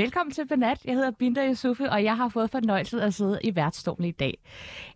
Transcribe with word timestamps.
Velkommen 0.00 0.32
til 0.32 0.46
Benat. 0.46 0.84
Jeg 0.84 0.94
hedder 0.94 1.10
Binda 1.10 1.50
Yusufi, 1.50 1.82
og 1.82 2.04
jeg 2.04 2.16
har 2.16 2.28
fået 2.28 2.50
fornøjelsen 2.50 2.98
at 2.98 3.14
sidde 3.14 3.40
i 3.44 3.56
værtsstolen 3.56 4.04
i 4.04 4.10
dag. 4.10 4.38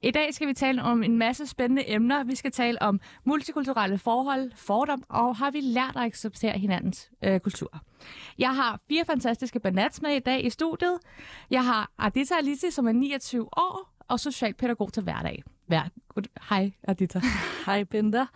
I 0.02 0.10
dag 0.10 0.34
skal 0.34 0.48
vi 0.48 0.54
tale 0.54 0.82
om 0.82 1.02
en 1.02 1.18
masse 1.18 1.46
spændende 1.46 1.90
emner. 1.90 2.24
Vi 2.24 2.34
skal 2.34 2.52
tale 2.52 2.82
om 2.82 3.00
multikulturelle 3.24 3.98
forhold, 3.98 4.52
fordom, 4.56 5.02
og 5.08 5.36
har 5.36 5.50
vi 5.50 5.60
lært 5.60 5.96
at 5.96 6.02
acceptere 6.02 6.58
hinandens 6.58 7.10
øh, 7.24 7.40
kultur. 7.40 7.78
Jeg 8.38 8.54
har 8.54 8.80
fire 8.88 9.04
fantastiske 9.04 9.60
Benats 9.60 10.02
med 10.02 10.16
i 10.16 10.18
dag 10.18 10.44
i 10.44 10.50
studiet. 10.50 10.98
Jeg 11.50 11.64
har 11.64 11.90
Adita 11.98 12.34
Alisi, 12.34 12.70
som 12.70 12.88
er 12.88 12.92
29 12.92 13.44
år 13.44 13.94
og 14.08 14.20
socialpædagog 14.20 14.92
til 14.92 15.02
hverdag. 15.02 15.42
Hver... 15.66 15.82
Hej, 16.48 16.72
Adita. 16.88 17.20
Hej, 17.66 17.84
Binda. 17.84 18.26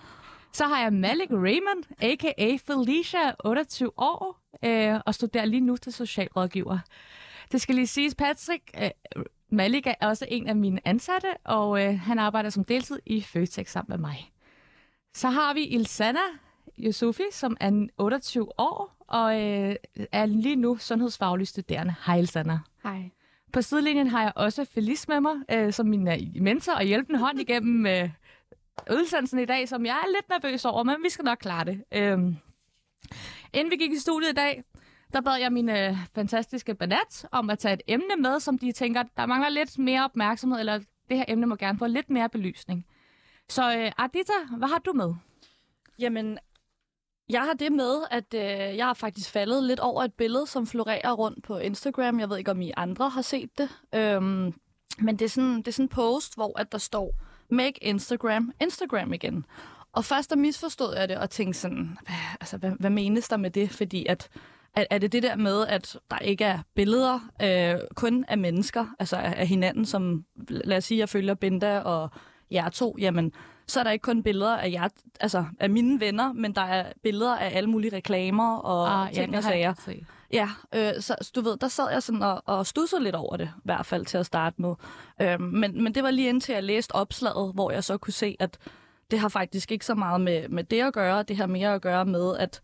Så 0.52 0.64
har 0.64 0.82
jeg 0.82 0.92
Malik 0.92 1.30
Raymond, 1.30 1.84
a.k.a. 2.00 2.56
Felicia, 2.66 3.32
28 3.44 3.90
år, 3.96 4.40
øh, 4.64 5.00
og 5.06 5.14
studerer 5.14 5.44
lige 5.44 5.60
nu 5.60 5.76
til 5.76 5.92
socialrådgiver. 5.92 6.78
Det 7.52 7.60
skal 7.60 7.74
lige 7.74 7.86
siges, 7.86 8.14
Patrick, 8.14 8.62
øh, 8.82 8.90
Malik 9.50 9.86
er 9.86 9.94
også 10.00 10.26
en 10.28 10.46
af 10.46 10.56
mine 10.56 10.80
ansatte, 10.84 11.28
og 11.44 11.84
øh, 11.84 12.00
han 12.00 12.18
arbejder 12.18 12.50
som 12.50 12.64
deltid 12.64 12.98
i 13.06 13.20
Føtex 13.20 13.70
sammen 13.70 13.90
med 13.90 13.98
mig. 13.98 14.32
Så 15.14 15.28
har 15.28 15.54
vi 15.54 15.64
Ilsana 15.64 16.20
Yusufi, 16.78 17.22
som 17.32 17.56
er 17.60 17.86
28 17.98 18.60
år, 18.60 18.96
og 19.08 19.40
øh, 19.40 19.76
er 20.12 20.26
lige 20.26 20.56
nu 20.56 20.76
sundhedsfaglig 20.76 21.48
studerende. 21.48 21.94
Hej 22.06 22.18
Ilsana. 22.18 22.58
Hej. 22.82 23.10
På 23.52 23.62
sidelinjen 23.62 24.06
har 24.06 24.22
jeg 24.22 24.32
også 24.36 24.64
Felice 24.64 25.06
med 25.08 25.20
mig, 25.20 25.34
øh, 25.52 25.72
som 25.72 25.86
min 25.86 26.08
øh, 26.08 26.18
mentor 26.42 26.72
og 26.72 26.82
hjælpende 26.82 27.18
hånd 27.18 27.40
igennem 27.40 27.86
øh, 27.86 28.10
udsendelsen 28.90 29.38
i 29.38 29.44
dag, 29.44 29.68
som 29.68 29.86
jeg 29.86 29.96
er 29.96 30.08
lidt 30.08 30.28
nervøs 30.28 30.64
over, 30.64 30.82
men 30.82 30.96
vi 31.02 31.08
skal 31.08 31.24
nok 31.24 31.38
klare 31.38 31.64
det. 31.64 31.84
Øhm, 31.92 32.36
inden 33.52 33.70
vi 33.70 33.76
gik 33.76 33.92
i 33.92 33.98
studiet 33.98 34.30
i 34.30 34.34
dag, 34.34 34.62
der 35.12 35.20
bad 35.20 35.36
jeg 35.36 35.52
mine 35.52 35.88
øh, 35.88 35.96
fantastiske 36.14 36.74
banat 36.74 37.26
om 37.32 37.50
at 37.50 37.58
tage 37.58 37.74
et 37.74 37.82
emne 37.86 38.16
med, 38.18 38.40
som 38.40 38.58
de 38.58 38.72
tænker, 38.72 39.02
der 39.16 39.26
mangler 39.26 39.48
lidt 39.48 39.78
mere 39.78 40.04
opmærksomhed, 40.04 40.60
eller 40.60 40.78
det 41.08 41.16
her 41.16 41.24
emne 41.28 41.46
må 41.46 41.56
gerne 41.56 41.78
få 41.78 41.86
lidt 41.86 42.10
mere 42.10 42.28
belysning. 42.28 42.86
Så 43.48 43.76
øh, 43.76 43.92
Ardita, 43.98 44.32
hvad 44.56 44.68
har 44.68 44.78
du 44.78 44.92
med? 44.92 45.14
Jamen, 45.98 46.38
jeg 47.28 47.40
har 47.42 47.52
det 47.52 47.72
med, 47.72 48.02
at 48.10 48.34
øh, 48.34 48.76
jeg 48.76 48.86
har 48.86 48.94
faktisk 48.94 49.30
faldet 49.30 49.64
lidt 49.64 49.80
over 49.80 50.02
et 50.02 50.14
billede, 50.14 50.46
som 50.46 50.66
florerer 50.66 51.12
rundt 51.12 51.44
på 51.44 51.58
Instagram. 51.58 52.20
Jeg 52.20 52.30
ved 52.30 52.38
ikke, 52.38 52.50
om 52.50 52.60
I 52.60 52.72
andre 52.76 53.08
har 53.08 53.22
set 53.22 53.58
det. 53.58 53.68
Øhm, 53.94 54.54
men 54.98 55.16
det 55.18 55.22
er, 55.22 55.28
sådan, 55.28 55.56
det 55.56 55.68
er 55.68 55.72
sådan 55.72 55.84
en 55.84 55.88
post, 55.88 56.34
hvor 56.34 56.58
at 56.60 56.72
der 56.72 56.78
står, 56.78 57.14
make 57.50 57.84
Instagram 57.84 58.52
Instagram 58.60 59.12
igen. 59.12 59.46
Og 59.92 60.04
først 60.04 60.30
der 60.30 60.36
misforstod 60.36 60.96
jeg 60.96 61.08
det 61.08 61.16
og 61.16 61.30
tænkte 61.30 61.60
sådan, 61.60 61.98
hvad, 62.06 62.16
altså, 62.40 62.56
hvad, 62.56 62.70
hvad 62.80 62.90
menes 62.90 63.28
der 63.28 63.36
med 63.36 63.50
det? 63.50 63.70
Fordi 63.70 64.06
at, 64.08 64.28
at, 64.74 64.86
er 64.90 64.98
det 64.98 65.12
det 65.12 65.22
der 65.22 65.36
med, 65.36 65.66
at 65.66 65.96
der 66.10 66.18
ikke 66.18 66.44
er 66.44 66.58
billeder 66.74 67.20
øh, 67.42 67.80
kun 67.94 68.24
af 68.28 68.38
mennesker, 68.38 68.86
altså 68.98 69.16
af, 69.16 69.34
af 69.36 69.46
hinanden, 69.46 69.84
som 69.86 70.24
lad 70.48 70.76
os 70.76 70.84
sige, 70.84 70.98
jeg 70.98 71.08
følger 71.08 71.34
Binda 71.34 71.78
og 71.78 72.10
jer 72.50 72.68
to, 72.68 72.96
jamen 72.98 73.32
så 73.66 73.80
er 73.80 73.84
der 73.84 73.90
ikke 73.90 74.02
kun 74.02 74.22
billeder 74.22 74.56
af 74.56 74.70
jer, 74.72 74.88
altså 75.20 75.44
af 75.60 75.70
mine 75.70 76.00
venner, 76.00 76.32
men 76.32 76.54
der 76.54 76.62
er 76.62 76.92
billeder 77.02 77.36
af 77.36 77.56
alle 77.56 77.70
mulige 77.70 77.96
reklamer 77.96 78.56
og 78.56 79.02
Ah, 79.02 79.12
ting 79.12 79.30
det 79.30 79.38
og 79.38 79.44
sager. 79.44 79.74
Ja, 80.32 80.48
øh, 80.74 81.00
så 81.00 81.30
du 81.34 81.40
ved, 81.40 81.56
der 81.56 81.68
sad 81.68 81.90
jeg 81.92 82.02
sådan 82.02 82.22
og, 82.22 82.42
og 82.46 82.66
stussede 82.66 83.02
lidt 83.02 83.14
over 83.14 83.36
det, 83.36 83.50
i 83.56 83.60
hvert 83.64 83.86
fald 83.86 84.06
til 84.06 84.18
at 84.18 84.26
starte 84.26 84.62
med. 84.62 84.74
Øh, 85.20 85.40
men, 85.40 85.82
men 85.82 85.94
det 85.94 86.02
var 86.02 86.10
lige 86.10 86.28
indtil 86.28 86.52
jeg 86.52 86.62
læste 86.62 86.94
opslaget, 86.94 87.54
hvor 87.54 87.70
jeg 87.70 87.84
så 87.84 87.98
kunne 87.98 88.12
se, 88.12 88.36
at 88.40 88.58
det 89.10 89.18
har 89.18 89.28
faktisk 89.28 89.72
ikke 89.72 89.84
så 89.84 89.94
meget 89.94 90.20
med, 90.20 90.48
med 90.48 90.64
det 90.64 90.80
at 90.80 90.92
gøre. 90.92 91.22
Det 91.22 91.36
har 91.36 91.46
mere 91.46 91.74
at 91.74 91.82
gøre 91.82 92.04
med, 92.04 92.36
at 92.36 92.60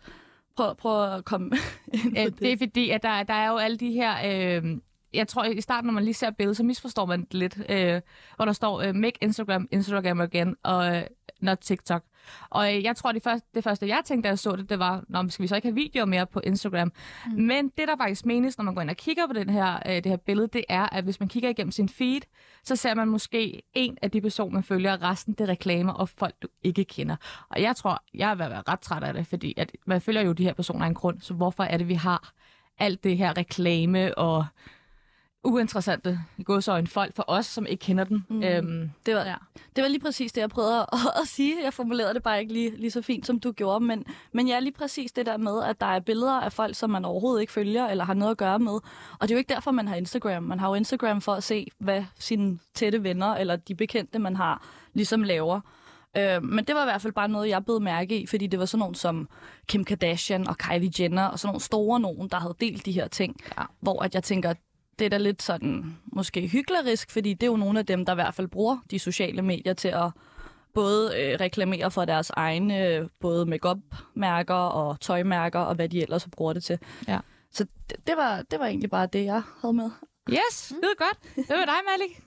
prøv, 0.57 0.77
prøv 0.77 1.15
at 1.15 1.25
komme 1.25 1.51
ind 1.93 2.15
på 2.15 2.21
det. 2.31 2.41
det 2.41 2.53
er 2.53 2.57
fordi, 2.59 2.91
at 2.91 3.03
der, 3.03 3.23
der 3.23 3.35
er 3.35 3.49
jo 3.49 3.57
alle 3.57 3.77
de 3.77 3.93
her... 3.93 4.15
Øh, 4.27 4.79
jeg 5.15 5.29
tror, 5.29 5.45
i 5.45 5.61
starten, 5.61 5.87
når 5.87 5.93
man 5.93 6.05
lige 6.05 6.15
ser 6.15 6.31
billedet, 6.31 6.57
så 6.57 6.63
misforstår 6.63 7.07
man 7.07 7.21
det 7.21 7.35
lidt, 7.35 7.59
øh, 7.69 8.01
hvor 8.37 8.45
der 8.45 8.53
står, 8.53 8.81
øh, 8.81 8.95
make 8.95 9.19
Instagram, 9.23 9.69
Instagram 9.71 10.21
again, 10.21 10.57
og 10.63 10.97
øh, 10.97 11.03
not 11.41 11.59
TikTok. 11.59 12.03
Og 12.51 12.75
øh, 12.75 12.85
jeg 12.85 12.97
tror, 12.97 13.13
det 13.13 13.23
første, 13.23 13.49
det 13.55 13.65
første, 13.65 13.89
jeg 13.89 14.01
tænkte, 14.05 14.27
da 14.27 14.29
jeg 14.29 14.39
så 14.39 14.57
det, 14.57 14.71
det 14.71 14.79
var, 14.79 15.05
Nå, 15.09 15.29
skal 15.29 15.43
vi 15.43 15.47
så 15.47 15.57
ikke 15.57 15.69
have 15.69 15.75
videoer 15.75 16.05
mere 16.05 16.27
på 16.27 16.41
Instagram? 16.45 16.93
Mm. 17.27 17.43
Men 17.43 17.69
det, 17.79 17.89
der 17.89 17.97
faktisk 17.97 18.27
menes, 18.27 18.59
når 18.59 18.65
man 18.65 18.75
går 18.75 18.83
ind 18.83 18.91
og 18.91 18.97
kigger 18.97 19.27
på 19.27 19.33
den 19.33 19.51
her, 19.51 19.79
øh, 19.87 19.95
det 19.95 20.07
her 20.07 20.17
billede, 20.17 20.49
det 20.49 20.65
er, 20.69 20.89
at 20.97 21.05
hvis 21.05 21.21
man 21.21 21.29
kigger 21.29 21.49
igennem 21.49 21.73
sin 21.73 21.89
feed, 21.89 22.21
så 22.65 22.77
ser 22.77 22.95
man 22.95 23.09
måske 23.09 23.63
en 23.75 23.99
af 24.03 24.11
de 24.11 24.21
personer, 24.21 24.53
man 24.53 24.63
følger, 24.63 24.93
og 24.93 25.03
resten 25.03 25.35
det 25.35 25.41
er 25.41 25.49
reklamer 25.49 25.93
og 25.93 26.09
folk, 26.09 26.35
du 26.43 26.49
ikke 26.63 26.85
kender. 26.85 27.17
Og 27.49 27.63
jeg 27.63 27.77
tror, 27.77 28.03
jeg 28.15 28.31
at 28.31 28.39
være 28.39 28.63
ret 28.69 28.81
træt 28.81 29.03
af 29.03 29.15
det, 29.15 29.27
fordi 29.27 29.55
at 29.57 29.73
man 29.87 30.01
følger 30.01 30.23
jo 30.23 30.33
de 30.33 30.45
her 30.45 30.53
personer 30.53 30.85
af 30.85 30.89
en 30.89 30.95
grund, 30.95 31.21
så 31.21 31.35
hvorfor 31.35 31.65
er 31.65 31.77
det, 31.77 31.89
vi 31.89 31.95
har 31.95 32.33
alt 32.79 33.05
det 33.05 33.17
her 33.17 33.37
reklame 33.37 34.19
og 34.19 34.47
uinteressante 35.45 36.21
i 36.39 36.43
godsøjne 36.43 36.87
folk 36.87 37.17
for 37.17 37.25
os, 37.29 37.47
som 37.47 37.67
ikke 37.67 37.81
kender 37.81 38.05
den. 38.05 38.27
Mm. 38.29 38.43
Øhm, 38.43 38.91
Det 39.07 39.15
var, 39.15 39.25
ja. 39.25 39.35
det 39.77 39.83
var 39.83 39.89
lige 39.89 40.01
præcis 40.01 40.33
det, 40.33 40.41
jeg 40.41 40.51
prøvede 40.51 40.81
at, 40.81 40.99
at 41.23 41.29
sige. 41.29 41.65
Jeg 41.65 41.75
formulerede 41.75 42.15
det 42.15 42.23
bare 42.23 42.41
ikke 42.41 42.53
lige, 42.53 42.77
lige 42.77 42.91
så 42.91 43.03
fint, 43.03 43.27
som 43.27 43.41
du 43.41 43.53
gjorde. 43.53 43.85
Men, 43.85 44.05
men 44.33 44.49
ja, 44.49 44.59
lige 44.61 44.73
præcis 44.73 45.13
det 45.13 45.27
der 45.27 45.37
med, 45.37 45.63
at 45.63 45.81
der 45.81 45.87
er 45.87 46.01
billeder 46.01 46.41
af 46.41 46.53
folk, 46.53 46.77
som 46.77 46.91
man 46.91 47.05
overhovedet 47.05 47.41
ikke 47.41 47.53
følger 47.53 47.87
eller 47.87 48.05
har 48.05 48.15
noget 48.15 48.31
at 48.31 48.39
gøre 48.39 48.59
med. 48.59 48.73
Og 48.73 49.23
det 49.23 49.31
er 49.31 49.35
jo 49.35 49.39
ikke 49.39 49.55
derfor, 49.55 49.71
man 49.71 49.89
har 49.89 49.97
Instagram. 49.97 50.43
Man 50.43 50.61
har 50.61 50.69
jo 50.69 50.75
Instagram 50.75 51.21
for 51.21 51.33
at 51.33 51.43
se, 51.43 51.67
hvad 51.79 52.05
sine 52.19 52.59
tætte 52.75 53.03
venner 53.03 53.35
eller 53.35 53.57
de 53.57 53.75
bekendte, 53.75 54.19
man 54.19 54.37
har, 54.37 54.67
ligesom 54.95 55.23
laver. 55.23 55.61
Øh, 56.17 56.43
men 56.43 56.65
det 56.65 56.75
var 56.75 56.83
i 56.83 56.85
hvert 56.85 57.03
fald 57.03 57.13
bare 57.13 57.29
noget, 57.29 57.49
jeg 57.49 57.65
blev 57.65 57.81
mærke 57.81 58.21
i, 58.21 58.27
fordi 58.27 58.47
det 58.47 58.59
var 58.59 58.65
sådan 58.67 58.79
nogen 58.79 58.95
som 58.95 59.29
Kim 59.67 59.85
Kardashian 59.85 60.49
og 60.49 60.59
Kylie 60.59 60.91
Jenner 61.01 61.25
og 61.25 61.39
sådan 61.39 61.49
nogle 61.49 61.61
store 61.61 62.01
nogen, 62.01 62.29
der 62.29 62.37
havde 62.41 62.55
delt 62.61 62.87
de 62.87 62.93
her 62.93 63.09
ting. 63.09 63.37
Ja. 63.59 63.63
Hvor 63.81 64.03
at 64.03 64.15
jeg 64.15 64.23
tænker, 64.23 64.55
det 64.99 65.05
er 65.05 65.09
da 65.09 65.19
lidt 65.19 65.43
sådan 65.43 65.97
måske 66.07 66.47
hyklerisk, 66.47 67.11
fordi 67.11 67.35
det 67.35 67.43
er 67.43 67.51
jo 67.51 67.57
nogle 67.57 67.79
af 67.79 67.87
dem, 67.87 68.05
der 68.05 68.13
i 68.13 68.15
hvert 68.15 68.35
fald 68.35 68.49
bruger 68.49 68.79
de 68.91 68.99
sociale 68.99 69.43
medier 69.43 69.75
til 69.75 69.89
at 69.89 70.11
både 70.75 71.13
øh, 71.19 71.41
reklamere 71.41 71.91
for 71.91 72.05
deres 72.05 72.31
egne 72.31 72.87
øh, 72.89 73.09
både 73.21 73.47
make-up-mærker 73.47 74.55
og 74.55 75.01
tøjmærker 75.01 75.61
og 75.61 75.75
hvad 75.75 75.89
de 75.89 76.03
ellers 76.03 76.29
bruger 76.33 76.53
det 76.53 76.65
til. 76.65 76.79
Ja. 77.09 77.19
Så 77.53 77.67
det, 77.91 77.97
det, 78.07 78.15
var, 78.17 78.43
det 78.51 78.61
var 78.61 78.67
egentlig 78.67 78.91
bare 78.91 79.07
det, 79.13 79.25
jeg 79.25 79.43
havde 79.61 79.75
med. 79.75 79.91
Yes, 80.31 80.69
det 80.69 80.89
er 80.99 81.05
godt. 81.05 81.47
Hvad 81.47 81.57
med 81.57 81.67
dig, 81.67 81.81
Malik? 81.91 82.21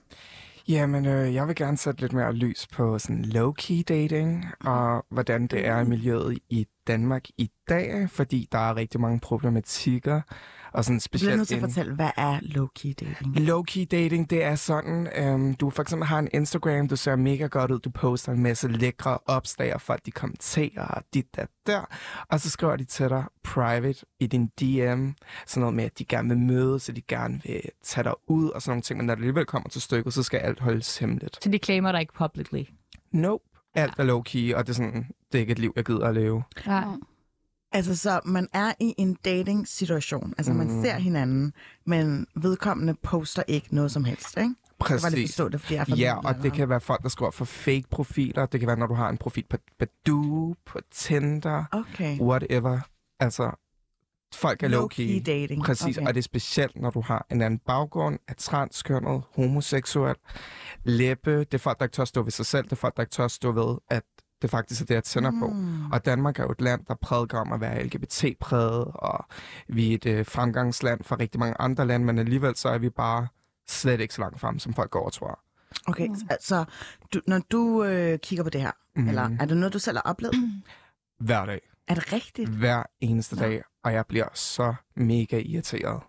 Jamen, 0.68 1.06
øh, 1.06 1.34
jeg 1.34 1.48
vil 1.48 1.56
gerne 1.56 1.76
sætte 1.76 2.00
lidt 2.00 2.12
mere 2.12 2.32
lys 2.32 2.66
på 2.66 2.98
sådan 2.98 3.24
low-key 3.24 3.82
dating, 3.88 4.46
og 4.60 5.06
hvordan 5.10 5.46
det 5.46 5.66
er 5.66 5.80
i 5.80 5.84
miljøet 5.84 6.38
i 6.48 6.66
Danmark 6.86 7.24
i 7.38 7.50
dag, 7.68 8.10
fordi 8.10 8.48
der 8.52 8.58
er 8.58 8.76
rigtig 8.76 9.00
mange 9.00 9.20
problematikker, 9.20 10.20
og 10.72 10.84
sådan 10.84 10.98
Du 10.98 11.18
bliver 11.18 11.36
nødt 11.36 11.48
specielt 11.48 11.48
til 11.48 11.54
at 11.54 11.60
fortælle, 11.60 11.94
hvad 11.94 12.10
er 12.16 12.40
low-key 12.40 12.92
dating? 12.92 13.36
low-key 13.38 13.84
dating, 13.84 14.30
det 14.30 14.42
er 14.44 14.54
sådan, 14.54 15.08
øhm, 15.16 15.54
du 15.54 15.70
for 15.70 15.82
eksempel 15.82 16.06
har 16.08 16.18
en 16.18 16.28
Instagram, 16.32 16.88
du 16.88 16.96
ser 16.96 17.16
mega 17.16 17.46
godt 17.46 17.70
ud, 17.70 17.78
du 17.78 17.90
poster 17.90 18.32
en 18.32 18.42
masse 18.42 18.68
lækre 18.68 19.18
opslag, 19.26 19.74
og 19.74 19.80
folk 19.80 20.06
de 20.06 20.10
kommenterer, 20.10 20.86
og 20.86 21.02
dit 21.14 21.36
der 21.36 21.46
der, 21.66 21.84
og 22.28 22.40
så 22.40 22.50
skriver 22.50 22.76
de 22.76 22.84
til 22.84 23.08
dig 23.08 23.24
private 23.44 24.04
i 24.20 24.26
din 24.26 24.46
DM, 24.46 25.08
sådan 25.46 25.60
noget 25.60 25.74
med, 25.74 25.84
at 25.84 25.98
de 25.98 26.04
gerne 26.04 26.28
vil 26.28 26.38
mødes, 26.38 26.82
så 26.82 26.92
de 26.92 27.02
gerne 27.02 27.40
vil 27.44 27.60
tage 27.82 28.04
dig 28.04 28.14
ud, 28.26 28.50
og 28.50 28.62
sådan 28.62 28.70
nogle 28.70 28.82
ting, 28.82 28.96
men 28.96 29.06
når 29.06 29.14
det 29.14 29.22
alligevel 29.22 29.46
kommer 29.46 29.68
til 29.68 29.80
stykket, 29.82 30.14
så 30.14 30.22
skal 30.22 30.38
alt 30.38 30.60
holdes 30.60 30.98
hemmeligt. 30.98 31.38
Så 31.44 31.48
de 31.50 31.58
claimer 31.58 31.92
dig 31.92 32.00
ikke 32.00 32.12
publicly. 32.14 32.62
Nope. 33.12 33.44
Alt 33.74 33.94
er 33.98 34.04
low-key, 34.04 34.56
og 34.56 34.66
det 34.66 34.72
er 34.72 34.74
sådan, 34.74 35.06
det 35.32 35.38
er 35.38 35.40
ikke 35.40 35.52
et 35.52 35.58
liv, 35.58 35.72
jeg 35.76 35.84
gider 35.84 36.06
at 36.08 36.14
leve. 36.14 36.42
Ja. 36.66 36.82
Altså, 37.72 37.96
så 37.96 38.20
man 38.24 38.48
er 38.52 38.72
i 38.80 38.94
en 38.98 39.14
dating-situation. 39.24 40.34
Altså, 40.38 40.52
man 40.52 40.66
Mm. 40.76 40.82
ser 40.82 40.98
hinanden, 40.98 41.52
men 41.86 42.26
vedkommende 42.36 42.94
poster 42.94 43.42
ikke 43.48 43.74
noget 43.74 43.92
som 43.92 44.04
helst, 44.04 44.28
ikke? 44.36 44.40
Jeg 44.40 44.54
var 44.78 44.98
Præcis. 45.00 45.30
forstå 45.30 45.48
det, 45.48 45.60
fordi 45.60 45.74
jeg 45.74 45.86
er 45.90 45.96
Ja, 45.96 46.16
og 46.16 46.42
det 46.42 46.52
kan 46.52 46.68
være 46.68 46.80
folk, 46.80 47.02
der 47.02 47.08
skriver 47.08 47.30
for 47.30 47.44
fake 47.44 47.84
profiler. 47.90 48.46
Det 48.46 48.60
kan 48.60 48.66
være, 48.66 48.76
når 48.78 48.86
du 48.86 48.94
har 48.94 49.08
en 49.08 49.18
profil 49.18 49.44
på 49.50 49.56
Badoo, 49.78 50.54
på 50.66 50.78
Tinder, 50.90 51.64
Okay. 51.72 52.20
whatever. 52.20 52.80
Altså, 53.20 53.50
folk 54.34 54.62
er 54.62 54.68
Low-key 54.68 55.00
low-key. 55.00 55.22
dating. 55.26 55.64
Præcis, 55.64 55.98
Okay. 55.98 56.06
og 56.08 56.14
det 56.14 56.20
er 56.20 56.22
specielt, 56.22 56.76
når 56.76 56.90
du 56.90 57.00
har 57.00 57.26
en 57.30 57.42
anden 57.42 57.60
baggrund, 57.66 58.18
er 58.28 58.34
transkønnet, 58.34 59.22
homoseksuel, 59.34 60.14
læbe. 60.84 61.38
Det 61.38 61.54
er 61.54 61.58
folk, 61.58 61.78
der 61.78 61.84
ikke 61.84 61.94
tør 61.94 62.04
stå 62.04 62.22
ved 62.22 62.32
sig 62.32 62.46
selv. 62.46 62.64
Det 62.64 62.72
er 62.72 62.76
folk, 62.76 62.96
der 62.96 63.02
ikke 63.02 63.10
tør 63.12 63.28
stå 63.28 63.52
ved, 63.52 63.76
at 63.90 64.02
det 64.42 64.50
faktisk 64.50 64.80
er 64.80 64.86
det, 64.86 64.94
jeg 64.94 65.04
tænder 65.04 65.30
på. 65.30 65.46
Mm. 65.48 65.90
Og 65.92 66.04
Danmark 66.04 66.38
er 66.38 66.42
jo 66.42 66.50
et 66.50 66.60
land, 66.60 66.80
der 66.88 66.94
prædiker 66.94 67.38
om 67.38 67.52
at 67.52 67.60
være 67.60 67.84
LGBT-præget, 67.84 68.84
og 68.94 69.26
vi 69.68 69.90
er 69.90 69.94
et 69.94 70.06
øh, 70.06 70.26
fremgangsland 70.26 71.04
for 71.04 71.20
rigtig 71.20 71.40
mange 71.40 71.60
andre 71.60 71.86
lande, 71.86 72.06
men 72.06 72.18
alligevel 72.18 72.56
så 72.56 72.68
er 72.68 72.78
vi 72.78 72.90
bare 72.90 73.28
slet 73.68 74.00
ikke 74.00 74.14
så 74.14 74.20
langt 74.20 74.40
frem, 74.40 74.58
som 74.58 74.74
folk 74.74 74.90
går 74.90 75.04
og 75.04 75.12
tror. 75.12 75.40
Okay, 75.86 76.08
altså, 76.30 76.64
du, 77.14 77.20
når 77.26 77.40
du 77.50 77.84
øh, 77.84 78.18
kigger 78.18 78.42
på 78.42 78.50
det 78.50 78.60
her, 78.60 78.70
mm. 78.96 79.08
eller 79.08 79.30
er 79.40 79.44
det 79.44 79.56
noget, 79.56 79.72
du 79.72 79.78
selv 79.78 79.96
har 79.96 80.02
oplevet? 80.02 80.34
Hver 81.18 81.46
dag. 81.46 81.60
Er 81.88 81.94
det 81.94 82.12
rigtigt? 82.12 82.50
Hver 82.50 82.82
eneste 83.00 83.34
Nå. 83.36 83.42
dag, 83.42 83.62
og 83.82 83.92
jeg 83.92 84.06
bliver 84.06 84.28
så 84.34 84.74
mega 84.94 85.38
irriteret. 85.38 86.02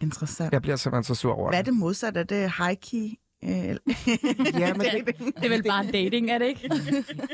Interessant. 0.00 0.52
Jeg 0.52 0.62
bliver 0.62 0.76
simpelthen 0.76 1.14
så 1.14 1.20
sur 1.20 1.32
over 1.32 1.50
Hvad 1.50 1.58
er 1.58 1.62
det. 1.62 1.72
det 1.72 1.80
modsat? 1.80 2.16
Er 2.16 2.22
det 2.22 2.48
high-key 2.50 2.96
Øh, 2.96 3.16
Ja, 4.58 4.74
men 4.74 4.80
det, 4.80 5.06
Det 5.18 5.44
er 5.44 5.48
vel 5.48 5.62
bare 5.62 5.86
dating, 5.86 6.30
er 6.30 6.38
det 6.38 6.46
ikke? 6.46 6.70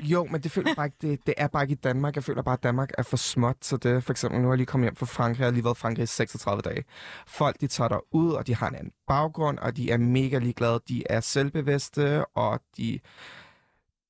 jo, 0.13 0.25
men 0.25 0.41
det 0.41 0.51
føler 0.51 0.75
bare 0.75 0.87
ikke, 0.87 0.97
det, 1.01 1.27
det 1.27 1.35
er 1.37 1.47
bare 1.47 1.63
ikke 1.65 1.73
i 1.73 1.81
Danmark. 1.85 2.17
Jeg 2.17 2.25
føler 2.25 2.43
bare, 2.43 2.53
at 2.53 2.63
Danmark 2.63 2.91
er 2.99 3.03
for 3.03 3.17
småt 3.17 3.57
til 3.61 3.83
det. 3.83 4.05
For 4.05 4.13
eksempel, 4.13 4.41
nu 4.41 4.49
er 4.49 4.53
jeg 4.53 4.57
lige 4.57 4.67
kommet 4.67 4.85
hjem 4.87 4.97
fra 4.97 5.07
Frankrig, 5.07 5.39
jeg 5.39 5.47
har 5.47 5.53
lige 5.53 5.65
været 5.65 5.77
i 5.77 5.81
Frankrig 5.81 6.03
i 6.03 6.07
36 6.07 6.63
dage. 6.63 6.85
Folk, 7.27 7.61
de 7.61 7.67
tager 7.67 7.89
der 7.89 8.15
ud, 8.15 8.33
og 8.33 8.47
de 8.47 8.55
har 8.55 8.69
en 8.69 8.75
anden 8.75 8.93
baggrund, 9.07 9.59
og 9.59 9.77
de 9.77 9.91
er 9.91 9.97
mega 9.99 10.39
ligeglade. 10.39 10.81
De 10.89 11.03
er 11.11 11.21
selvbevidste, 11.21 12.25
og 12.27 12.61
de, 12.77 12.99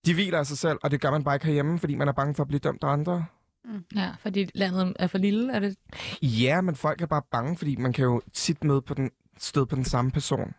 de 0.07 0.15
hviler 0.15 0.39
af 0.39 0.47
sig 0.47 0.59
selv, 0.59 0.79
og 0.83 0.91
det 0.91 1.01
gør 1.01 1.11
man 1.11 1.25
bare 1.25 1.35
ikke 1.37 1.47
herhjemme, 1.47 1.79
fordi 1.79 1.95
man 1.95 2.09
er 2.09 2.13
bange 2.13 2.35
for 2.35 2.43
at 2.43 2.49
blive 2.49 2.61
dømt 2.61 2.85
af 2.85 2.89
andre. 2.89 3.25
Ja, 3.97 4.11
fordi 4.23 4.51
landet 4.55 4.97
er 4.99 5.07
for 5.07 5.19
lille, 5.19 5.53
er 5.53 5.61
det? 5.61 5.77
Ja, 6.23 6.61
men 6.61 6.77
folk 6.77 7.03
er 7.03 7.07
bare 7.07 7.23
bange, 7.31 7.57
fordi 7.57 7.77
man 7.77 7.93
kan 7.93 8.05
jo 8.05 8.21
tit 8.33 8.65
møde 8.65 8.83
på 8.83 8.95
den, 8.95 9.11
støde 9.39 9.67
på 9.67 9.77
den 9.77 9.85
samme 9.85 10.11
person. 10.11 10.55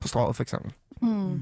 På 0.00 0.08
strået 0.08 0.36
for 0.36 0.42
eksempel. 0.42 0.72
Mm. 1.02 1.40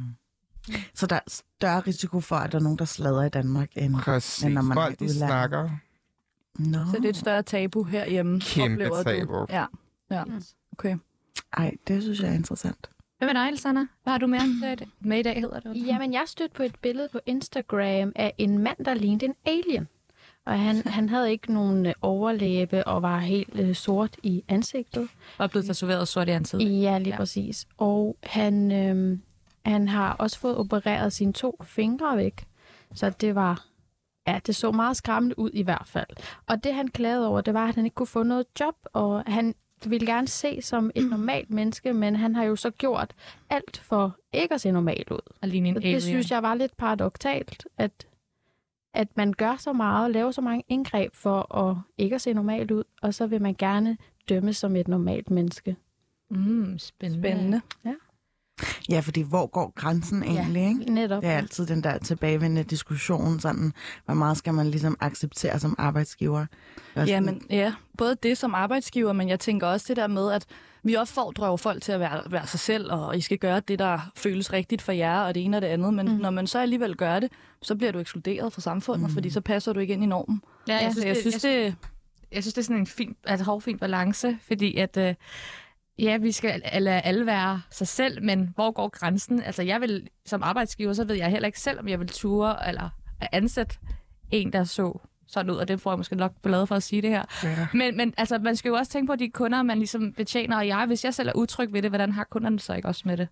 Så 0.94 1.06
der 1.06 1.16
er 1.16 1.20
større 1.28 1.80
risiko 1.80 2.20
for, 2.20 2.36
at 2.36 2.52
der 2.52 2.58
er 2.58 2.62
nogen, 2.62 2.78
der 2.78 2.84
slader 2.84 3.22
i 3.24 3.28
Danmark, 3.28 3.70
end, 3.76 3.94
Præcis. 3.96 4.44
end 4.44 4.54
når 4.54 4.62
man 4.62 4.78
er 4.78 4.82
Folk, 4.82 4.92
i 4.94 4.96
de 5.04 5.04
udlandet. 5.04 5.28
snakker. 5.28 5.70
No. 6.58 6.78
Så 6.90 6.96
det 6.96 7.04
er 7.04 7.08
et 7.08 7.16
større 7.16 7.42
tabu 7.42 7.82
herhjemme, 7.82 8.40
Kæmpe 8.40 8.74
oplever 8.92 9.02
tabu. 9.02 9.32
du? 9.32 9.46
Ja, 9.50 9.64
ja. 10.10 10.24
Mm. 10.24 10.42
Okay. 10.72 10.96
Ej, 11.52 11.74
det 11.88 12.02
synes 12.02 12.20
jeg 12.20 12.30
er 12.30 12.34
interessant. 12.34 12.90
Hvad 13.18 13.28
med 13.28 13.34
dig, 13.34 13.46
Alexander? 13.46 13.86
Hvad 14.02 14.12
har 14.12 14.18
du 14.18 14.26
med, 14.26 14.40
med 15.00 15.18
i 15.18 15.22
dag, 15.22 15.40
hedder 15.40 15.60
det? 15.60 15.86
Jamen, 15.86 16.12
jeg 16.12 16.22
stødte 16.26 16.54
på 16.54 16.62
et 16.62 16.74
billede 16.82 17.08
på 17.12 17.20
Instagram 17.26 18.12
af 18.16 18.34
en 18.38 18.58
mand, 18.58 18.84
der 18.84 18.94
lignede 18.94 19.26
en 19.26 19.34
alien. 19.44 19.88
Og 20.46 20.60
han, 20.60 20.76
han 20.86 21.08
havde 21.08 21.30
ikke 21.30 21.52
nogen 21.52 21.86
øh, 21.86 21.92
overlæbe 22.02 22.86
og 22.86 23.02
var 23.02 23.18
helt 23.18 23.58
øh, 23.60 23.74
sort 23.74 24.16
i 24.22 24.44
ansigtet. 24.48 25.08
Var 25.38 25.46
blevet 25.46 25.66
tatoveret 25.66 26.08
sort 26.08 26.28
i 26.28 26.30
ansigtet. 26.30 26.80
Ja, 26.82 26.98
lige 26.98 27.10
Ja. 27.12 27.16
præcis. 27.16 27.66
Og 27.78 28.16
han, 28.22 28.72
øh, 28.72 29.18
han 29.66 29.88
har 29.88 30.12
også 30.12 30.38
fået 30.38 30.56
opereret 30.56 31.12
sine 31.12 31.32
to 31.32 31.60
fingre 31.64 32.16
væk. 32.16 32.44
Så 32.94 33.10
det 33.10 33.34
var... 33.34 33.64
Ja, 34.26 34.40
det 34.46 34.56
så 34.56 34.72
meget 34.72 34.96
skræmmende 34.96 35.38
ud 35.38 35.50
i 35.52 35.62
hvert 35.62 35.86
fald. 35.86 36.06
Og 36.46 36.64
det, 36.64 36.74
han 36.74 36.88
klagede 36.88 37.28
over, 37.28 37.40
det 37.40 37.54
var, 37.54 37.68
at 37.68 37.74
han 37.74 37.84
ikke 37.84 37.94
kunne 37.94 38.06
få 38.06 38.22
noget 38.22 38.46
job, 38.60 38.74
og 38.92 39.22
han 39.26 39.54
ville 39.86 40.06
gerne 40.06 40.28
se 40.28 40.62
som 40.62 40.90
et 40.94 41.04
normalt 41.10 41.50
menneske, 41.50 41.92
men 41.92 42.16
han 42.16 42.34
har 42.36 42.44
jo 42.44 42.56
så 42.56 42.70
gjort 42.70 43.12
alt 43.50 43.76
for 43.76 44.16
ikke 44.32 44.54
at 44.54 44.60
se 44.60 44.70
normal 44.70 45.04
ud. 45.10 45.18
Og 45.42 45.48
ligne 45.48 45.68
en 45.68 45.76
alien. 45.76 45.94
det 45.94 46.02
synes 46.02 46.30
jeg 46.30 46.42
var 46.42 46.54
lidt 46.54 46.76
paradoxalt, 46.76 47.66
at, 47.78 48.06
at 48.94 49.16
man 49.16 49.32
gør 49.32 49.56
så 49.58 49.72
meget, 49.72 50.10
laver 50.10 50.30
så 50.30 50.40
mange 50.40 50.64
indgreb 50.68 51.14
for 51.14 51.56
at 51.56 51.76
ikke 51.98 52.14
at 52.14 52.20
se 52.20 52.32
normalt 52.32 52.70
ud, 52.70 52.84
og 53.02 53.14
så 53.14 53.26
vil 53.26 53.42
man 53.42 53.54
gerne 53.58 53.96
dømmes 54.28 54.56
som 54.56 54.76
et 54.76 54.88
normalt 54.88 55.30
menneske. 55.30 55.76
Mm, 56.30 56.78
spændende. 56.78 57.20
Spændende. 57.22 57.60
Ja, 57.84 57.94
fordi 59.02 59.22
hvor 59.22 59.46
går 59.46 59.72
grænsen 59.76 60.22
egentlig, 60.22 60.62
ikke? 60.68 60.92
Netop. 60.92 61.22
Det 61.22 61.30
er 61.30 61.36
altid 61.36 61.66
den 61.66 61.82
der 61.82 61.98
tilbagevendende 61.98 62.62
diskussion, 62.62 63.40
sådan, 63.40 63.72
hvor 64.04 64.14
meget 64.14 64.36
skal 64.36 64.54
man 64.54 64.66
ligesom 64.70 64.96
acceptere 65.00 65.60
som 65.60 65.74
arbejdsgiver? 65.78 66.46
Ja, 66.96 67.20
men, 67.20 67.42
ja, 67.50 67.74
både 67.98 68.16
det 68.22 68.38
som 68.38 68.54
arbejdsgiver, 68.54 69.12
men 69.12 69.28
jeg 69.28 69.40
tænker 69.40 69.66
også 69.66 69.86
det 69.88 69.96
der 69.96 70.06
med, 70.06 70.32
at 70.32 70.46
vi 70.82 70.96
opfordrer 70.96 71.48
jo 71.48 71.56
folk 71.56 71.82
til 71.82 71.92
at 71.92 72.00
være, 72.00 72.22
være 72.30 72.46
sig 72.46 72.60
selv, 72.60 72.92
og 72.92 73.16
I 73.16 73.20
skal 73.20 73.38
gøre 73.38 73.60
det, 73.60 73.78
der 73.78 74.10
føles 74.16 74.52
rigtigt 74.52 74.82
for 74.82 74.92
jer, 74.92 75.20
og 75.20 75.34
det 75.34 75.44
ene 75.44 75.56
og 75.56 75.60
det 75.62 75.68
andet. 75.68 75.94
Men 75.94 76.08
mm. 76.08 76.14
Når 76.14 76.30
man 76.30 76.46
så 76.46 76.58
alligevel 76.58 76.96
gør 76.96 77.20
det, 77.20 77.32
så 77.62 77.74
bliver 77.74 77.92
du 77.92 77.98
ekskluderet 77.98 78.52
fra 78.52 78.60
samfundet, 78.60 79.08
Mm. 79.08 79.14
fordi 79.14 79.30
så 79.30 79.40
passer 79.40 79.72
du 79.72 79.80
ikke 79.80 79.94
ind 79.94 80.02
i 80.02 80.06
normen. 80.06 80.42
Ja, 80.68 80.76
jeg, 80.76 80.92
Så 80.92 81.00
synes, 81.00 81.06
jeg 81.06 81.14
det, 81.14 81.22
synes, 81.22 81.44
jeg, 81.44 81.52
det, 81.52 81.74
jeg 82.32 82.42
synes, 82.42 82.54
det 82.54 82.60
er 82.60 82.64
sådan 82.64 82.76
en 82.80 82.86
fin, 82.86 83.16
altså, 83.24 83.44
hårfin 83.44 83.78
balance, 83.78 84.38
fordi 84.46 84.76
at, 84.76 84.96
øh, 84.96 85.14
ja, 85.98 86.16
vi 86.16 86.32
skal 86.32 86.62
lade 86.78 87.00
alle 87.00 87.26
være 87.26 87.62
sig 87.70 87.88
selv, 87.88 88.22
men 88.22 88.52
hvor 88.54 88.70
går 88.70 88.88
grænsen? 88.88 89.42
Altså, 89.42 89.62
jeg 89.62 89.80
vil, 89.80 90.08
som 90.26 90.42
arbejdsgiver, 90.42 90.92
så 90.92 91.04
ved 91.04 91.16
jeg 91.16 91.30
heller 91.30 91.46
ikke 91.46 91.60
selv, 91.60 91.78
om 91.78 91.88
jeg 91.88 92.00
vil 92.00 92.08
ture 92.08 92.68
eller 92.68 92.88
ansætte 93.32 93.76
en, 94.30 94.52
der 94.52 94.64
så 94.64 94.98
sådan 95.26 95.50
ud, 95.50 95.56
og 95.56 95.68
det 95.68 95.80
får 95.80 95.90
jeg 95.90 95.98
måske 95.98 96.16
nok 96.16 96.32
ballade 96.42 96.66
for 96.66 96.74
at 96.74 96.82
sige 96.82 97.02
det 97.02 97.10
her. 97.10 97.24
Ja. 97.42 97.66
Men, 97.72 97.96
men 97.96 98.14
altså, 98.16 98.38
man 98.38 98.56
skal 98.56 98.68
jo 98.68 98.74
også 98.74 98.92
tænke 98.92 99.06
på 99.06 99.16
de 99.16 99.30
kunder, 99.30 99.62
man 99.62 99.78
ligesom 99.78 100.12
betjener, 100.12 100.56
og 100.56 100.68
jeg, 100.68 100.86
hvis 100.86 101.04
jeg 101.04 101.14
selv 101.14 101.28
er 101.28 101.32
utryg 101.36 101.72
ved 101.72 101.82
det, 101.82 101.90
hvordan 101.90 102.12
har 102.12 102.24
kunderne 102.24 102.60
så 102.60 102.74
ikke 102.74 102.88
også 102.88 103.02
med 103.06 103.16
det? 103.16 103.28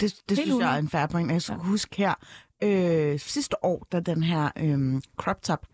det 0.00 0.10
Helt 0.10 0.20
synes 0.28 0.48
jeg 0.48 0.54
uenig. 0.54 0.66
er 0.66 0.78
en 0.78 0.88
færre 0.88 1.08
point. 1.08 1.32
Jeg 1.32 1.42
skulle 1.42 1.62
ja. 1.62 1.68
huske 1.68 1.96
her, 1.96 2.14
øh, 2.62 3.18
sidste 3.18 3.64
år, 3.64 3.86
da 3.92 4.00
den 4.00 4.22
her 4.22 4.50
øh, 4.56 5.02
crop 5.16 5.42
top 5.42 5.66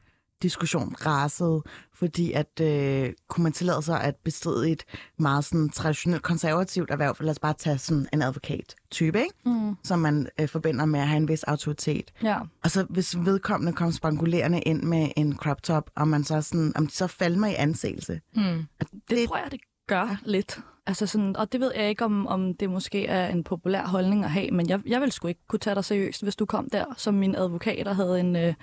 diskussion 0.44 0.94
rasede, 1.06 1.62
fordi 1.94 2.32
at 2.32 2.60
øh, 2.60 3.12
kunne 3.28 3.42
man 3.42 3.52
tillade 3.52 3.82
sig 3.82 4.00
at 4.00 4.16
bestride 4.16 4.70
et 4.70 4.84
meget 5.18 5.44
sådan 5.44 5.68
traditionelt 5.68 6.22
konservativt 6.22 6.90
erhverv, 6.90 7.16
lad 7.20 7.30
os 7.30 7.38
bare 7.38 7.54
tage 7.58 7.78
sådan 7.78 8.08
en 8.12 8.22
advokat-type, 8.22 9.18
ikke? 9.18 9.34
mm, 9.46 9.76
som 9.84 9.98
man 9.98 10.28
øh, 10.40 10.48
forbinder 10.48 10.84
med 10.84 11.00
at 11.00 11.08
have 11.08 11.16
en 11.16 11.28
vis 11.28 11.42
autoritet. 11.42 12.12
ja. 12.22 12.38
Og 12.64 12.70
så 12.70 12.86
hvis 12.90 13.16
vedkommende 13.16 13.72
kom 13.72 13.92
spangulerende 13.92 14.60
ind 14.60 14.82
med 14.82 15.08
en 15.16 15.36
crop 15.36 15.62
top, 15.62 15.90
og 15.96 16.08
man 16.08 16.24
så 16.24 16.40
sådan, 16.40 16.72
om 16.76 16.86
de 16.86 16.92
så 16.92 17.06
falmer 17.06 17.46
i 17.46 17.54
anseelse. 17.54 18.20
Hmm. 18.34 18.66
Det, 18.80 18.88
det 19.10 19.28
tror 19.28 19.36
jeg, 19.36 19.50
det 19.50 19.60
gør 19.86 20.20
lidt. 20.24 20.60
Altså 20.86 21.06
sådan, 21.06 21.36
og 21.36 21.52
det 21.52 21.60
ved 21.60 21.72
jeg 21.76 21.88
ikke, 21.88 22.04
om, 22.04 22.26
om 22.26 22.54
det 22.54 22.70
måske 22.70 23.06
er 23.06 23.28
en 23.28 23.44
populær 23.44 23.86
holdning 23.86 24.24
at 24.24 24.30
have, 24.30 24.50
men 24.50 24.68
jeg, 24.68 24.80
jeg 24.86 25.00
ville 25.00 25.12
sgu 25.12 25.28
ikke 25.28 25.46
kunne 25.48 25.58
tage 25.58 25.74
dig 25.74 25.84
seriøst, 25.84 26.22
hvis 26.22 26.36
du 26.36 26.46
kom 26.46 26.70
der 26.70 26.84
som 26.96 27.14
min 27.14 27.34
advokat 27.34 27.88
og 27.88 27.96
havde 27.96 28.20
en, 28.20 28.36
øh, 28.36 28.54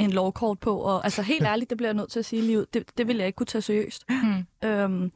en 0.00 0.10
lovkort 0.10 0.58
på. 0.60 0.76
Og, 0.78 1.04
altså 1.04 1.22
helt 1.22 1.42
ærligt, 1.42 1.70
det 1.70 1.76
bliver 1.78 1.88
jeg 1.88 1.94
nødt 1.96 2.10
til 2.10 2.18
at 2.18 2.24
sige 2.24 2.42
lige 2.42 2.58
ud, 2.60 2.66
det, 2.74 2.98
det 2.98 3.06
ville 3.06 3.20
jeg 3.20 3.26
ikke 3.26 3.36
kunne 3.36 3.46
tage 3.46 3.62
seriøst. 3.62 4.04
Hmm. 4.08 4.46
Øhm, 4.68 5.12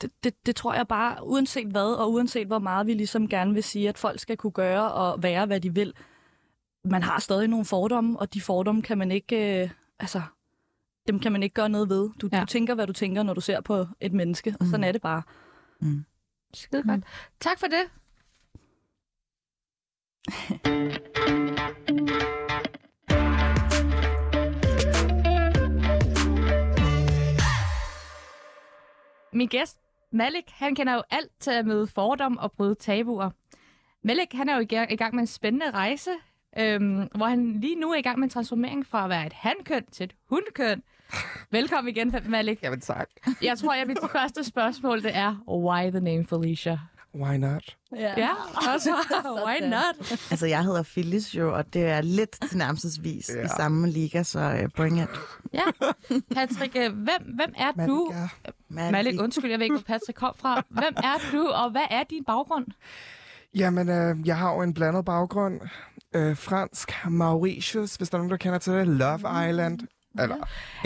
det, 0.00 0.10
det, 0.24 0.46
det 0.46 0.56
tror 0.56 0.74
jeg 0.74 0.88
bare, 0.88 1.26
uanset 1.26 1.66
hvad, 1.66 1.94
og 1.94 2.12
uanset 2.12 2.46
hvor 2.46 2.58
meget 2.58 2.86
vi 2.86 2.94
ligesom 2.94 3.28
gerne 3.28 3.54
vil 3.54 3.62
sige, 3.62 3.88
at 3.88 3.98
folk 3.98 4.20
skal 4.20 4.36
kunne 4.36 4.50
gøre 4.52 4.92
og 4.92 5.22
være, 5.22 5.46
hvad 5.46 5.60
de 5.60 5.74
vil, 5.74 5.94
man 6.84 7.02
har 7.02 7.18
stadig 7.20 7.48
nogle 7.48 7.64
fordomme, 7.64 8.18
og 8.18 8.34
de 8.34 8.40
fordomme 8.40 8.82
kan 8.82 8.98
man 8.98 9.10
ikke, 9.10 9.62
øh, 9.64 9.70
altså, 9.98 10.22
dem 11.06 11.18
kan 11.18 11.32
man 11.32 11.42
ikke 11.42 11.54
gøre 11.54 11.68
noget 11.68 11.88
ved. 11.88 12.10
Du, 12.22 12.28
Ja. 12.32 12.40
du 12.40 12.46
tænker, 12.46 12.74
hvad 12.74 12.86
du 12.86 12.92
tænker, 12.92 13.22
når 13.22 13.34
du 13.34 13.40
ser 13.40 13.60
på 13.60 13.86
et 14.00 14.12
menneske, 14.12 14.56
og 14.60 14.66
sådan 14.66 14.80
Mm. 14.80 14.84
er 14.84 14.92
det 14.92 15.02
bare. 15.02 15.22
Skide 16.54 16.82
godt. 16.82 17.04
Tak 17.40 17.58
for 17.60 17.66
det. 17.66 17.82
Min 29.32 29.48
gæst, 29.48 29.78
Malik, 30.12 30.44
han 30.48 30.74
kender 30.74 30.94
jo 30.94 31.02
alt 31.10 31.30
til 31.40 31.50
at 31.50 31.66
møde 31.66 31.86
fordom 31.86 32.38
og 32.38 32.52
bryde 32.52 32.74
tabuer. 32.74 33.30
Malik, 34.04 34.32
han 34.32 34.48
er 34.48 34.54
jo 34.54 34.60
i 34.90 34.96
gang- 34.96 35.14
med 35.14 35.20
en 35.20 35.26
spændende 35.26 35.70
rejse, 35.70 36.10
øhm, 36.58 37.08
hvor 37.14 37.26
han 37.26 37.60
lige 37.60 37.74
nu 37.74 37.90
er 37.92 37.96
i 37.98 38.02
gang 38.02 38.18
med 38.18 38.24
en 38.24 38.30
transformering 38.30 38.86
fra 38.86 39.04
at 39.04 39.10
være 39.10 39.26
et 39.26 39.32
hankøn 39.32 39.84
til 39.92 40.04
et 40.04 40.14
hundkøn. 40.28 40.82
Velkommen 41.50 41.88
igen, 41.96 42.14
Malik. 42.28 42.62
Jamen 42.62 42.80
tak. 42.80 43.08
Jeg 43.42 43.58
tror, 43.58 43.72
at 43.72 43.86
mit 43.86 43.98
første 44.12 44.44
spørgsmål 44.44 45.02
det 45.02 45.16
er, 45.16 45.36
why 45.48 45.90
the 45.90 46.00
name 46.00 46.26
Felicia? 46.26 46.78
Why 47.14 47.36
not? 47.36 47.76
Ja, 47.96 48.28
også, 48.74 48.90
why 49.46 49.68
not? 49.68 50.12
Altså, 50.30 50.46
jeg 50.46 50.64
hedder 50.64 50.82
Phyllis 50.82 51.34
jo, 51.34 51.54
og 51.56 51.74
det 51.74 51.82
er 51.82 52.00
lidt 52.00 52.36
tilnærmelsesvis 52.48 53.30
Ja. 53.34 53.44
i 53.44 53.48
samme 53.56 53.88
liga, 53.88 54.22
så 54.22 54.38
uh, 54.64 54.68
bring 54.76 55.02
it. 55.02 55.08
Ja. 55.52 55.62
Patrick, 56.34 56.76
øh, 56.76 56.92
hvem, 56.92 57.34
hvem 57.34 57.52
er 57.56 57.86
du? 57.86 58.12
Malika. 58.68 58.90
Malik, 58.92 59.20
undskyld, 59.20 59.50
jeg 59.50 59.58
ved 59.58 59.64
ikke, 59.64 59.76
hvor 59.76 59.82
Patrick 59.86 60.16
kom 60.18 60.34
fra. 60.38 60.62
Hvem 60.68 60.94
er 60.96 61.14
du, 61.32 61.48
og 61.48 61.70
hvad 61.70 61.86
er 61.90 62.02
din 62.10 62.24
baggrund? 62.24 62.66
Jamen, 63.56 63.88
øh, 63.88 64.16
jeg 64.26 64.36
har 64.38 64.54
jo 64.54 64.62
en 64.62 64.74
blandet 64.74 65.04
baggrund. 65.04 65.60
Øh, 66.14 66.36
fransk, 66.36 66.92
Mauritius, 67.08 67.94
hvis 67.94 68.10
der 68.10 68.14
er 68.16 68.18
nogen, 68.18 68.30
der 68.30 68.36
kender 68.36 68.58
til 68.58 68.72
det. 68.72 68.88
Love 68.88 69.48
Island. 69.48 69.78
Eller, 70.18 70.36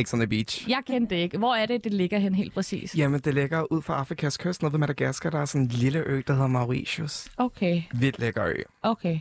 X 0.03 0.13
on 0.15 0.19
the 0.21 0.27
Beach. 0.27 0.71
Jeg 0.71 0.83
kendte 0.87 1.15
det 1.15 1.21
ikke. 1.23 1.39
Hvor 1.39 1.55
er 1.55 1.67
det, 1.67 1.85
det 1.85 1.95
ligger 1.95 2.19
hen 2.19 2.35
helt 2.35 2.55
præcis? 2.55 2.97
Jamen, 2.97 3.21
det 3.21 3.35
ligger 3.35 3.73
ud 3.73 3.83
fra 3.83 3.95
Afrikas 3.99 4.37
kyst, 4.37 4.63
nede 4.63 4.73
ved 4.73 4.79
Madagaskar. 4.79 5.31
Der 5.31 5.39
er 5.41 5.45
sådan 5.45 5.63
en 5.63 5.69
lille 5.69 5.99
ø, 5.99 6.23
der 6.27 6.33
hedder 6.33 6.47
Mauritius. 6.47 7.29
Okay, 7.37 7.83
Vildt 7.95 8.19
lækker 8.19 8.45
ø. 8.47 8.55
okay. 8.83 9.19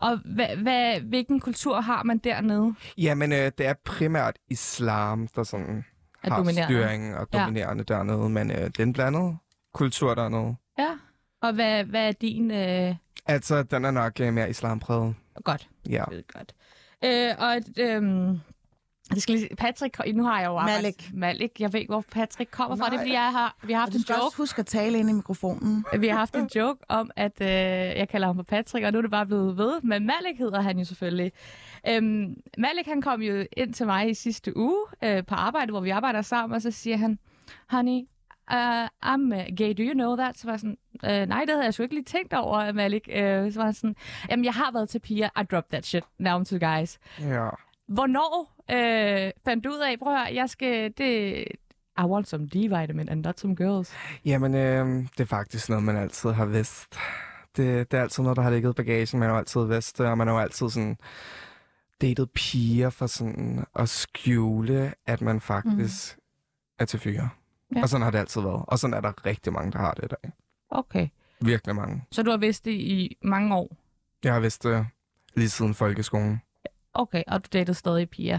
Og 0.00 0.20
hvad, 0.24 0.56
hvad, 0.56 1.00
hvilken 1.00 1.40
kultur 1.40 1.80
har 1.80 2.02
man 2.02 2.18
dernede? 2.18 2.74
Jamen, 2.98 3.32
øh, 3.32 3.38
det 3.58 3.66
er 3.66 3.74
primært 3.84 4.36
islam, 4.50 5.28
der 5.28 5.42
sådan 5.42 5.84
Er 6.22 6.30
har 6.30 6.36
dominerende? 6.36 6.74
styring 6.74 7.16
og 7.16 7.32
dominerende 7.32 7.84
ja. 7.88 7.94
dernede. 7.94 8.28
Men 8.28 8.50
øh, 8.50 8.56
det 8.56 8.78
er 8.78 8.82
en 8.82 8.92
blandet 8.92 9.36
kultur 9.74 10.14
dernede. 10.14 10.56
Ja. 10.78 10.90
Og 11.42 11.52
hvad, 11.54 11.84
hvad 11.84 12.08
er 12.08 12.12
din... 12.12 12.50
Øh... 12.50 12.94
Altså, 13.26 13.62
den 13.62 13.84
er 13.84 13.90
nok 13.90 14.20
øh, 14.20 14.32
mere 14.34 14.50
islampræget. 14.50 15.14
Godt. 15.44 15.68
Ja. 15.88 16.04
Det 16.10 16.18
er 16.34 16.38
godt. 16.38 16.52
Øh, 17.04 17.34
og 17.38 17.56
øh, 17.84 18.38
det 19.14 19.22
skal 19.22 19.34
lige... 19.34 19.56
Patrick, 19.56 20.00
nu 20.14 20.24
har 20.24 20.40
jeg 20.40 20.46
jo 20.48 20.56
arbejdet... 20.56 20.82
Malik. 20.82 21.10
Malik. 21.14 21.60
Jeg 21.60 21.72
ved 21.72 21.80
ikke, 21.80 21.92
hvor 21.92 22.04
Patrick 22.12 22.50
kommer 22.50 22.76
fra. 22.76 22.84
Det 22.84 22.92
er, 22.92 22.96
Nej. 22.96 23.04
fordi 23.04 23.12
jeg 23.12 23.32
har, 23.32 23.56
vi 23.62 23.72
har 23.72 23.80
haft 23.80 23.92
Du 23.92 23.98
en 23.98 24.04
joke 24.08 24.22
også 24.22 24.36
huske 24.36 24.58
at 24.60 24.66
tale 24.66 24.98
ind 24.98 25.10
i 25.10 25.12
mikrofonen. 25.12 25.84
Vi 25.98 26.08
har 26.08 26.18
haft 26.18 26.36
en 26.36 26.50
joke 26.56 26.80
om, 26.88 27.10
at 27.16 27.40
øh, 27.40 27.48
jeg 27.98 28.08
kalder 28.08 28.26
ham 28.26 28.36
for 28.36 28.42
Patrick, 28.42 28.86
og 28.86 28.92
nu 28.92 28.98
er 28.98 29.02
det 29.02 29.10
bare 29.10 29.26
blevet 29.26 29.56
ved. 29.56 29.80
Men 29.82 30.06
Malik 30.06 30.38
hedder 30.38 30.60
han 30.60 30.78
jo 30.78 30.84
selvfølgelig. 30.84 31.32
Øhm, 31.88 32.34
Malik 32.58 32.86
han 32.86 33.02
kom 33.02 33.22
jo 33.22 33.44
ind 33.56 33.74
til 33.74 33.86
mig 33.86 34.10
i 34.10 34.14
sidste 34.14 34.56
uge 34.56 34.80
øh, 35.04 35.24
på 35.26 35.34
arbejde, 35.34 35.70
hvor 35.70 35.80
vi 35.80 35.90
arbejder 35.90 36.22
sammen, 36.22 36.54
og 36.54 36.62
så 36.62 36.70
siger 36.70 36.96
han, 36.96 37.18
Honey, 37.70 38.00
uh, 38.52 38.84
I'm 38.84 39.34
uh, 39.34 39.56
gay, 39.56 39.74
do 39.78 39.82
you 39.82 39.92
know 39.92 40.16
that? 40.16 40.38
Så 40.38 40.46
var 40.46 40.52
jeg 40.52 40.60
sådan, 40.60 40.76
uh, 41.02 41.28
nej, 41.28 41.40
det 41.40 41.50
havde 41.50 41.64
jeg 41.64 41.74
sgu 41.74 41.82
ikke 41.82 41.94
lige 41.94 42.04
tænkt 42.04 42.32
over, 42.32 42.72
Malik. 42.72 43.08
Uh, 43.08 43.14
så 43.52 43.52
var 43.56 43.64
jeg 43.64 43.74
sådan, 43.74 43.96
jamen, 44.30 44.44
jeg 44.44 44.52
har 44.52 44.72
været 44.72 44.88
til 44.88 44.98
piger, 44.98 45.28
I 45.40 45.44
dropped 45.50 45.70
that 45.70 45.86
shit, 45.86 46.04
now 46.18 46.40
I'm 46.40 46.44
to 46.44 46.70
guys. 46.70 46.98
Ja. 47.20 47.48
Hvornår 47.88 48.54
øh, 48.70 49.30
fandt 49.44 49.64
du 49.64 49.70
ud 49.70 49.78
af, 49.78 49.98
prøv 49.98 50.12
at 50.12 50.18
høre, 50.18 50.34
jeg 50.34 50.50
skal, 50.50 50.92
det, 50.98 51.44
I 51.98 52.02
want 52.02 52.28
some 52.28 52.48
D-vitamin 52.54 53.08
and 53.10 53.24
not 53.24 53.40
some 53.40 53.54
girls. 53.54 53.92
Jamen, 54.24 54.54
øh, 54.54 54.86
det 54.86 55.20
er 55.20 55.24
faktisk 55.24 55.68
noget, 55.68 55.84
man 55.84 55.96
altid 55.96 56.30
har 56.30 56.46
vidst. 56.46 56.98
Det, 57.56 57.90
det 57.90 57.98
er 57.98 58.02
altid 58.02 58.22
noget, 58.22 58.36
der 58.36 58.42
har 58.42 58.50
ligget 58.50 58.70
i 58.70 58.74
bagagen. 58.74 59.20
Man 59.20 59.28
har 59.28 59.38
altid 59.38 59.64
vidst 59.64 59.98
det, 59.98 60.06
og 60.06 60.18
man 60.18 60.28
har 60.28 60.34
altid 60.34 60.70
sådan 60.70 60.98
datet 62.00 62.30
piger 62.30 62.90
for 62.90 63.06
sådan 63.06 63.64
at 63.74 63.88
skjule, 63.88 64.94
at 65.06 65.20
man 65.20 65.40
faktisk 65.40 66.16
mm. 66.16 66.22
er 66.78 66.84
til 66.84 67.00
fyre. 67.00 67.28
Ja. 67.76 67.82
Og 67.82 67.88
sådan 67.88 68.02
har 68.02 68.10
det 68.10 68.18
altid 68.18 68.40
været. 68.40 68.64
Og 68.68 68.78
sådan 68.78 68.94
er 68.94 69.00
der 69.00 69.26
rigtig 69.26 69.52
mange, 69.52 69.72
der 69.72 69.78
har 69.78 69.92
det 69.92 70.04
i 70.04 70.08
dag. 70.08 70.32
Okay. 70.70 71.08
Virkelig 71.40 71.74
mange. 71.74 72.04
Så 72.12 72.22
du 72.22 72.30
har 72.30 72.38
vidst 72.38 72.64
det 72.64 72.70
i 72.70 73.16
mange 73.22 73.54
år? 73.54 73.76
Jeg 74.24 74.32
har 74.32 74.40
vidst 74.40 74.62
det 74.62 74.86
lige 75.34 75.48
siden 75.48 75.74
folkeskolen. 75.74 76.42
Okay, 76.98 77.22
og 77.26 77.44
du 77.44 77.48
datede 77.52 77.74
stadig 77.74 78.10
piger. 78.10 78.38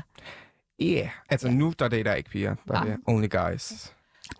Ja, 0.79 0.85
yeah. 0.85 1.09
altså 1.29 1.49
nu 1.51 1.73
der 1.79 1.87
dater 1.87 2.11
jeg 2.11 2.17
ikke 2.17 2.29
piger. 2.29 2.55
Der 2.67 2.73
er 2.73 2.79
Ah. 2.81 2.87
det 2.87 2.97
only 3.07 3.27
guys. 3.29 3.93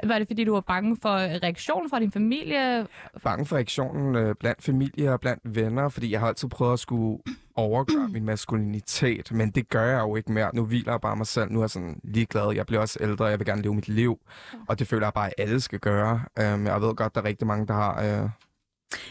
Var 0.04 0.20
det, 0.20 0.28
fordi 0.28 0.44
du 0.44 0.54
var 0.54 0.62
bange 0.62 0.98
for 1.02 1.16
reaktionen 1.44 1.90
fra 1.90 2.00
din 2.00 2.12
familie? 2.12 2.88
Bange 3.24 3.46
for 3.46 3.56
reaktionen 3.56 4.16
øh, 4.16 4.36
blandt 4.40 4.64
familie 4.64 5.14
og 5.14 5.20
blandt 5.20 5.56
venner, 5.56 5.90
fordi 5.90 6.12
jeg 6.12 6.20
har 6.20 6.28
altid 6.28 6.48
prøvet 6.48 6.74
at 6.74 6.80
skulle 6.80 7.20
overgøre 7.56 8.08
min 8.08 8.26
maskulinitet, 8.26 9.32
men 9.32 9.52
det 9.52 9.70
gør 9.70 9.84
jeg 9.86 10.00
jo 10.00 10.16
ikke 10.16 10.32
mere. 10.32 10.56
Nu 10.56 10.66
hviler 10.66 10.92
jeg 10.92 11.02
bare 11.02 11.16
mig 11.16 11.28
selv. 11.28 11.52
Nu 11.52 11.60
er 11.60 11.64
jeg 11.64 11.70
sådan 11.70 12.00
ligeglad. 12.04 12.52
Jeg 12.56 12.66
bliver 12.66 12.82
også 12.82 12.98
ældre, 13.02 13.26
jeg 13.26 13.40
vil 13.40 13.46
gerne 13.48 13.62
leve 13.62 13.76
mit 13.76 13.88
liv, 13.88 14.20
og 14.68 14.80
det 14.80 14.88
føler 14.88 15.06
jeg 15.06 15.14
bare, 15.14 15.28
at 15.28 15.34
alle 15.38 15.60
skal 15.62 15.80
gøre. 15.80 16.22
Um, 16.54 16.66
jeg 16.66 16.82
ved 16.82 16.96
godt, 16.96 17.16
der 17.16 17.22
er 17.22 17.26
rigtig 17.26 17.48
mange, 17.48 17.68
der 17.68 17.74
har... 17.74 18.22
Øh, 18.24 18.30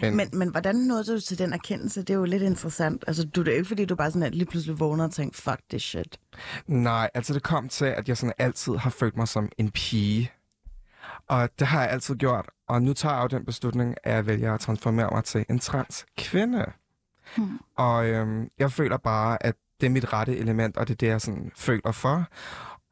men, 0.00 0.16
Men, 0.16 0.28
men 0.32 0.48
hvordan 0.48 0.74
nåede 0.76 1.04
du 1.04 1.20
til 1.20 1.38
den 1.38 1.52
erkendelse? 1.52 2.00
Det 2.00 2.10
er 2.10 2.14
jo 2.14 2.24
lidt 2.24 2.42
interessant. 2.42 3.04
Altså, 3.06 3.24
du, 3.24 3.40
det 3.42 3.48
er 3.48 3.52
jo 3.52 3.58
ikke, 3.58 3.68
fordi 3.68 3.84
du 3.84 3.94
bare 3.94 4.10
sådan 4.10 4.22
at 4.22 4.34
lige 4.34 4.46
pludselig 4.46 4.80
vågner 4.80 5.04
og 5.04 5.12
tænker, 5.12 5.36
fuck 5.40 5.60
this 5.70 5.82
shit. 5.82 6.18
Nej, 6.66 7.10
altså 7.14 7.34
det 7.34 7.42
kom 7.42 7.68
til, 7.68 7.84
at 7.84 8.08
jeg 8.08 8.16
sådan 8.16 8.32
altid 8.38 8.76
har 8.76 8.90
følt 8.90 9.16
mig 9.16 9.28
som 9.28 9.48
en 9.58 9.70
pige. 9.70 10.32
Og 11.28 11.48
det 11.58 11.66
har 11.66 11.80
jeg 11.82 11.90
altid 11.90 12.14
gjort. 12.14 12.48
Og 12.68 12.82
nu 12.82 12.92
tager 12.92 13.14
jeg 13.14 13.22
jo 13.32 13.36
den 13.36 13.44
beslutning, 13.46 13.94
at 14.04 14.14
jeg 14.14 14.26
vælger 14.26 14.54
at 14.54 14.60
transformere 14.60 15.08
mig 15.12 15.24
til 15.24 15.44
en 15.50 15.58
trans 15.58 16.06
kvinde. 16.18 16.64
Hmm. 17.36 17.58
Og 17.76 18.06
øhm, 18.06 18.48
jeg 18.58 18.72
føler 18.72 18.96
bare, 18.96 19.46
at 19.46 19.54
det 19.80 19.86
er 19.86 19.90
mit 19.90 20.12
rette 20.12 20.36
element, 20.38 20.76
og 20.76 20.88
det 20.88 20.94
er 20.94 20.96
det, 20.98 21.06
jeg 21.06 21.20
sådan 21.20 21.50
føler 21.56 21.92
for. 21.92 22.24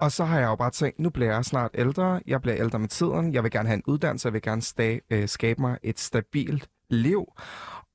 Og 0.01 0.13
så 0.13 0.25
har 0.25 0.39
jeg 0.39 0.47
jo 0.47 0.57
bare 0.57 0.71
tænkt, 0.71 0.99
nu 0.99 1.11
bliver 1.11 1.33
jeg 1.35 1.45
snart 1.45 1.71
ældre. 1.75 2.21
Jeg 2.27 2.43
bliver 2.43 2.57
ældre 2.59 2.79
med 2.79 2.89
tiden. 2.89 3.33
Jeg 3.35 3.43
vil 3.43 3.51
gerne 3.51 3.69
have 3.69 3.77
en 3.77 3.83
uddannelse. 3.87 4.27
Jeg 4.27 4.33
vil 4.33 4.43
gerne 4.43 4.63
sta- 4.63 5.07
øh, 5.11 5.29
skabe 5.29 5.61
mig 5.61 5.79
et 5.83 6.01
stabilt 6.01 6.69
liv. 6.95 7.27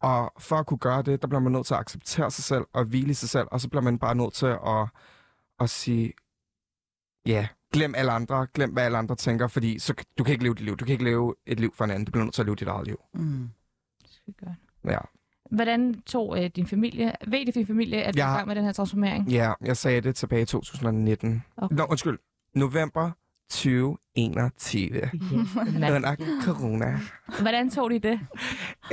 Og 0.01 0.33
for 0.39 0.55
at 0.55 0.65
kunne 0.65 0.77
gøre 0.77 1.01
det, 1.01 1.21
der 1.21 1.27
bliver 1.27 1.41
man 1.41 1.51
nødt 1.51 1.65
til 1.65 1.73
at 1.73 1.79
acceptere 1.79 2.31
sig 2.31 2.43
selv 2.43 2.65
og 2.73 2.85
hvile 2.85 3.09
i 3.09 3.13
sig 3.13 3.29
selv. 3.29 3.47
Og 3.51 3.61
så 3.61 3.69
bliver 3.69 3.81
man 3.81 3.99
bare 3.99 4.15
nødt 4.15 4.33
til 4.33 4.45
at, 4.45 4.87
at 5.59 5.69
sige, 5.69 6.13
ja, 7.25 7.47
glem 7.73 7.95
alle 7.95 8.11
andre. 8.11 8.47
Glem, 8.53 8.71
hvad 8.71 8.83
alle 8.83 8.97
andre 8.97 9.15
tænker. 9.15 9.47
Fordi 9.47 9.79
så, 9.79 9.93
du 10.17 10.23
kan 10.23 10.31
ikke 10.31 10.43
leve 10.43 10.55
dit 10.55 10.63
liv. 10.63 10.77
Du 10.77 10.85
kan 10.85 10.91
ikke 10.91 11.03
leve 11.03 11.35
et 11.45 11.59
liv 11.59 11.73
for 11.75 11.83
en 11.83 11.91
anden. 11.91 12.05
Du 12.05 12.11
bliver 12.11 12.23
nødt 12.23 12.33
til 12.33 12.41
at 12.41 12.45
leve 12.45 12.55
dit 12.55 12.67
eget 12.67 12.87
liv. 12.87 12.97
Mm. 13.13 13.49
Ja. 14.85 14.99
Hvordan 15.51 16.01
tog 16.01 16.43
øh, 16.43 16.49
din 16.55 16.67
familie, 16.67 17.13
ved 17.27 17.45
det 17.45 17.55
din 17.55 17.67
familie, 17.67 18.03
at 18.03 18.13
du 18.13 18.19
Jeg 18.19 18.29
er 18.29 18.33
i 18.33 18.37
gang 18.37 18.47
med 18.47 18.55
den 18.55 18.63
her 18.63 18.71
transformering? 18.71 19.27
Ja, 19.27 19.53
jeg 19.61 19.77
sagde 19.77 20.01
det 20.01 20.15
tilbage 20.15 20.41
i 20.41 20.45
2019. 20.45 21.43
Okay. 21.57 21.75
Nå, 21.75 21.85
undskyld. 21.89 22.19
November 22.55 23.11
2021. 23.49 25.09
Mand. 25.79 25.95
Under 25.95 26.15
corona. 26.45 26.99
Hvordan 27.41 27.69
tog 27.69 27.89
de 27.91 27.99
det? 27.99 28.19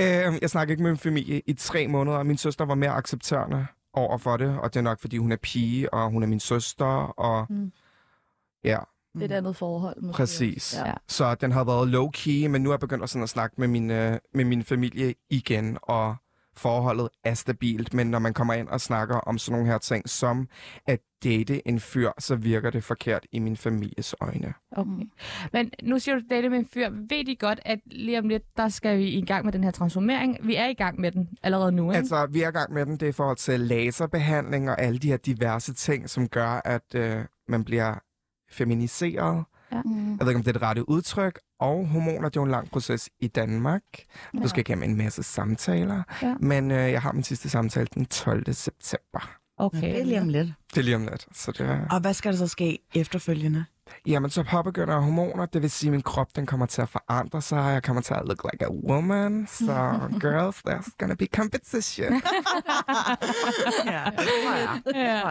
Øhm, 0.01 0.39
jeg 0.43 0.51
snakkede 0.51 0.73
ikke 0.73 0.83
med 0.83 0.91
min 0.91 0.99
familie 0.99 1.43
i 1.47 1.53
tre 1.53 1.89
måneder, 1.89 2.17
og 2.17 2.27
min 2.27 2.37
søster 2.39 2.65
var 2.65 2.75
mere 2.75 2.91
accepterende 2.91 3.67
over 3.93 4.19
for 4.19 4.37
det, 4.37 4.59
og 4.59 4.75
det 4.75 4.81
er 4.81 4.85
nok, 4.85 5.01
fordi 5.01 5.17
hun 5.19 5.33
er 5.33 5.37
pige, 5.37 5.95
og 5.95 6.11
hun 6.11 6.23
er 6.23 6.27
min 6.27 6.41
søster, 6.41 6.85
og 7.21 7.47
Mm. 7.51 7.73
ja, 8.65 8.79
Det 9.15 9.23
er 9.23 9.27
et 9.27 9.33
andet 9.33 9.57
forhold. 9.57 10.03
Måske. 10.03 10.17
præcis. 10.17 10.75
Ja. 10.79 10.87
Ja. 10.89 10.95
Så 11.09 11.35
den 11.35 11.53
har 11.53 11.65
været 11.65 11.89
low-key, 11.95 12.49
men 12.49 12.63
nu 12.63 12.69
er 12.69 12.73
jeg 12.73 12.81
begyndt 12.81 13.03
at, 13.03 13.11
sådan 13.11 13.23
at 13.23 13.29
snakke 13.29 13.55
med 13.59 13.69
min, 13.69 13.91
øh, 13.91 14.19
med 14.35 14.45
min 14.45 14.65
familie 14.65 15.15
igen, 15.31 15.79
og 15.83 16.17
forholdet 16.57 17.09
er 17.25 17.35
stabilt, 17.35 17.95
men 17.95 18.07
når 18.07 18.19
man 18.19 18.35
kommer 18.35 18.55
ind 18.55 18.69
og 18.69 18.81
snakker 18.81 19.17
om 19.17 19.39
sådan 19.39 19.59
nogle 19.59 19.73
her 19.73 19.79
ting, 19.79 20.09
som 20.09 20.49
at 20.87 21.01
date 21.25 21.69
en 21.69 21.81
fyr, 21.81 22.11
så 22.19 22.37
virker 22.37 22.71
det 22.71 22.85
forkert 22.85 23.27
i 23.33 23.39
min 23.39 23.57
families 23.57 24.15
øjne. 24.21 24.55
Okay. 24.77 24.91
Men 25.53 25.71
nu 25.83 25.99
siger 25.99 26.15
du 26.15 26.23
date 26.31 26.49
med 26.49 26.59
en 26.59 26.69
fyr. 26.75 26.91
Ved 26.91 27.25
de 27.27 27.37
godt, 27.37 27.61
at 27.65 27.79
lige 27.87 28.19
om 28.19 28.29
lidt, 28.29 28.43
der 28.57 28.69
skal 28.69 28.99
vi 28.99 29.09
i 29.09 29.25
gang 29.25 29.45
med 29.45 29.53
den 29.53 29.65
her 29.65 29.71
transformering? 29.71 30.39
Vi 30.43 30.57
er 30.57 30.67
i 30.67 30.75
gang 30.75 31.01
med 31.01 31.13
den 31.13 31.29
allerede 31.43 31.73
nu, 31.73 31.91
ikke? 31.91 31.99
Altså, 31.99 32.27
vi 32.27 32.43
er 32.43 32.49
i 32.49 32.53
gang 32.53 32.73
med 32.73 32.87
den. 32.87 32.93
Det 32.93 33.03
er 33.03 33.09
i 33.09 33.13
forhold 33.13 33.37
til 33.37 33.61
laserbehandling 33.61 34.71
og 34.71 34.81
alle 34.81 34.99
de 34.99 35.09
her 35.09 35.17
diverse 35.17 35.75
ting, 35.75 36.11
som 36.11 36.29
gør, 36.29 36.61
at 36.65 36.95
øh, 36.95 37.25
man 37.49 37.65
bliver 37.65 37.95
feminiseret. 38.51 39.45
Mm. 39.85 40.11
Jeg 40.11 40.21
ved 40.21 40.29
ikke, 40.29 40.37
om 40.39 40.43
det 40.43 40.49
er 40.49 40.53
det 40.53 40.63
rette 40.63 40.89
udtryk. 40.89 41.39
Og 41.61 41.87
hormoner, 41.87 42.29
det 42.29 42.37
er 42.37 42.41
jo 42.41 42.45
en 42.45 42.51
lang 42.51 42.71
proces 42.71 43.11
i 43.21 43.27
Danmark. 43.27 43.83
Ja. 44.35 44.39
Du 44.39 44.49
skal 44.49 44.61
igennem 44.61 44.91
en 44.91 44.97
masse 44.97 45.23
samtaler. 45.23 46.03
Ja. 46.23 46.35
Men 46.41 46.71
øh, 46.71 46.93
jeg 46.93 47.03
har 47.03 47.13
min 47.13 47.23
sidste 47.23 47.49
samtale 47.49 47.87
den 47.95 48.07
12. 48.07 48.53
september. 48.53 49.31
Okay. 49.59 49.81
Det 49.81 50.01
er 50.01 50.05
lige 50.05 50.21
om 50.21 50.29
lidt. 50.29 50.49
Det 50.71 50.79
er 50.79 50.85
lige 50.85 50.97
om 50.97 51.03
lidt. 51.03 51.27
Så 51.33 51.53
det 51.53 51.61
er... 51.61 51.89
Og 51.91 52.01
hvad 52.01 52.15
skal 52.15 52.33
der 52.33 52.39
så 52.39 52.47
ske 52.49 52.79
efterfølgende? 52.95 53.65
Jamen, 54.07 54.31
så 54.31 54.43
påbegynder 54.43 54.99
hormoner. 55.01 55.47
Det 55.47 55.63
vil 55.63 55.71
sige, 55.71 55.89
at 55.89 55.93
min 55.93 56.03
krop 56.03 56.37
den 56.37 56.47
kommer 56.47 56.67
til 56.67 56.83
at 56.83 56.89
forandre 56.89 57.43
sig. 57.43 57.73
Jeg 57.73 57.83
kommer 57.83 58.03
til 58.03 58.15
at 58.15 58.23
look 58.27 58.47
like 58.53 58.67
a 58.67 58.71
woman. 58.71 59.47
Så 59.47 59.99
girls, 60.21 60.63
there's 60.69 60.91
gonna 60.99 61.15
be 61.15 61.27
competition. 61.37 62.13
ja, 63.87 64.03
jeg. 64.45 64.81
Ja. 64.95 65.29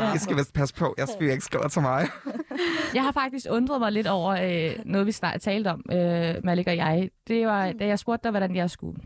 Jeg 0.00 0.20
skal 0.20 0.36
vist 0.36 0.52
passe 0.52 0.74
på, 0.74 0.94
jeg 0.98 1.08
skal 1.08 1.30
ikke 1.30 1.44
skrive 1.44 1.68
til 1.68 1.82
mig. 1.82 2.08
Jeg 2.94 3.02
har 3.02 3.12
faktisk 3.12 3.46
undret 3.50 3.80
mig 3.80 3.92
lidt 3.92 4.06
over 4.06 4.30
øh, 4.32 4.84
noget, 4.84 5.06
vi 5.06 5.12
snart 5.12 5.40
talte 5.40 5.68
om, 5.68 5.82
øh, 5.92 6.34
Malik 6.44 6.66
og 6.66 6.76
jeg. 6.76 7.10
Det 7.28 7.46
var, 7.46 7.72
da 7.72 7.86
jeg 7.86 7.98
spurgte 7.98 8.22
dig, 8.22 8.30
hvordan 8.30 8.56
jeg 8.56 8.70
skulle 8.70 9.00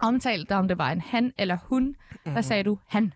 omtale 0.00 0.44
dig, 0.48 0.56
om 0.56 0.68
det 0.68 0.78
var 0.78 0.90
en 0.90 1.00
han 1.00 1.32
eller 1.38 1.56
hun. 1.62 1.94
Der 2.24 2.40
sagde 2.40 2.64
du 2.64 2.78
han. 2.86 3.12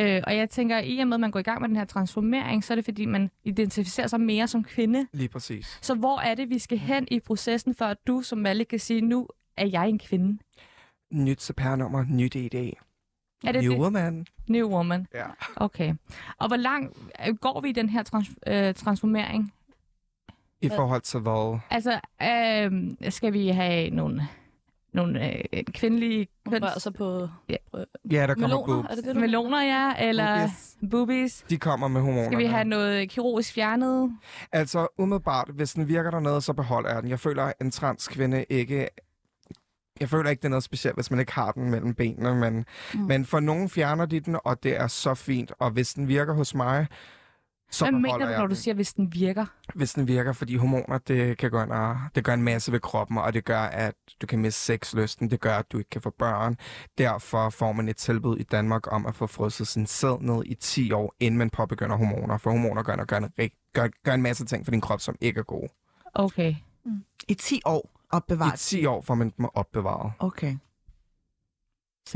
Øh, 0.00 0.22
og 0.26 0.36
jeg 0.36 0.50
tænker, 0.50 0.78
i 0.78 0.98
og 0.98 1.08
med, 1.08 1.14
at 1.16 1.20
man 1.20 1.30
går 1.30 1.38
i 1.40 1.42
gang 1.42 1.60
med 1.60 1.68
den 1.68 1.76
her 1.76 1.84
transformering, 1.84 2.64
så 2.64 2.72
er 2.72 2.74
det, 2.74 2.84
fordi 2.84 3.06
man 3.06 3.30
identificerer 3.44 4.06
sig 4.06 4.20
mere 4.20 4.48
som 4.48 4.64
kvinde. 4.64 5.06
Lige 5.12 5.28
præcis. 5.28 5.78
Så 5.82 5.94
hvor 5.94 6.20
er 6.20 6.34
det, 6.34 6.50
vi 6.50 6.58
skal 6.58 6.78
hen 6.78 7.08
i 7.10 7.20
processen, 7.20 7.74
for 7.74 7.84
at 7.84 7.96
du 8.06 8.22
som 8.22 8.38
Malik 8.38 8.66
kan 8.66 8.78
sige, 8.78 9.00
nu 9.00 9.28
er 9.56 9.66
jeg 9.66 9.88
en 9.88 9.98
kvinde? 9.98 10.38
Nyt 11.12 11.42
CPR-nummer, 11.42 12.04
nyt 12.08 12.34
ID. 12.34 12.54
Er 12.54 13.52
det 13.52 13.62
New 13.62 13.72
det? 13.72 13.80
woman. 13.80 14.26
New 14.48 14.68
woman. 14.68 15.06
Ja. 15.14 15.26
Okay. 15.56 15.94
Og 16.38 16.46
hvor 16.46 16.56
langt 16.56 16.98
øh, 17.28 17.34
går 17.34 17.60
vi 17.60 17.68
i 17.68 17.72
den 17.72 17.88
her 17.88 18.02
trans- 18.02 18.34
øh, 18.46 18.74
transformering? 18.74 19.52
I 20.62 20.68
forhold 20.68 21.00
til 21.00 21.20
hvad? 21.20 21.58
Altså, 21.70 22.00
øh, 22.22 23.10
skal 23.10 23.32
vi 23.32 23.48
have 23.48 23.90
nogle, 23.90 24.28
nogle 24.94 25.32
øh, 25.54 25.64
kvindelige 25.64 26.26
Hun 26.46 26.52
køns... 26.52 26.62
rører 26.62 26.78
sig 26.78 26.94
på 26.94 27.28
Ja, 27.48 27.56
der 28.26 28.26
kommer 28.34 28.48
meloner. 28.48 28.66
boobs. 28.66 28.88
Er 28.90 28.94
det 28.94 29.04
det, 29.04 29.14
du 29.14 29.20
Meloner, 29.20 29.62
ja, 29.62 30.08
eller 30.08 30.36
Boobies. 30.36 30.76
boobies. 30.90 31.44
De 31.50 31.58
kommer 31.58 31.88
med 31.88 32.00
hormoner. 32.00 32.26
Skal 32.26 32.38
vi 32.38 32.44
have 32.46 32.64
noget 32.64 33.10
kirurgisk 33.10 33.52
fjernet? 33.54 34.12
Altså, 34.52 34.86
umiddelbart, 34.98 35.50
hvis 35.54 35.72
den 35.74 35.88
virker 35.88 36.10
dernede, 36.10 36.40
så 36.40 36.52
beholder 36.52 36.92
jeg 36.92 37.02
den. 37.02 37.10
Jeg 37.10 37.20
føler, 37.20 37.42
at 37.42 37.54
en 37.60 37.70
transkvinde 37.70 38.44
ikke... 38.50 38.88
Jeg 40.00 40.08
føler 40.08 40.30
ikke, 40.30 40.40
det 40.40 40.44
er 40.46 40.50
noget 40.50 40.62
specielt, 40.64 40.96
hvis 40.96 41.10
man 41.10 41.20
ikke 41.20 41.32
har 41.32 41.52
den 41.52 41.70
mellem 41.70 41.94
benene, 41.94 42.34
men, 42.34 42.64
mm. 42.94 43.00
men 43.00 43.24
for 43.24 43.40
nogen 43.40 43.68
fjerner 43.68 44.06
de 44.06 44.20
den, 44.20 44.36
og 44.44 44.62
det 44.62 44.76
er 44.80 44.86
så 44.86 45.14
fint. 45.14 45.52
Og 45.58 45.70
hvis 45.70 45.94
den 45.94 46.08
virker 46.08 46.32
hos 46.34 46.54
mig, 46.54 46.86
så 47.74 47.84
Hvad 47.84 47.92
mener 47.92 48.18
du, 48.18 48.38
når 48.38 48.46
du 48.46 48.54
siger, 48.54 48.74
hvis 48.74 48.92
den 48.92 49.12
virker? 49.12 49.46
Hvis 49.74 49.92
den 49.92 50.08
virker, 50.08 50.32
fordi 50.32 50.56
hormoner, 50.56 50.98
det 50.98 51.38
kan 51.38 51.50
ind 51.54 51.72
og, 51.72 51.96
det 52.14 52.24
gør 52.24 52.34
en 52.34 52.42
masse 52.42 52.72
ved 52.72 52.80
kroppen, 52.80 53.18
og 53.18 53.34
det 53.34 53.44
gør, 53.44 53.60
at 53.60 53.94
du 54.22 54.26
kan 54.26 54.38
miste 54.38 54.60
sexlysten. 54.60 55.30
Det 55.30 55.40
gør, 55.40 55.56
at 55.56 55.72
du 55.72 55.78
ikke 55.78 55.90
kan 55.90 56.02
få 56.02 56.10
børn. 56.10 56.56
Derfor 56.98 57.50
får 57.50 57.72
man 57.72 57.88
et 57.88 57.96
tilbud 57.96 58.38
i 58.38 58.42
Danmark 58.42 58.92
om 58.92 59.06
at 59.06 59.14
få 59.14 59.26
frosset 59.26 59.68
sin 59.68 59.86
sæd 59.86 60.20
ned 60.20 60.42
i 60.46 60.54
10 60.54 60.92
år, 60.92 61.14
inden 61.20 61.38
man 61.38 61.50
påbegynder 61.50 61.96
hormoner. 61.96 62.38
For 62.38 62.50
hormoner 62.50 62.82
gør, 62.82 63.04
gør, 63.04 63.16
en, 63.16 63.50
gør, 63.72 63.88
gør 64.04 64.12
en 64.14 64.22
masse 64.22 64.44
ting 64.44 64.64
for 64.66 64.70
din 64.70 64.80
krop, 64.80 65.00
som 65.00 65.16
ikke 65.20 65.38
er 65.38 65.44
gode. 65.44 65.68
Okay. 66.14 66.54
I 67.28 67.34
10 67.34 67.60
år 67.64 67.90
I 67.94 68.06
opbevaret. 68.10 68.58
10 68.58 68.86
år 68.86 69.02
får 69.02 69.14
man 69.14 69.32
dem 69.36 69.46
opbevaret. 69.54 70.12
Okay. 70.18 70.56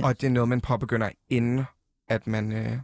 Og 0.02 0.20
det 0.20 0.26
er 0.26 0.30
noget, 0.30 0.48
man 0.48 0.60
påbegynder, 0.60 1.10
inden 1.30 1.64
at 2.08 2.26
man 2.26 2.52
øh, 2.52 2.78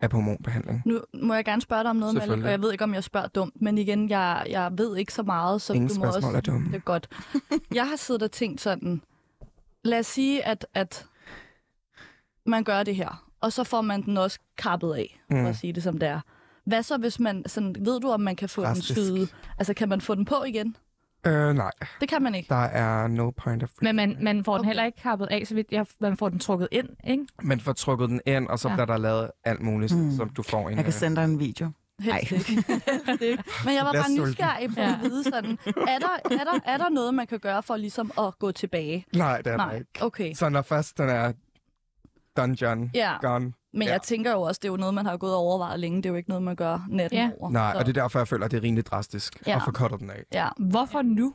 er 0.00 0.08
på 0.08 0.16
hormonbehandling. 0.16 0.82
Nu 0.84 1.00
må 1.14 1.34
jeg 1.34 1.44
gerne 1.44 1.62
spørge 1.62 1.82
dig 1.82 1.90
om 1.90 1.96
noget, 1.96 2.14
Malik, 2.14 2.44
og 2.44 2.50
jeg 2.50 2.62
ved 2.62 2.72
ikke, 2.72 2.84
om 2.84 2.94
jeg 2.94 3.04
spørger 3.04 3.28
dumt, 3.28 3.62
men 3.62 3.78
igen, 3.78 4.08
jeg, 4.10 4.46
jeg 4.50 4.70
ved 4.78 4.96
ikke 4.96 5.12
så 5.12 5.22
meget, 5.22 5.62
så 5.62 5.72
Ingen 5.72 5.88
du 5.88 6.00
må 6.00 6.06
også... 6.06 6.28
er 6.36 6.40
dumme. 6.40 6.66
Det 6.68 6.74
er 6.74 6.78
godt. 6.80 7.08
Jeg 7.74 7.88
har 7.88 7.96
siddet 7.96 8.22
og 8.22 8.32
tænkt 8.32 8.60
sådan, 8.60 9.02
lad 9.84 9.98
os 9.98 10.06
sige, 10.06 10.46
at, 10.46 10.66
at 10.74 11.06
man 12.46 12.64
gør 12.64 12.82
det 12.82 12.96
her, 12.96 13.24
og 13.40 13.52
så 13.52 13.64
får 13.64 13.80
man 13.80 14.02
den 14.02 14.16
også 14.16 14.38
kappet 14.58 14.94
af, 14.94 15.20
for 15.30 15.36
Mm. 15.38 15.46
at 15.46 15.56
sige 15.56 15.72
det 15.72 15.82
som 15.82 15.98
det 15.98 16.08
er. 16.08 16.20
Hvad 16.64 16.82
så, 16.82 16.96
hvis 16.98 17.20
man... 17.20 17.44
Sådan, 17.46 17.76
ved 17.78 18.00
du, 18.00 18.10
om 18.10 18.20
man 18.20 18.36
kan 18.36 18.48
få 18.48 18.62
Drastisk. 18.62 18.88
den 18.96 19.04
skyde... 19.06 19.28
Altså, 19.58 19.74
kan 19.74 19.88
man 19.88 20.00
få 20.00 20.14
den 20.14 20.24
på 20.24 20.44
igen? 20.46 20.76
Øh, 21.26 21.54
nej, 21.54 21.70
Det 22.00 22.08
kan 22.08 22.22
man 22.22 22.34
ikke. 22.34 22.48
der 22.48 22.54
er 22.56 23.06
no 23.08 23.30
point 23.30 23.62
of... 23.62 23.70
Men 23.82 23.96
man, 23.96 24.16
man 24.20 24.44
får 24.44 24.52
den 24.52 24.60
Okay. 24.60 24.66
heller 24.68 24.84
ikke 24.84 25.00
kappet 25.02 25.26
af, 25.30 25.42
så 25.46 25.54
vidt 25.54 25.66
jeg, 25.72 25.86
man 26.00 26.16
får 26.16 26.28
den 26.28 26.38
trukket 26.38 26.68
ind, 26.72 26.88
ikke? 27.06 27.26
Man 27.42 27.60
får 27.60 27.72
trukket 27.72 28.08
den 28.08 28.20
ind, 28.26 28.48
og 28.48 28.58
så 28.58 28.68
Ja. 28.68 28.74
bliver 28.74 28.86
der 28.86 28.96
lavet 28.96 29.30
alt 29.44 29.60
muligt, 29.62 29.96
Mm. 29.96 30.10
som 30.16 30.28
du 30.28 30.42
får 30.42 30.68
en... 30.68 30.76
Jeg 30.76 30.84
kan 30.84 30.86
øh, 30.86 30.92
sende 30.92 31.16
dig 31.16 31.24
en 31.24 31.38
video. 31.40 31.70
Ikke. 32.22 32.64
Men 33.64 33.74
jeg 33.74 33.84
var 33.84 33.92
bare 33.92 34.12
nysgerrig 34.28 34.68
på 34.74 34.80
at 34.80 34.98
vide 35.02 35.24
sådan, 35.24 35.58
er 35.66 35.98
der, 35.98 36.34
er, 36.40 36.44
der, 36.44 36.60
er 36.64 36.76
der 36.76 36.88
noget, 36.88 37.14
man 37.14 37.26
kan 37.26 37.38
gøre 37.38 37.62
for 37.62 37.76
ligesom 37.76 38.10
at 38.18 38.38
gå 38.38 38.52
tilbage? 38.52 39.06
Nej, 39.16 39.36
det 39.36 39.46
er 39.46 39.56
der 39.56 39.66
Nej, 39.66 39.74
ikke. 39.76 39.90
okay. 40.00 40.34
Så 40.34 40.48
når 40.48 40.62
først 40.62 40.98
den 40.98 41.08
er 41.08 41.32
dungeon, 42.36 42.90
Ja, 42.94 43.12
gone. 43.20 43.52
Men 43.72 43.82
Ja. 43.82 43.92
jeg 43.92 44.02
tænker 44.02 44.32
jo 44.32 44.42
også, 44.42 44.58
det 44.62 44.68
er 44.68 44.72
jo 44.72 44.76
noget, 44.76 44.94
man 44.94 45.06
har 45.06 45.16
gået 45.16 45.32
og 45.32 45.38
overvejet 45.38 45.80
længe. 45.80 45.96
Det 45.96 46.06
er 46.06 46.10
jo 46.10 46.16
ikke 46.16 46.28
noget, 46.28 46.42
man 46.42 46.56
gør 46.56 46.86
natten 46.88 47.18
Ja. 47.18 47.30
over. 47.40 47.50
Nej, 47.50 47.72
Så- 47.72 47.78
og 47.78 47.86
det 47.86 47.96
er 47.96 48.02
derfor, 48.02 48.18
jeg 48.18 48.28
føler, 48.28 48.44
at 48.44 48.50
det 48.50 48.56
er 48.56 48.62
rimelig 48.62 48.86
drastisk 48.86 49.42
Ja. 49.46 49.56
at 49.56 49.62
få 49.64 49.72
cuttet 49.72 50.00
den 50.00 50.10
af. 50.10 50.24
Ja, 50.32 50.48
Hvorfor 50.58 51.02
nu? 51.02 51.34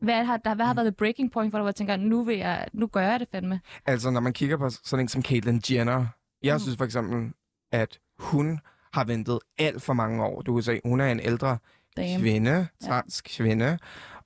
Hvad 0.00 0.24
har, 0.24 0.36
der, 0.36 0.54
hvad 0.54 0.66
har 0.66 0.74
været 0.74 0.86
the 0.86 0.92
breaking 0.92 1.32
point 1.32 1.50
for 1.52 1.58
dig, 1.58 1.62
hvor 1.62 1.68
jeg 1.68 1.74
tænker, 1.76 1.96
nu, 1.96 2.24
vil 2.24 2.38
jeg, 2.38 2.68
nu 2.72 2.86
gør 2.86 3.00
jeg 3.00 3.20
det 3.20 3.28
fandme? 3.32 3.60
Altså, 3.86 4.10
når 4.10 4.20
man 4.20 4.32
kigger 4.32 4.56
på 4.56 4.70
sådan 4.70 5.04
en 5.04 5.08
som 5.08 5.22
Caitlyn 5.22 5.60
Jenner, 5.70 6.06
jeg 6.42 6.54
Mm. 6.54 6.60
synes 6.60 6.76
for 6.76 6.84
eksempel, 6.84 7.32
at 7.72 7.98
hun 8.18 8.60
har 8.92 9.04
ventet 9.04 9.38
alt 9.58 9.82
for 9.82 9.92
mange 9.92 10.24
år. 10.24 10.42
Du 10.42 10.54
kan 10.54 10.62
se, 10.62 10.80
hun 10.84 11.00
er 11.00 11.06
en 11.06 11.20
ældre 11.20 11.58
damn. 11.96 12.20
kvinde, 12.20 12.66
trans 12.86 13.20
kvinde, 13.20 13.78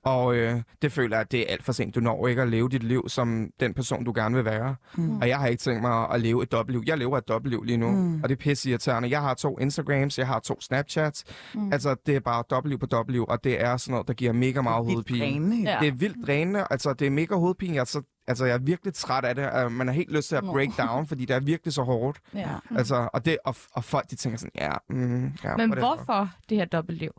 og 0.03 0.35
øh, 0.35 0.61
det 0.81 0.91
føler 0.91 1.15
jeg, 1.15 1.21
at 1.21 1.31
det 1.31 1.39
er 1.39 1.45
alt 1.49 1.63
for 1.63 1.71
sent. 1.71 1.95
Du 1.95 1.99
når 1.99 2.27
ikke 2.27 2.41
at 2.41 2.47
leve 2.47 2.69
dit 2.69 2.83
liv 2.83 3.03
som 3.09 3.49
den 3.59 3.73
person, 3.73 4.03
du 4.03 4.13
gerne 4.15 4.35
vil 4.35 4.45
være. 4.45 4.75
Mm. 4.97 5.17
Og 5.17 5.27
jeg 5.27 5.37
har 5.39 5.47
ikke 5.47 5.61
tænkt 5.61 5.81
mig 5.81 6.09
at 6.09 6.21
leve 6.21 6.43
et 6.43 6.51
dobbeltliv. 6.51 6.83
Jeg 6.87 6.97
lever 6.97 7.17
et 7.17 7.27
dobbeltliv 7.27 7.63
lige 7.63 7.77
nu, 7.77 7.91
Mm. 7.91 8.23
og 8.23 8.29
det 8.29 8.35
er 8.35 8.39
pisse 8.39 8.69
irriterende. 8.69 9.09
Jeg 9.09 9.21
har 9.21 9.33
to 9.33 9.59
Instagrams, 9.59 10.17
jeg 10.19 10.27
har 10.27 10.39
to 10.39 10.61
Snapchats. 10.61 11.23
Mm. 11.55 11.73
Altså, 11.73 11.95
det 12.05 12.15
er 12.15 12.19
bare 12.19 12.43
dobbeltliv 12.49 12.79
på 12.79 12.85
dobbeltliv, 12.85 13.25
og 13.27 13.43
det 13.43 13.61
er 13.63 13.77
sådan 13.77 13.91
noget, 13.91 14.07
der 14.07 14.13
giver 14.13 14.33
mega 14.33 14.61
meget 14.61 14.85
hovedpine. 14.85 15.55
Ja. 15.55 15.77
Det 15.79 15.87
er 15.87 15.91
vildt 15.91 16.27
drænende. 16.27 16.67
Altså, 16.69 16.93
det 16.93 17.07
er 17.07 17.11
mega 17.11 17.35
hovedpine. 17.35 17.73
Jeg, 17.73 17.81
er 17.81 17.85
så, 17.85 18.01
altså, 18.27 18.45
jeg 18.45 18.53
er 18.53 18.59
virkelig 18.59 18.93
træt 18.93 19.25
af 19.25 19.35
det. 19.35 19.71
Man 19.71 19.87
har 19.87 19.93
helt 19.93 20.11
lyst 20.11 20.29
til 20.29 20.35
at 20.35 20.43
break 20.43 20.69
down, 20.77 21.07
fordi 21.07 21.25
det 21.25 21.35
er 21.35 21.39
virkelig 21.39 21.73
så 21.73 21.83
hårdt. 21.83 22.19
Ja. 22.33 22.49
Mm. 22.69 22.77
Altså, 22.77 23.09
og, 23.13 23.25
det, 23.25 23.37
og, 23.45 23.55
og 23.73 23.83
folk, 23.83 24.09
de 24.09 24.15
tænker 24.15 24.39
sådan, 24.39 24.51
ja, 24.55 24.71
mm, 24.89 25.31
ja 25.43 25.57
Men 25.57 25.73
hvorfor 25.77 26.29
det 26.49 26.57
her 26.57 26.65
dobbeltliv? 26.65 27.11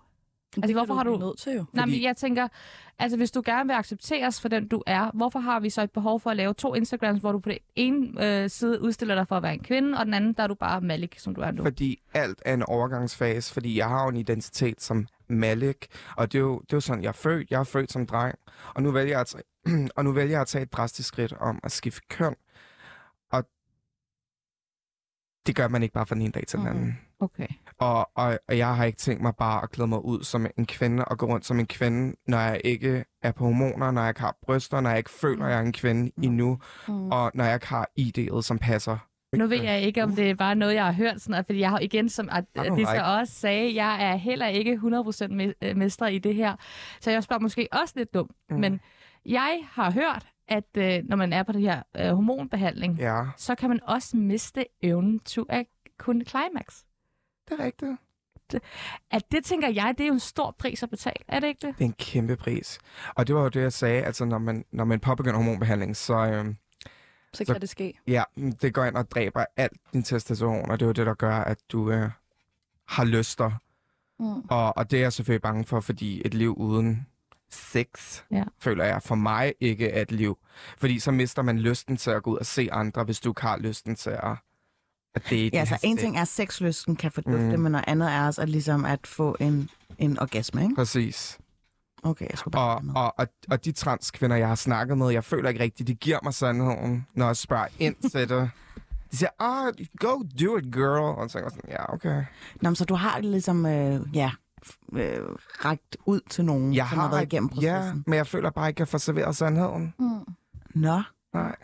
Det 0.55 0.63
Altså, 0.63 0.75
kan 0.75 0.87
hvorfor 0.87 0.95
har 0.95 1.03
du- 1.05 1.19
nødt 1.19 1.39
til 1.39 1.53
jo? 1.55 1.65
Nej, 1.73 1.87
men 1.87 2.03
jeg 2.03 2.17
tænker, 2.17 2.49
altså 2.99 3.17
hvis 3.17 3.31
du 3.31 3.43
gerne 3.45 3.67
vil 3.69 3.75
accepteres 3.75 4.41
for 4.41 4.49
den, 4.49 4.69
du 4.69 4.83
er, 4.87 5.11
hvorfor 5.15 5.39
har 5.39 5.61
vi 5.61 5.71
så 5.71 5.83
et 5.83 5.91
behov 5.91 6.21
for 6.21 6.31
at 6.31 6.37
lave 6.37 6.55
to 6.55 6.75
Instagrams, 6.75 7.21
hvor 7.21 7.33
du 7.33 7.39
på 7.39 7.49
den 7.51 7.59
ene 7.77 8.27
øh, 8.43 8.51
side 8.51 8.81
udstiller 8.83 9.15
dig 9.15 9.29
for 9.29 9.37
at 9.37 9.43
være 9.43 9.55
en 9.55 9.63
kvinde, 9.63 9.99
og 9.99 10.05
den 10.07 10.15
anden, 10.15 10.33
der 10.33 10.43
er 10.43 10.47
du 10.47 10.55
bare 10.55 10.81
Malik, 10.81 11.19
som 11.19 11.35
du 11.35 11.41
er 11.41 11.51
nu? 11.51 11.63
Fordi 11.63 12.03
alt 12.15 12.43
er 12.45 12.55
en 12.55 12.63
overgangsfase, 12.63 13.53
fordi 13.55 13.79
jeg 13.79 13.89
har 13.89 14.03
jo 14.03 14.09
en 14.09 14.17
identitet 14.17 14.83
som 14.83 15.07
Malik, 15.29 15.87
og 16.17 16.33
det 16.33 16.39
er, 16.39 16.43
jo, 16.43 16.59
det 16.61 16.73
er 16.73 16.77
jo 16.77 16.81
sådan, 16.81 17.03
jeg 17.03 17.09
er 17.09 17.13
født. 17.13 17.51
Jeg 17.51 17.61
er 17.61 17.65
født 17.65 17.93
som 17.93 18.07
dreng, 18.07 18.35
og 18.75 18.83
nu 18.83 18.91
vælger 18.91 19.11
jeg 19.13 19.21
at, 19.21 19.27
tage- 19.27 19.89
og 19.97 20.05
nu 20.05 20.13
vælger 20.13 20.33
jeg 20.33 20.41
at 20.41 20.47
tage 20.47 20.63
et 20.63 20.73
drastisk 20.73 21.09
skridt 21.09 21.33
om 21.33 21.61
at 21.63 21.73
skifte 21.73 22.01
køn. 22.11 22.35
Og 23.33 23.45
det 25.47 25.57
gør 25.57 25.69
man 25.69 25.83
ikke 25.83 25.93
bare 25.93 26.07
fra 26.07 26.15
den 26.15 26.23
ene 26.23 26.33
dag 26.33 26.47
til 26.47 26.59
den 26.59 26.67
anden. 26.67 26.99
Okay. 27.21 27.47
Og, 27.78 28.11
og, 28.14 28.38
og 28.49 28.59
jeg 28.59 28.76
har 28.76 28.85
ikke 28.85 28.99
tænkt 28.99 29.23
mig 29.23 29.33
bare 29.37 29.62
at 29.62 29.71
klæde 29.71 29.88
mig 29.88 30.04
ud 30.04 30.23
som 30.23 30.47
en 30.59 30.66
kvinde 30.66 31.04
og 31.04 31.18
gå 31.18 31.26
rundt 31.26 31.47
som 31.47 31.59
en 31.61 31.66
kvinde, 31.66 32.16
når 32.26 32.38
jeg 32.38 32.61
ikke 32.64 33.04
er 33.23 33.33
på 33.33 33.44
hormoner, 33.44 33.90
når 33.90 34.00
jeg 34.00 34.09
ikke 34.11 34.21
har 34.21 34.37
bryster, 34.42 34.80
når 34.80 34.90
jeg 34.90 34.99
ikke 34.99 35.11
føler, 35.11 35.44
at 35.44 35.50
jeg 35.50 35.59
er 35.59 35.62
en 35.62 35.73
kvinde 35.73 36.11
endnu, 36.23 36.59
Mm. 36.88 37.11
og 37.11 37.30
når 37.35 37.44
jeg 37.44 37.54
ikke 37.54 37.66
har 37.66 37.88
ID'et, 38.00 38.42
som 38.42 38.59
passer. 38.59 38.97
Nu 39.37 39.47
ved 39.47 39.62
jeg 39.62 39.80
ikke, 39.83 40.02
om 40.02 40.12
det 40.16 40.30
er 40.30 40.35
bare 40.35 40.54
noget, 40.54 40.75
jeg 40.75 40.85
har 40.85 40.92
hørt, 40.92 41.21
sådan, 41.21 41.35
at- 41.35 41.47
fordi 41.47 41.59
jeg 41.61 41.71
har 41.71 41.78
igen, 41.78 42.09
som 42.09 42.28
så 42.87 43.02
også 43.21 43.33
sagde, 43.35 43.75
jeg 43.75 44.04
er 44.12 44.16
heller 44.16 44.47
ikke 44.47 44.75
100% 44.76 45.30
me- 45.33 45.52
øh, 45.62 45.76
mester 45.76 46.07
i 46.07 46.18
det 46.18 46.35
her. 46.35 46.57
Så 47.00 47.11
jeg 47.11 47.22
spørger 47.22 47.40
måske 47.40 47.68
også 47.72 47.94
lidt 47.96 48.14
dumt, 48.14 48.31
mm. 48.50 48.55
Mm. 48.55 48.61
men 48.61 48.81
jeg 49.27 49.59
har 49.70 49.90
hørt, 49.92 50.27
at 50.48 50.64
øh, 50.79 51.03
når 51.09 51.16
man 51.16 51.33
er 51.33 51.42
på 51.42 51.53
det 51.53 51.61
her 51.61 51.83
øh, 51.96 52.11
hormonbehandling. 52.11 52.98
Ja, 52.98 53.22
så 53.37 53.55
kan 53.55 53.68
man 53.68 53.81
også 53.83 54.16
miste 54.16 54.64
evnen 54.83 55.18
til 55.20 55.42
at 55.48 55.66
kunne 55.98 56.24
climax. 56.24 56.83
Det 57.48 57.61
er 57.61 57.64
rigtigt. 57.64 57.92
At 59.11 59.22
det 59.33 59.44
tænker 59.44 59.68
jeg, 59.68 59.94
det 59.98 60.04
er 60.04 60.09
jo 60.09 60.14
en 60.14 60.20
stor 60.20 60.54
pris 60.59 60.83
at 60.83 60.90
betale. 60.90 61.24
Er 61.28 61.40
det 61.40 61.46
ikke 61.46 61.66
det? 61.66 61.74
Det 61.78 61.85
er 61.85 61.88
en 61.88 61.92
kæmpe 61.98 62.37
pris. 62.37 62.78
Og 63.14 63.26
det 63.26 63.35
var 63.35 63.42
jo 63.42 63.48
det, 63.48 63.61
jeg 63.61 63.72
sagde. 63.72 64.02
Altså, 64.02 64.24
når 64.24 64.38
man, 64.38 64.64
når 64.72 64.85
man 64.85 65.00
påbegynder 65.00 65.37
hormonbehandling, 65.37 65.96
så 65.96 66.14
øh, 66.14 66.54
Så 67.33 67.44
så- 67.44 67.52
kan 67.52 67.61
det 67.61 67.68
ske. 67.68 67.98
ja, 68.07 68.22
det 68.62 68.74
går 68.74 68.85
ind 68.85 68.96
og 68.96 69.11
dræber 69.11 69.44
alt 69.57 69.72
din 69.92 70.02
testosteron, 70.02 70.70
og 70.70 70.80
det 70.80 70.85
er 70.85 70.88
jo 70.88 70.92
det, 70.92 71.07
der 71.07 71.14
gør, 71.14 71.37
at 71.37 71.59
du 71.72 71.90
øh, 71.90 72.11
har 72.88 73.04
lyster. 73.04 73.50
Mm. 74.18 74.40
Og, 74.50 74.76
og 74.76 74.90
det 74.90 74.96
er 74.96 75.00
jeg 75.02 75.12
selvfølgelig 75.12 75.42
bange 75.42 75.64
for, 75.64 75.80
fordi 75.80 76.22
et 76.24 76.35
liv 76.35 76.54
uden 76.57 77.07
sex, 77.50 78.22
Ja. 78.30 78.44
føler 78.59 78.85
jeg 78.85 79.02
for 79.02 79.14
mig 79.14 79.54
ikke 79.61 79.88
er 79.90 80.02
et 80.02 80.12
liv. 80.12 80.38
Fordi 80.78 80.98
så 80.98 81.11
mister 81.11 81.42
man 81.42 81.59
lysten 81.59 81.96
til 81.96 82.11
at 82.11 82.22
gå 82.22 82.30
ud 82.33 82.38
og 82.38 82.46
se 82.46 82.68
andre, 82.72 83.04
hvis 83.04 83.20
du 83.20 83.30
ikke 83.30 83.42
har 83.42 83.57
lysten 83.59 83.96
til 83.96 84.11
at, 84.11 84.37
at 85.14 85.22
date. 85.31 85.50
Ja, 85.53 85.59
altså 85.61 85.79
en 85.83 85.96
ting 85.96 86.16
er, 86.16 86.22
at 86.22 86.29
sexlysten 86.29 86.96
kan 86.96 87.11
fordufte, 87.11 87.57
mm. 87.57 87.62
Men 87.62 87.72
noget 87.72 87.85
andet 87.88 88.12
er 88.12 88.27
også 88.27 88.42
at, 88.42 88.48
ligesom 88.48 88.85
at 88.85 89.07
få 89.07 89.37
en, 89.40 89.68
en 89.98 90.18
orgasme, 90.20 90.62
ikke? 90.62 90.74
Præcis. 90.74 91.38
Okay, 92.03 92.27
jeg 92.31 92.38
skulle 92.38 92.53
bare 92.53 92.77
Og, 92.77 93.05
og, 93.05 93.14
og, 93.18 93.27
og 93.50 93.64
de 93.64 93.72
transkvinder, 93.72 94.37
jeg 94.37 94.48
har 94.48 94.55
snakket 94.55 94.98
med, 94.98 95.11
jeg 95.11 95.24
føler 95.24 95.48
ikke 95.48 95.62
rigtigt, 95.62 95.87
de 95.87 95.94
giver 95.94 96.18
mig 96.22 96.35
sandheden, 96.35 97.07
når 97.14 97.27
jeg 97.27 97.37
spørger 97.37 97.66
ind 97.79 97.96
til 98.12 98.29
det. 98.29 98.50
De 99.11 99.16
siger, 99.16 99.31
ah, 99.38 99.72
go 99.98 100.22
do 100.40 100.57
it, 100.57 100.64
girl. 100.72 101.18
Og 101.18 101.31
så 101.31 101.33
tænker 101.33 101.46
jeg 101.46 101.53
sådan, 101.53 101.70
ja, 101.70 101.92
okay. 101.94 102.24
Nå, 102.61 102.70
men 102.70 102.77
så 102.77 102.85
du 102.85 102.94
har 102.94 103.20
ligesom, 103.20 103.66
øh, 103.66 104.00
ja, 104.14 104.31
øh, 104.92 105.20
rækt 105.64 105.96
ud 106.07 106.20
til 106.31 106.44
nogen, 106.44 106.74
Jeg 106.74 106.87
som 106.90 106.98
har 106.98 107.11
været 107.11 107.20
ikke- 107.22 107.35
igennem 107.35 107.50
Ja, 107.61 107.74
processen. 107.79 108.05
men 108.07 108.14
jeg 108.16 108.27
føler 108.27 108.50
bare 108.50 108.68
ikke, 108.68 108.77
at 108.77 108.81
jeg 108.81 108.88
får 108.88 108.98
serveret 108.98 109.37
sandheden. 109.37 109.94
Mm. 109.98 110.09
Nå, 110.74 111.03
Nej. 111.35 111.57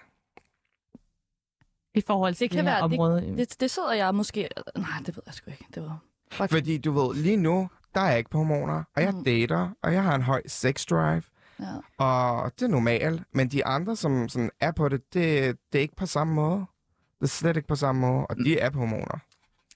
I 1.94 2.00
forhold 2.06 2.34
til 2.34 2.44
Det 2.44 2.50
det, 2.52 2.56
kan 2.56 2.64
det 2.66 2.72
her 2.72 2.80
være- 2.80 2.88
det- 2.88 2.98
område. 3.00 3.36
Det, 3.36 3.60
det 3.60 3.70
sidder 3.70 3.92
jeg 3.92 4.14
måske... 4.14 4.48
Nej, 4.76 4.86
det 5.06 5.16
ved 5.16 5.22
jeg 5.26 5.34
sgu 5.34 5.50
ikke. 5.50 5.64
Det 5.74 5.82
var... 5.82 5.98
Bare... 6.38 6.48
Fordi 6.48 6.78
du 6.78 6.92
ved, 6.92 7.14
lige 7.22 7.36
nu, 7.36 7.70
der 7.94 8.00
er 8.00 8.08
jeg 8.08 8.18
ikke 8.18 8.30
på 8.30 8.38
hormoner, 8.38 8.82
og 8.96 9.02
jeg 9.02 9.14
Mm. 9.14 9.24
dater, 9.24 9.70
og 9.82 9.92
jeg 9.92 10.02
har 10.02 10.14
en 10.14 10.22
høj 10.22 10.42
sex 10.46 10.86
drive, 10.86 11.22
Ja. 11.60 12.04
og 12.04 12.52
det 12.58 12.62
er 12.64 12.68
normalt. 12.68 13.22
Men 13.34 13.48
de 13.48 13.66
andre, 13.66 13.96
som 13.96 14.28
sådan 14.28 14.50
er 14.60 14.72
på 14.72 14.88
det, 14.88 15.14
det, 15.14 15.56
det 15.72 15.78
er 15.78 15.82
ikke 15.82 15.96
på 15.96 16.06
samme 16.06 16.34
måde. 16.34 16.58
Det 17.20 17.22
er 17.24 17.26
slet 17.26 17.56
ikke 17.56 17.68
på 17.68 17.74
samme 17.76 18.00
måde, 18.00 18.26
og 18.26 18.36
de 18.36 18.58
er 18.58 18.70
på 18.70 18.78
hormoner. 18.78 19.18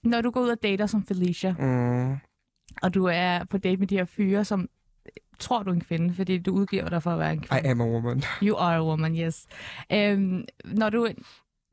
Når 0.03 0.21
du 0.21 0.31
går 0.31 0.41
ud 0.41 0.49
og 0.49 0.57
dater 0.63 0.85
som 0.85 1.05
Felicia, 1.05 1.55
Mm. 1.59 2.17
og 2.81 2.93
du 2.93 3.05
er 3.05 3.43
på 3.43 3.57
date 3.57 3.77
med 3.77 3.87
de 3.87 3.97
her 3.97 4.05
fyre, 4.05 4.45
som 4.45 4.69
tror 5.39 5.63
du 5.63 5.69
er 5.69 5.73
en 5.73 5.81
kvinde, 5.81 6.13
fordi 6.13 6.37
du 6.37 6.51
udgiver 6.53 6.89
dig 6.89 7.03
for 7.03 7.11
at 7.11 7.19
være 7.19 7.33
en 7.33 7.43
I 7.43 7.47
kvinde. 7.47 7.69
am 7.69 7.81
a 7.81 7.85
woman. 7.85 8.23
You 8.43 8.57
are 8.57 8.75
a 8.75 8.83
woman, 8.83 9.15
yes. 9.17 9.45
Øhm, 9.91 10.45
når, 10.65 10.89
du, 10.89 11.07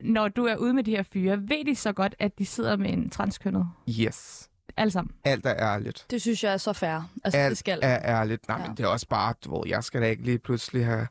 når 0.02 0.28
du 0.28 0.44
er 0.44 0.56
ude 0.56 0.74
med 0.74 0.84
de 0.84 0.90
her 0.90 1.02
fyre, 1.12 1.38
ved 1.40 1.64
de 1.66 1.74
så 1.76 1.92
godt, 1.92 2.14
at 2.18 2.38
de 2.38 2.46
sidder 2.46 2.76
med 2.76 2.90
en 2.92 3.10
transkønnet? 3.10 3.66
Yes. 4.00 4.48
Alle 4.76 4.90
sammen. 4.90 5.14
Alt 5.24 5.46
er 5.46 5.54
ærligt. 5.56 6.06
Det 6.10 6.20
synes 6.20 6.44
jeg 6.44 6.52
er 6.52 6.56
så 6.56 6.72
fair. 6.72 7.10
Altså, 7.24 7.38
det 7.38 7.44
Alt 7.44 7.58
skal. 7.58 7.78
er 7.82 7.98
ærligt. 8.20 8.48
Nej, 8.48 8.58
Ja. 8.60 8.66
men 8.66 8.76
det 8.76 8.84
er 8.84 8.88
også 8.88 9.08
bare, 9.08 9.34
du 9.44 9.54
ved, 9.56 9.62
jeg 9.68 9.84
skal 9.84 10.02
da 10.02 10.06
ikke 10.06 10.22
lige 10.22 10.38
pludselig 10.38 10.84
have 10.86 11.06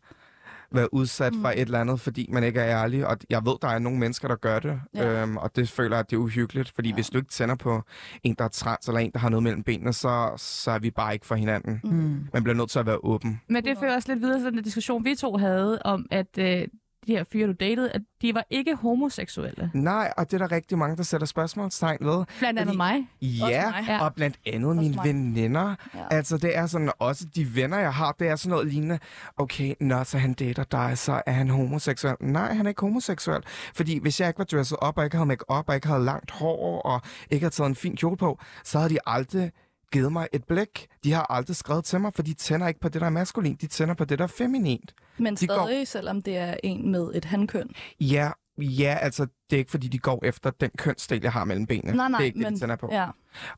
været 0.73 0.89
udsat 0.91 1.33
mm. 1.33 1.41
for 1.41 1.49
et 1.49 1.59
eller 1.59 1.79
andet, 1.81 1.99
fordi 2.01 2.29
man 2.31 2.43
ikke 2.43 2.59
er 2.59 2.81
ærlig. 2.83 3.07
Og 3.07 3.17
jeg 3.29 3.45
ved, 3.45 3.53
der 3.61 3.67
er 3.67 3.79
nogle 3.79 3.99
mennesker, 3.99 4.27
der 4.27 4.35
gør 4.35 4.59
det. 4.59 4.81
Ja. 4.95 5.21
Øhm, 5.21 5.37
og 5.37 5.55
det 5.55 5.69
føler 5.69 5.95
jeg, 5.95 5.99
at 5.99 6.09
det 6.09 6.15
er 6.15 6.19
uhyggeligt. 6.19 6.71
Fordi 6.75 6.89
ja. 6.89 6.95
hvis 6.95 7.09
du 7.09 7.17
ikke 7.17 7.29
tænder 7.29 7.55
på 7.55 7.81
en, 8.23 8.35
der 8.37 8.43
er 8.43 8.47
trans, 8.49 8.87
eller 8.87 8.99
en, 8.99 9.11
der 9.11 9.19
har 9.19 9.29
noget 9.29 9.43
mellem 9.43 9.63
benene, 9.63 9.93
så, 9.93 10.33
så 10.37 10.71
er 10.71 10.79
vi 10.79 10.91
bare 10.91 11.13
ikke 11.13 11.25
for 11.25 11.35
hinanden. 11.35 11.81
mm. 11.83 12.27
Man 12.33 12.43
bliver 12.43 12.55
nødt 12.55 12.69
til 12.69 12.79
at 12.79 12.85
være 12.85 12.97
åben. 13.03 13.41
Men 13.49 13.65
det 13.65 13.77
fører 13.77 13.95
også 13.95 14.11
lidt 14.13 14.21
videre 14.21 14.39
til 14.39 14.51
den 14.53 14.63
diskussion, 14.63 15.05
vi 15.05 15.15
to 15.15 15.37
havde, 15.37 15.81
om 15.81 16.05
at 16.11 16.37
øh, 16.37 16.67
de 17.07 17.11
her 17.15 17.23
fyre, 17.31 17.47
du 17.47 17.51
datede, 17.59 17.91
at 17.91 18.01
de 18.21 18.33
var 18.33 18.45
ikke 18.49 18.75
homoseksuelle. 18.75 19.71
Nej, 19.73 20.13
og 20.17 20.31
det 20.31 20.41
er 20.41 20.47
der 20.47 20.55
rigtig 20.55 20.77
mange, 20.77 20.97
der 20.97 21.03
sætter 21.03 21.27
spørgsmålstegn 21.27 21.97
ved. 22.05 22.25
Blandt 22.39 22.59
andet 22.59 22.67
Fordi- 22.67 22.77
mig. 22.77 23.07
Ja, 23.21 23.71
mig. 23.71 23.83
Ja. 23.87 24.03
og 24.05 24.13
blandt 24.15 24.39
andet 24.45 24.75
mine 24.75 24.95
mig. 24.95 25.05
veninder. 25.05 25.75
Ja. 25.95 25.99
Altså, 26.11 26.37
det 26.37 26.57
er 26.57 26.65
sådan, 26.65 26.91
også 26.99 27.25
de 27.35 27.55
venner, 27.55 27.79
jeg 27.79 27.93
har, 27.93 28.11
det 28.19 28.27
er 28.27 28.35
sådan 28.35 28.49
noget 28.49 28.67
lignende. 28.67 28.99
Okay, 29.37 29.73
når 29.79 30.03
så 30.03 30.17
han 30.17 30.33
dater 30.33 30.63
dig, 30.63 30.97
så 30.97 31.21
er 31.25 31.31
han 31.31 31.49
homoseksuel. 31.49 32.15
Nej, 32.21 32.53
han 32.53 32.65
er 32.65 32.69
ikke 32.69 32.81
homoseksuel. 32.81 33.41
Fordi 33.75 33.99
hvis 34.01 34.19
jeg 34.19 34.27
ikke 34.27 34.37
var 34.39 34.45
dresset 34.45 34.77
op, 34.81 34.97
og 34.97 35.03
ikke 35.03 35.15
havde 35.17 35.27
make 35.27 35.49
op 35.49 35.69
og 35.69 35.75
ikke 35.75 35.87
havde 35.87 36.03
langt 36.03 36.31
hår, 36.31 36.81
og 36.81 37.01
ikke 37.31 37.43
havde 37.43 37.53
taget 37.53 37.69
en 37.69 37.75
fin 37.75 37.95
kjole 37.95 38.17
på, 38.17 38.39
så 38.63 38.77
havde 38.79 38.93
de 38.93 38.97
aldrig 39.05 39.51
givet 39.91 40.11
mig 40.11 40.27
et 40.33 40.43
blik. 40.43 40.87
De 41.03 41.11
har 41.11 41.25
aldrig 41.29 41.55
skrevet 41.55 41.85
til 41.85 41.99
mig, 42.01 42.13
for 42.13 42.21
de 42.23 42.33
tænder 42.33 42.67
ikke 42.67 42.79
på 42.79 42.89
det, 42.89 43.01
der 43.01 43.07
er 43.07 43.11
maskulin. 43.11 43.55
De 43.61 43.67
tænder 43.67 43.93
på 43.93 44.05
det, 44.05 44.19
der 44.19 44.23
er 44.23 44.27
feminint. 44.27 44.93
Men 45.17 45.35
De 45.35 45.47
går- 45.47 45.85
selvom 45.85 46.21
det 46.21 46.37
er 46.37 46.55
en 46.63 46.91
med 46.91 47.11
et 47.15 47.25
hankøn. 47.25 47.69
Ja, 47.99 48.31
ja, 48.61 48.97
altså, 49.01 49.27
det 49.49 49.55
er 49.55 49.57
ikke, 49.59 49.71
fordi 49.71 49.87
de 49.87 49.99
går 49.99 50.19
efter 50.25 50.49
den 50.49 50.69
kønsdel, 50.77 51.19
jeg 51.23 51.31
har 51.31 51.45
mellem 51.45 51.65
benene. 51.65 51.97
Nej, 51.97 52.09
nej, 52.09 52.17
det 52.17 52.23
er 52.23 52.25
ikke 52.25 52.39
men... 52.39 52.53
det, 52.59 52.69
de 52.69 52.77
på. 52.77 52.89
Ja. 52.91 53.07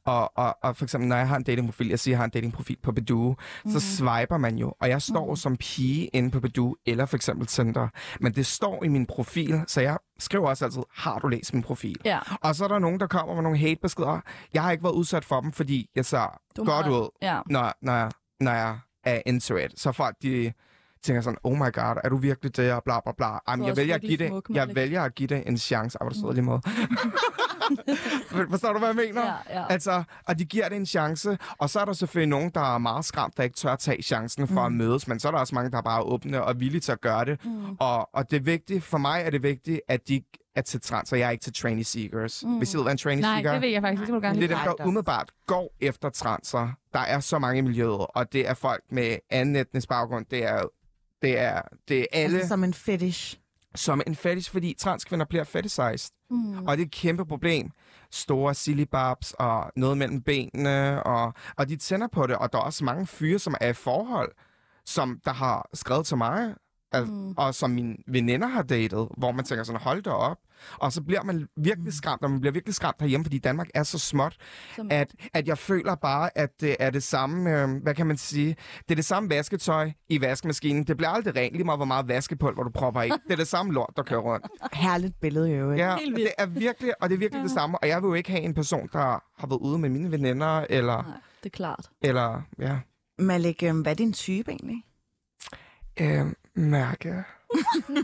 Og, 0.06 0.38
og, 0.38 0.58
og 0.64 0.76
for 0.78 0.86
eksempel, 0.86 1.08
når 1.10 1.16
jeg 1.16 1.28
har 1.28 1.36
en 1.36 1.44
datingprofil, 1.44 1.88
jeg 1.90 2.00
siger, 2.00 2.14
jeg 2.14 2.20
har 2.20 2.26
en 2.26 2.30
datingprofil 2.32 2.78
på 2.84 2.92
Badoo, 2.92 3.36
mm. 3.66 3.72
så 3.72 3.80
swiper 3.80 4.38
man 4.38 4.58
jo, 4.58 4.74
og 4.80 4.90
jeg 4.90 5.02
står 5.02 5.30
mm. 5.30 5.36
som 5.36 5.58
pige 5.58 6.08
inde 6.08 6.32
på 6.32 6.40
Badoo, 6.40 6.76
eller 6.86 7.06
for 7.06 7.16
eksempel 7.16 7.48
Tinder. 7.48 7.88
Men 8.20 8.34
det 8.36 8.46
står 8.46 8.84
i 8.84 8.88
min 8.88 9.06
profil, 9.06 9.64
så 9.68 9.82
jeg 9.82 9.98
skriver 10.20 10.48
også 10.50 10.66
altid, 10.66 10.82
har 10.96 11.20
du 11.20 11.28
læst 11.28 11.54
min 11.54 11.64
profil? 11.64 11.98
Ja. 12.06 12.20
Og 12.42 12.56
så 12.56 12.64
er 12.64 12.68
der 12.68 12.80
nogen, 12.80 13.00
der 13.00 13.08
kommer 13.08 13.34
med 13.36 13.44
nogle 13.44 13.58
hatebeskeder. 13.58 14.20
Jeg 14.54 14.64
har 14.64 14.72
ikke 14.72 14.84
været 14.84 14.94
udsat 14.94 15.26
for 15.26 15.42
dem, 15.42 15.52
fordi 15.52 15.90
jeg 15.96 16.06
ser 16.06 16.40
Du 16.58 16.64
godt 16.66 16.86
har- 16.86 16.92
ud, 16.94 17.10
Ja. 17.22 17.40
når, 17.50 17.74
når, 17.82 17.94
jeg, 17.94 18.12
når 18.40 18.52
jeg 18.52 18.78
er 19.04 19.22
into 19.26 19.56
it. 19.56 19.80
Så 19.80 19.92
folk, 19.92 20.16
de 20.24 20.54
tænker 21.04 21.22
sådan, 21.22 21.38
oh 21.44 21.54
my 21.54 21.74
god, 21.74 21.96
er 22.04 22.10
du 22.10 22.18
virkelig 22.18 22.58
det, 22.58 22.74
og 22.74 22.84
bla 22.84 23.00
bla 23.00 23.12
bla. 23.18 23.28
Jamen, 23.50 23.68
jeg 23.68 23.78
vælger, 23.78 23.96
at 23.96 24.02
give 24.02 24.18
det, 24.18 24.28
smuk, 24.28 24.50
jeg 24.50 24.76
vælger 24.76 25.02
at 25.02 25.16
give 25.16 25.28
det 25.28 25.44
en 25.48 25.58
chance. 25.58 25.98
Ej, 26.02 26.04
hvor 26.04 26.10
du 26.10 26.16
sidder 26.16 26.34
lige 26.34 26.44
måde. 26.44 26.62
Forstår 28.52 28.74
du, 28.74 28.80
hvad 28.80 28.88
jeg 28.88 28.96
mener? 28.96 29.26
Ja, 29.26 29.60
ja. 29.60 29.66
Altså, 29.70 30.04
og 30.28 30.40
de 30.40 30.46
giver 30.46 30.70
det 30.70 30.76
en 30.76 30.86
chance, 30.86 31.38
og 31.58 31.70
så 31.70 31.80
er 31.80 31.86
der 31.86 31.94
selvfølgelig 31.94 32.30
nogen, 32.30 32.52
der 32.54 32.76
er 32.76 32.78
meget 32.78 33.06
skræmt, 33.06 33.38
der 33.38 33.44
ikke 33.44 33.56
tør 33.56 33.72
at 33.72 33.80
tage 33.80 34.02
chancen 34.04 34.48
for 34.48 34.70
mm. 34.70 34.82
at 34.82 34.88
mødes, 34.88 35.08
men 35.08 35.20
så 35.20 35.28
er 35.28 35.32
der 35.32 35.40
også 35.40 35.56
mange, 35.56 35.72
der 35.72 35.78
er 35.78 35.82
bare 35.82 36.02
åbne 36.04 36.44
og 36.44 36.60
villige 36.60 36.82
til 36.82 36.92
at 36.92 37.02
gøre 37.02 37.26
det. 37.26 37.46
Mm. 37.46 37.76
Og, 37.80 38.16
og 38.16 38.32
det 38.32 38.38
er 38.38 38.44
vigtigt, 38.44 38.84
for 38.84 38.98
mig 38.98 39.22
er 39.26 39.30
det 39.30 39.44
vigtigt, 39.44 39.82
at 39.88 40.08
de 40.08 40.24
er 40.56 40.62
til 40.62 40.82
trans, 40.82 41.12
og 41.12 41.20
jeg 41.20 41.28
er 41.28 41.32
ikke 41.32 41.44
til 41.44 41.54
trainee 41.54 41.84
seekers. 41.84 42.44
Mm. 42.46 42.58
Hvis 42.58 42.74
I 42.74 42.78
ved, 42.78 42.84
hvad 42.84 42.92
en 42.92 42.98
trainee 42.98 43.22
Nej, 43.22 43.36
seeker 43.36 43.52
det 43.52 43.62
ved 43.62 43.70
jeg 43.70 43.82
faktisk. 43.82 44.02
Det 44.02 44.10
du 44.10 44.20
gerne 44.20 44.42
det 44.42 44.52
er 44.52 44.64
dem, 44.66 44.76
der 44.78 44.86
umiddelbart 44.86 45.32
går 45.48 45.76
efter 45.82 46.10
transer. 46.10 46.70
Der 46.94 47.00
er 47.00 47.20
så 47.20 47.40
mange 47.40 47.58
i 47.58 47.62
miljøet, 47.62 48.06
og 48.10 48.34
det 48.34 48.50
er 48.50 48.54
folk 48.54 48.84
med 48.92 49.18
anden 49.30 49.56
etnisk 49.56 49.90
baggrund. 49.90 50.26
Det 50.32 50.46
er, 50.46 50.62
det 51.24 51.40
er, 51.40 51.62
det 51.88 52.00
er 52.00 52.06
alle 52.12 52.36
Altså 52.38 52.48
som 52.48 52.64
en 52.64 52.74
fetish. 52.74 53.38
som 53.76 54.02
en 54.08 54.16
fetish, 54.16 54.52
fordi 54.52 54.76
transkvinder 54.80 55.26
bliver 55.26 55.44
fetishized. 55.44 56.12
Mm. 56.30 56.68
Og 56.68 56.78
det 56.78 56.84
er 56.84 56.86
et 56.86 56.92
kæmpe 56.92 57.26
problem. 57.26 57.72
Store 58.12 58.54
silibabs 58.54 59.34
og 59.40 59.72
noget 59.76 59.98
mellem 59.98 60.22
benene, 60.22 61.04
og, 61.04 61.34
og 61.58 61.70
de 61.70 61.76
tænder 61.76 62.08
på 62.08 62.28
det. 62.28 62.36
Og 62.36 62.54
der 62.54 62.60
er 62.60 62.64
også 62.64 62.84
mange 62.84 63.08
fyre, 63.08 63.40
som 63.40 63.56
er 63.62 63.70
i 63.70 63.74
forhold, 63.74 64.32
som 64.86 65.20
der 65.26 65.34
har 65.34 65.70
skrevet 65.74 66.06
til 66.06 66.18
mig, 66.18 66.56
Mm. 67.02 67.34
og 67.38 67.56
som 67.56 67.70
mine 67.70 67.96
veninder 68.08 68.48
har 68.48 68.62
datet, 68.62 69.08
hvor 69.18 69.32
man 69.32 69.46
tænker 69.46 69.64
sådan, 69.64 69.82
hold 69.82 70.02
da 70.04 70.10
op. 70.10 70.38
Og 70.78 70.92
så 70.94 71.02
bliver 71.04 71.24
man 71.24 71.48
virkelig 71.58 71.94
skræmt, 71.94 72.22
og 72.24 72.32
man 72.32 72.40
bliver 72.40 72.54
virkelig 72.54 72.76
skræmt 72.76 72.96
herhjemme, 73.00 73.26
fordi 73.26 73.38
Danmark 73.38 73.68
er 73.74 73.84
så 73.84 74.00
småt, 74.00 74.38
Som- 74.76 74.88
at, 74.92 75.14
at 75.34 75.48
jeg 75.48 75.58
føler 75.58 75.96
bare, 75.96 76.38
at 76.38 76.62
det 76.62 76.76
er 76.80 76.90
det 76.90 77.04
samme, 77.04 77.62
øh, 77.62 77.82
hvad 77.84 77.96
kan 77.96 78.08
man 78.08 78.18
sige, 78.18 78.56
det 78.80 78.92
er 78.92 78.96
det 78.96 79.06
samme 79.06 79.30
vasketøj 79.30 79.92
i 80.10 80.22
vaskemaskinen. 80.22 80.84
Det 80.84 80.98
bliver 80.98 81.10
aldrig 81.10 81.36
rent, 81.36 81.54
lige 81.54 81.64
meget 81.64 81.78
hvor 81.80 81.86
meget 81.86 82.08
vaskepulver 82.08 82.64
du 82.64 82.70
propper 82.70 83.02
i. 83.02 83.10
Det 83.10 83.32
er 83.32 83.36
det 83.36 83.48
samme 83.48 83.74
lort, 83.74 83.94
der 83.98 84.04
kører 84.04 84.20
rundt. 84.22 84.46
Herligt 84.74 85.20
billede 85.22 85.50
jo, 85.50 85.72
ikke? 85.72 85.84
Ja, 85.86 85.98
det 86.16 86.28
er 86.38 86.46
virkelig, 86.46 86.94
og 87.02 87.10
det 87.10 87.16
er 87.16 87.20
virkelig 87.20 87.44
det 87.44 87.52
samme. 87.52 87.78
Og 87.80 87.88
jeg 87.88 88.02
vil 88.02 88.08
jo 88.08 88.14
ikke 88.14 88.32
have 88.32 88.44
en 88.44 88.54
person, 88.54 88.90
der 88.94 89.00
har 89.40 89.48
været 89.48 89.60
ude 89.60 89.78
med 89.80 89.90
mine 89.90 90.12
veninder, 90.12 90.66
eller, 90.70 91.02
Nej, 91.04 91.12
det 91.44 91.50
er 91.50 91.56
klart. 91.58 91.90
eller 92.02 92.42
ja, 92.60 92.80
Malik, 93.20 93.64
øhm, 93.64 93.82
hvad 93.82 93.92
er 93.92 93.96
din 93.96 94.14
type 94.14 94.52
egentlig? 94.52 94.84
øh, 96.02 96.26
mærke, 96.56 97.24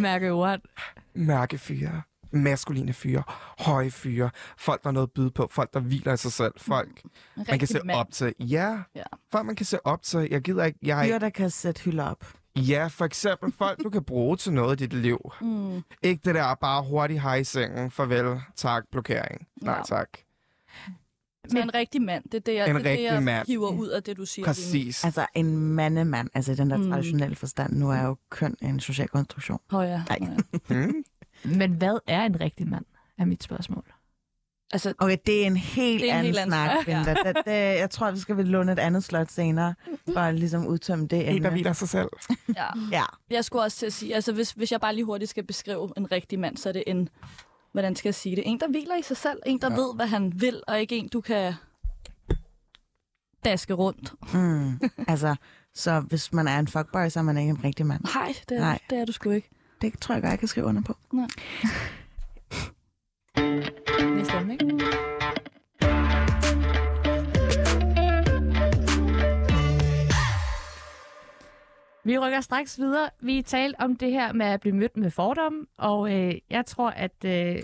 mærke 0.00 0.34
what? 0.34 0.60
mærkefyre, 1.14 2.02
maskuline 2.32 2.92
fyre, 2.92 3.22
høje 3.58 3.90
fyre, 3.90 4.30
folk, 4.58 4.82
der 4.82 4.88
har 4.88 4.92
noget 4.92 5.06
at 5.06 5.12
byde 5.12 5.30
på, 5.30 5.48
folk, 5.50 5.74
der 5.74 5.80
hviler 5.80 6.12
i 6.12 6.16
sig 6.16 6.32
selv, 6.32 6.52
folk, 6.58 7.02
En 7.36 7.44
man 7.48 7.58
kan 7.58 7.68
se 7.68 7.80
mand. 7.84 7.98
op 7.98 8.06
til. 8.12 8.34
Ja, 8.40 8.78
Ja. 8.94 9.02
folk, 9.32 9.46
man 9.46 9.56
kan 9.56 9.66
se 9.66 9.86
op 9.86 10.02
til. 10.02 10.28
Jeg 10.30 10.40
gider 10.42 10.64
ikke, 10.64 10.78
jeg 10.82 11.06
Fyre, 11.08 11.18
der 11.18 11.30
kan 11.30 11.50
sætte 11.50 11.82
hylder 11.84 12.04
op. 12.04 12.24
ja, 12.56 12.86
for 12.86 13.04
eksempel 13.04 13.52
folk, 13.58 13.78
du 13.84 13.90
kan 13.90 14.04
bruge 14.04 14.36
til 14.36 14.52
noget 14.52 14.80
i 14.80 14.86
dit 14.86 15.02
liv. 15.02 15.18
Mm. 15.40 15.82
Ikke 16.02 16.20
det 16.24 16.34
der 16.34 16.54
bare 16.54 16.82
hurtigt 16.82 17.22
hej 17.22 17.36
i 17.36 17.44
sengen, 17.44 17.90
farvel, 17.90 18.40
tak, 18.56 18.84
blokering. 18.92 19.46
Nej, 19.62 19.74
Ja. 19.76 19.82
tak. 19.82 20.08
Så 21.48 21.58
en 21.58 21.74
rigtig 21.74 22.02
mand, 22.02 22.24
det 22.24 22.34
er 22.34 22.38
det, 22.40 22.54
jeg, 22.54 22.68
En 22.68 22.76
det, 22.76 22.84
det, 22.84 23.02
jeg 23.02 23.22
mand. 23.22 23.46
hiver 23.46 23.68
ud 23.70 23.88
af 23.88 24.02
det, 24.02 24.16
du 24.16 24.26
siger. 24.26 24.42
lige. 24.42 24.46
Præcis. 24.46 25.04
Altså 25.04 25.26
en 25.34 25.56
mandemand, 25.56 26.28
altså 26.34 26.52
i 26.52 26.54
den 26.54 26.70
der 26.70 26.76
Mm. 26.76 26.90
traditionelle 26.90 27.36
forstand. 27.36 27.72
Nu 27.76 27.90
er 27.90 28.02
jo 28.02 28.16
køn 28.30 28.56
en 28.62 28.80
social 28.80 29.08
konstruktion. 29.08 29.58
Åh 29.72 29.84
ja. 29.86 30.02
Nej. 30.08 30.18
Nå 30.20 30.26
ja. 30.26 30.58
Hmm? 30.84 30.94
Men 31.44 31.72
hvad 31.72 31.98
er 32.06 32.22
en 32.22 32.40
rigtig 32.40 32.68
mand, 32.68 32.84
er 33.18 33.24
mit 33.24 33.42
spørgsmål. 33.42 33.84
Altså, 34.72 34.88
Oh, 34.88 34.94
Okay, 35.04 35.16
det 35.26 35.42
er 35.42 35.46
en 35.46 35.56
helt 35.56 36.02
er 36.02 36.06
en 36.06 36.12
anden 36.12 36.24
helt 36.26 36.38
anden 36.38 36.50
snak, 36.52 36.84
snak, 36.84 37.06
ja. 37.06 37.14
Det, 37.32 37.36
det, 37.46 37.52
jeg 37.80 37.90
tror, 37.90 38.10
vi 38.10 38.18
skal 38.18 38.36
vel 38.36 38.46
låne 38.48 38.72
et 38.72 38.78
andet 38.78 39.04
slot 39.04 39.30
senere, 39.30 39.74
for 40.12 40.20
at 40.20 40.34
ligesom 40.34 40.66
udtømme 40.66 41.06
det 41.06 41.30
En, 41.36 41.42
der 41.44 41.50
hviler 41.50 41.72
sig 41.72 41.88
selv. 41.88 42.08
ja. 42.56 42.66
Ja, 42.92 43.02
Jeg 43.30 43.44
skulle 43.44 43.62
også 43.62 43.76
til 43.78 43.86
at 43.86 43.92
sige, 43.92 44.14
altså 44.14 44.32
hvis, 44.32 44.50
hvis 44.52 44.72
jeg 44.72 44.80
bare 44.80 44.94
lige 44.94 45.04
hurtigt 45.04 45.30
skal 45.30 45.44
beskrive 45.46 45.92
en 45.96 46.12
rigtig 46.12 46.38
mand, 46.38 46.56
så 46.56 46.68
er 46.68 46.72
det 46.72 46.84
en, 46.86 47.08
hvordan 47.72 47.96
skal 47.96 48.08
jeg 48.08 48.14
sige 48.14 48.36
det, 48.36 48.42
en, 48.46 48.60
der 48.60 48.68
hviler 48.68 48.96
i 48.96 49.02
sig 49.02 49.16
selv, 49.16 49.38
en, 49.46 49.60
der 49.60 49.70
ja. 49.70 49.76
ved, 49.76 49.94
hvad 49.94 50.06
han 50.06 50.40
vil, 50.40 50.62
og 50.66 50.80
ikke 50.80 50.96
en, 50.96 51.08
du 51.08 51.20
kan 51.20 51.54
daske 53.44 53.74
rundt. 53.74 54.12
mm. 54.34 54.80
altså, 55.12 55.36
så 55.74 56.00
hvis 56.00 56.32
man 56.32 56.48
er 56.48 56.58
en 56.58 56.68
fuckboy, 56.68 57.08
så 57.08 57.18
er 57.18 57.22
man 57.22 57.36
ikke 57.38 57.50
en 57.50 57.64
rigtig 57.64 57.86
mand. 57.86 58.04
Nej, 58.14 58.34
det 58.48 58.56
er, 58.56 58.60
Nej. 58.60 58.78
det 58.90 58.98
er 58.98 59.04
du 59.04 59.12
sgu 59.12 59.30
ikke. 59.30 59.50
Det 59.80 59.98
tror 60.00 60.14
jeg 60.14 60.22
godt, 60.22 60.30
jeg 60.30 60.38
kan 60.38 60.48
skrive 60.48 60.66
under 60.66 60.82
på. 60.82 60.96
Næste 64.16 64.36
emne, 64.36 64.52
ikke? 64.52 64.66
Vi 72.04 72.18
rykker 72.18 72.40
straks 72.40 72.78
videre. 72.78 73.10
Vi 73.22 73.42
talte 73.42 73.80
om 73.80 73.96
det 73.96 74.10
her 74.10 74.32
med 74.32 74.46
at 74.46 74.60
blive 74.60 74.76
mødt 74.76 74.96
med 74.96 75.10
fordomme, 75.10 75.66
og 75.78 76.12
øh, 76.12 76.34
jeg 76.50 76.66
tror, 76.66 76.90
at 76.90 77.24
øh, 77.24 77.62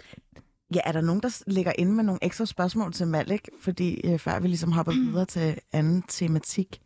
Ja, 0.74 0.80
er 0.84 0.92
der 0.92 1.00
nogen, 1.00 1.22
der 1.22 1.42
ligger 1.46 1.72
inde 1.78 1.92
med 1.92 2.04
nogle 2.04 2.18
ekstra 2.22 2.46
spørgsmål 2.46 2.92
til 2.92 3.06
Malik? 3.06 3.48
Fordi 3.60 4.00
øh, 4.12 4.18
før 4.18 4.40
vi 4.40 4.48
ligesom 4.48 4.72
hopper 4.72 4.92
videre 4.92 5.24
til 5.24 5.58
anden 5.72 6.02
tematik. 6.02 6.80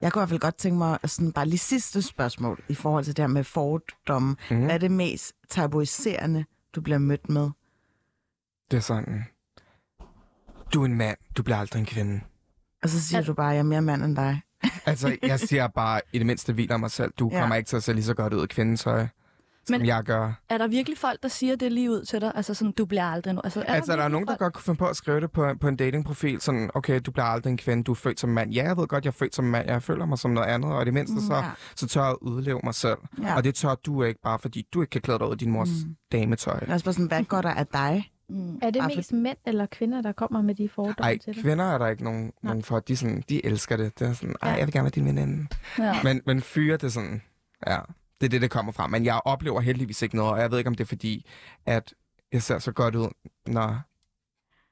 Jeg 0.00 0.12
kunne 0.12 0.20
i 0.20 0.22
hvert 0.22 0.28
fald 0.28 0.40
godt 0.40 0.56
tænke 0.56 0.78
mig 0.78 0.98
sådan 1.04 1.32
bare 1.32 1.46
lige 1.46 1.58
sidste 1.58 2.02
spørgsmål 2.02 2.60
i 2.68 2.74
forhold 2.74 3.04
til 3.04 3.16
det 3.16 3.22
her 3.22 3.26
med 3.26 3.44
fordomme. 3.44 4.36
Mm. 4.50 4.64
Hvad 4.64 4.74
er 4.74 4.78
det 4.78 4.90
mest 4.90 5.32
tabuiserende, 5.48 6.44
du 6.74 6.80
bliver 6.80 6.98
mødt 6.98 7.28
med? 7.28 7.50
Det 8.70 8.76
er 8.76 8.80
sådan, 8.80 9.24
du 10.74 10.80
er 10.82 10.86
en 10.86 10.94
mand, 10.94 11.16
du 11.36 11.42
bliver 11.42 11.56
aldrig 11.56 11.80
en 11.80 11.86
kvinde. 11.86 12.20
Og 12.82 12.88
så 12.88 13.02
siger 13.02 13.18
Al- 13.18 13.26
du 13.26 13.34
bare, 13.34 13.50
at 13.50 13.54
jeg 13.54 13.58
er 13.58 13.64
mere 13.64 13.82
mand 13.82 14.02
end 14.04 14.16
dig. 14.16 14.40
Altså, 14.86 15.16
jeg 15.22 15.40
siger 15.40 15.66
bare, 15.68 16.00
i 16.12 16.18
det 16.18 16.26
mindste 16.26 16.52
hviler 16.52 16.76
mig 16.76 16.90
selv. 16.90 17.12
Du 17.18 17.30
Ja. 17.32 17.40
kommer 17.40 17.56
ikke 17.56 17.68
til 17.68 17.76
at 17.76 17.82
se 17.82 17.92
lige 17.92 18.04
så 18.04 18.14
godt 18.14 18.32
ud 18.32 18.44
i 18.44 18.46
kvindetøj, 18.46 19.06
som 19.66 19.78
Men- 19.78 19.86
jeg 19.86 20.02
gør. 20.02 20.32
Er 20.48 20.58
der 20.58 20.66
virkelig 20.68 20.98
folk, 20.98 21.22
der 21.22 21.28
siger 21.28 21.56
det 21.56 21.72
lige 21.72 21.90
ud 21.90 22.04
til 22.04 22.20
dig? 22.20 22.32
Altså 22.34 22.54
sådan, 22.54 22.72
du 22.72 22.86
bliver 22.86 23.04
aldrig... 23.04 23.34
no- 23.34 23.40
Altså, 23.44 23.60
er 23.60 23.64
Altså, 23.74 23.92
der 23.92 23.98
er 23.98 24.02
virkelig 24.02 24.12
nogen, 24.12 24.26
der 24.26 24.32
folk- 24.32 24.38
godt 24.38 24.54
kunne 24.54 24.62
finde 24.62 24.78
på 24.78 24.86
at 24.86 24.96
skrive 24.96 25.20
det 25.20 25.30
på, 25.32 25.46
på 25.60 25.68
en 25.68 25.76
datingprofil. 25.76 26.40
Sådan, 26.40 26.70
okay, 26.74 27.00
du 27.06 27.10
bliver 27.10 27.24
aldrig 27.24 27.50
en 27.50 27.56
kvinde, 27.56 27.84
du 27.84 27.92
er 27.92 27.96
født 27.96 28.20
som 28.20 28.30
mand. 28.30 28.52
Ja, 28.52 28.62
jeg 28.64 28.76
ved 28.76 28.86
godt, 28.86 29.04
jeg 29.04 29.10
er 29.10 29.14
født 29.14 29.34
som 29.34 29.44
mand. 29.44 29.66
Jeg 29.68 29.82
føler 29.82 30.06
mig 30.06 30.18
som 30.18 30.30
noget 30.30 30.46
andet, 30.48 30.72
og 30.72 30.82
i 30.82 30.84
det 30.84 30.94
mindste, 30.94 31.26
så, 31.26 31.34
Ja. 31.34 31.44
så 31.76 31.88
tør 31.88 32.04
jeg 32.04 32.14
udleve 32.22 32.60
mig 32.64 32.74
selv. 32.74 32.98
Ja. 33.22 33.36
Og 33.36 33.44
det 33.44 33.54
tør 33.54 33.74
du 33.74 34.02
ikke, 34.02 34.20
bare 34.24 34.38
fordi 34.38 34.66
du 34.74 34.80
ikke 34.80 34.90
kan 34.90 35.00
klæde 35.00 35.18
dig 35.18 35.28
ud 35.28 35.34
i 35.34 35.38
din 35.38 35.50
mors 35.50 35.68
Mm. 35.86 35.96
dametøj. 36.12 36.58
Det 36.60 36.68
er 36.68 36.72
også 36.72 36.84
bare 36.84 36.92
sådan, 36.94 37.06
hvad 37.08 37.24
går 37.24 37.42
der 37.42 37.50
af 37.54 37.66
dig? 37.66 38.10
Mm. 38.28 38.58
Er 38.62 38.70
det 38.70 38.82
for- 38.82 38.96
mest 38.96 39.12
mænd 39.12 39.36
eller 39.46 39.66
kvinder, 39.66 40.00
der 40.02 40.12
kommer 40.12 40.42
med 40.42 40.54
de 40.54 40.68
fordomme 40.68 40.94
Ej, 40.98 41.18
til 41.18 41.34
dig? 41.34 41.42
kvinder 41.42 41.64
er 41.64 41.78
der 41.78 41.86
ikke 41.86 42.04
nogen, 42.04 42.32
nogen 42.42 42.62
for. 42.62 42.80
De, 42.80 42.96
sådan, 42.96 43.22
de 43.28 43.46
elsker 43.46 43.76
det. 43.76 43.98
Det 43.98 44.08
er 44.08 44.12
sådan, 44.12 44.34
ej, 44.42 44.50
Ja. 44.50 44.56
jeg 44.56 44.66
vil 44.66 44.72
gerne 44.72 44.84
være 44.84 44.90
din 44.90 45.06
veninde. 45.06 45.46
Ja. 45.78 46.02
Men, 46.02 46.20
men 46.26 46.40
fyre, 46.40 46.72
det 46.76 46.84
er 46.84 46.88
sådan, 46.88 47.22
ja, 47.66 47.78
det 48.20 48.26
er 48.26 48.30
det, 48.30 48.42
det 48.42 48.50
kommer 48.50 48.72
fra. 48.72 48.86
Men 48.86 49.04
jeg 49.04 49.20
oplever 49.24 49.60
heldigvis 49.60 50.02
ikke 50.02 50.16
noget, 50.16 50.32
og 50.32 50.40
jeg 50.40 50.50
ved 50.50 50.58
ikke, 50.58 50.68
om 50.68 50.74
det 50.74 50.84
er 50.84 50.88
fordi, 50.88 51.26
at 51.66 51.94
jeg 52.32 52.42
ser 52.42 52.58
så 52.58 52.72
godt 52.72 52.94
ud, 52.94 53.08
når 53.46 53.80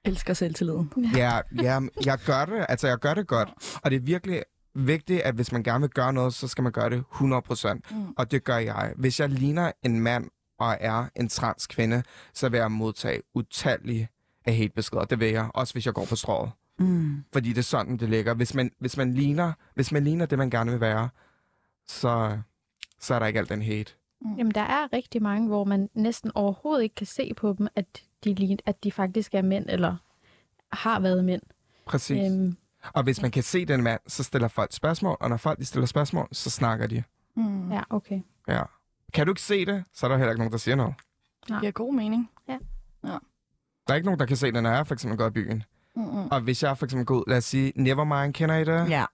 Elsker 0.06 0.34
selvtilliden. 0.34 0.90
Ja, 1.16 1.40
ja, 1.62 1.80
jeg 2.06 2.18
gør 2.26 2.44
det. 2.44 2.66
Altså, 2.68 2.88
jeg 2.88 2.98
gør 2.98 3.14
det 3.14 3.26
godt. 3.26 3.48
Og 3.82 3.90
det 3.90 3.96
er 3.96 4.00
virkelig 4.00 4.42
vigtigt, 4.74 5.20
at 5.20 5.34
hvis 5.34 5.52
man 5.52 5.62
gerne 5.62 5.80
vil 5.80 5.90
gøre 5.90 6.12
noget, 6.12 6.34
så 6.34 6.48
skal 6.48 6.62
man 6.62 6.72
gøre 6.72 6.90
det 6.90 7.04
100%. 7.12 7.80
Mm. 7.90 8.14
Og 8.16 8.30
det 8.30 8.44
gør 8.44 8.56
jeg. 8.56 8.92
Hvis 8.96 9.20
jeg 9.20 9.28
ligner 9.28 9.72
en 9.82 10.00
mand 10.00 10.30
og 10.58 10.76
er 10.80 11.06
en 11.16 11.28
trans 11.28 11.66
kvinde, 11.66 12.02
så 12.34 12.48
vil 12.48 12.58
jeg 12.58 12.72
modtage 12.72 13.22
utallige 13.34 14.08
af 14.44 14.56
hatebeskeder. 14.56 15.04
Det 15.04 15.20
vil 15.20 15.28
jeg, 15.28 15.50
også 15.54 15.72
hvis 15.74 15.86
jeg 15.86 15.94
går 15.94 16.04
på 16.04 16.16
strået. 16.16 16.50
Mm. 16.78 17.24
Fordi 17.32 17.48
det 17.48 17.58
er 17.58 17.62
sådan, 17.62 17.96
det 17.96 18.08
ligger. 18.08 18.34
Hvis 18.34 18.54
man, 18.54 18.70
hvis 18.78 18.96
man, 18.96 19.14
ligner, 19.14 19.52
hvis 19.74 19.92
man 19.92 20.04
ligner 20.04 20.26
det, 20.26 20.38
man 20.38 20.50
gerne 20.50 20.70
vil 20.70 20.80
være, 20.80 21.08
så, 21.88 22.38
så 23.00 23.14
er 23.14 23.18
der 23.18 23.26
ikke 23.26 23.38
alt 23.38 23.48
den 23.48 23.62
hate. 23.62 23.92
Jamen, 24.38 24.50
der 24.54 24.60
er 24.60 24.92
rigtig 24.92 25.22
mange, 25.22 25.48
hvor 25.48 25.64
man 25.64 25.90
næsten 25.94 26.30
overhovedet 26.34 26.82
ikke 26.82 26.94
kan 26.94 27.06
se 27.06 27.34
på 27.36 27.54
dem, 27.58 27.68
at 27.76 28.02
de, 28.24 28.56
at 28.66 28.84
de 28.84 28.92
faktisk 28.92 29.34
er 29.34 29.42
mænd, 29.42 29.66
eller 29.68 29.96
har 30.72 31.00
været 31.00 31.24
mænd. 31.24 31.42
Præcis. 31.86 32.30
Øhm, 32.32 32.56
Og 32.92 33.02
hvis 33.02 33.22
man 33.22 33.30
kan 33.30 33.42
se 33.42 33.64
den 33.64 33.82
mand, 33.82 34.00
så 34.06 34.22
stiller 34.22 34.48
folk 34.48 34.72
spørgsmål, 34.72 35.16
og 35.20 35.30
når 35.30 35.36
folk 35.36 35.58
de 35.58 35.64
stiller 35.64 35.86
spørgsmål, 35.86 36.28
så 36.32 36.50
snakker 36.50 36.86
de. 36.86 37.02
Mm. 37.36 37.72
ja, 37.72 37.82
okay. 37.90 38.20
Ja. 38.48 38.62
Kan 39.12 39.26
du 39.26 39.32
ikke 39.32 39.42
se 39.42 39.66
det, 39.66 39.84
så 39.94 40.06
er 40.06 40.10
der 40.10 40.16
heller 40.16 40.32
ikke 40.32 40.38
nogen, 40.40 40.52
der 40.52 40.58
siger 40.58 40.74
noget. 40.74 40.94
Det 41.48 41.56
giver 41.60 41.72
god 41.72 41.94
mening. 41.94 42.30
Der 43.86 43.92
er 43.92 43.94
ikke 43.94 44.04
nogen, 44.06 44.20
der 44.20 44.26
kan 44.26 44.36
se 44.36 44.52
det, 44.52 44.62
når 44.62 44.70
jeg 44.72 44.86
for 44.86 44.94
eksempel 44.94 45.18
går 45.18 45.26
i 45.26 45.30
byen. 45.30 45.62
Mm-mm. 45.96 46.28
Og 46.30 46.40
hvis 46.40 46.62
jeg 46.62 46.78
for 46.78 46.86
eksempel 46.86 47.06
går 47.06 47.14
ud, 47.18 47.24
lad 47.26 47.36
os 47.36 47.44
sige, 47.44 47.72
Nevermind, 47.76 48.34
kender 48.34 48.56
I 48.56 48.64
det? 48.64 48.90
Ja, 48.90 49.04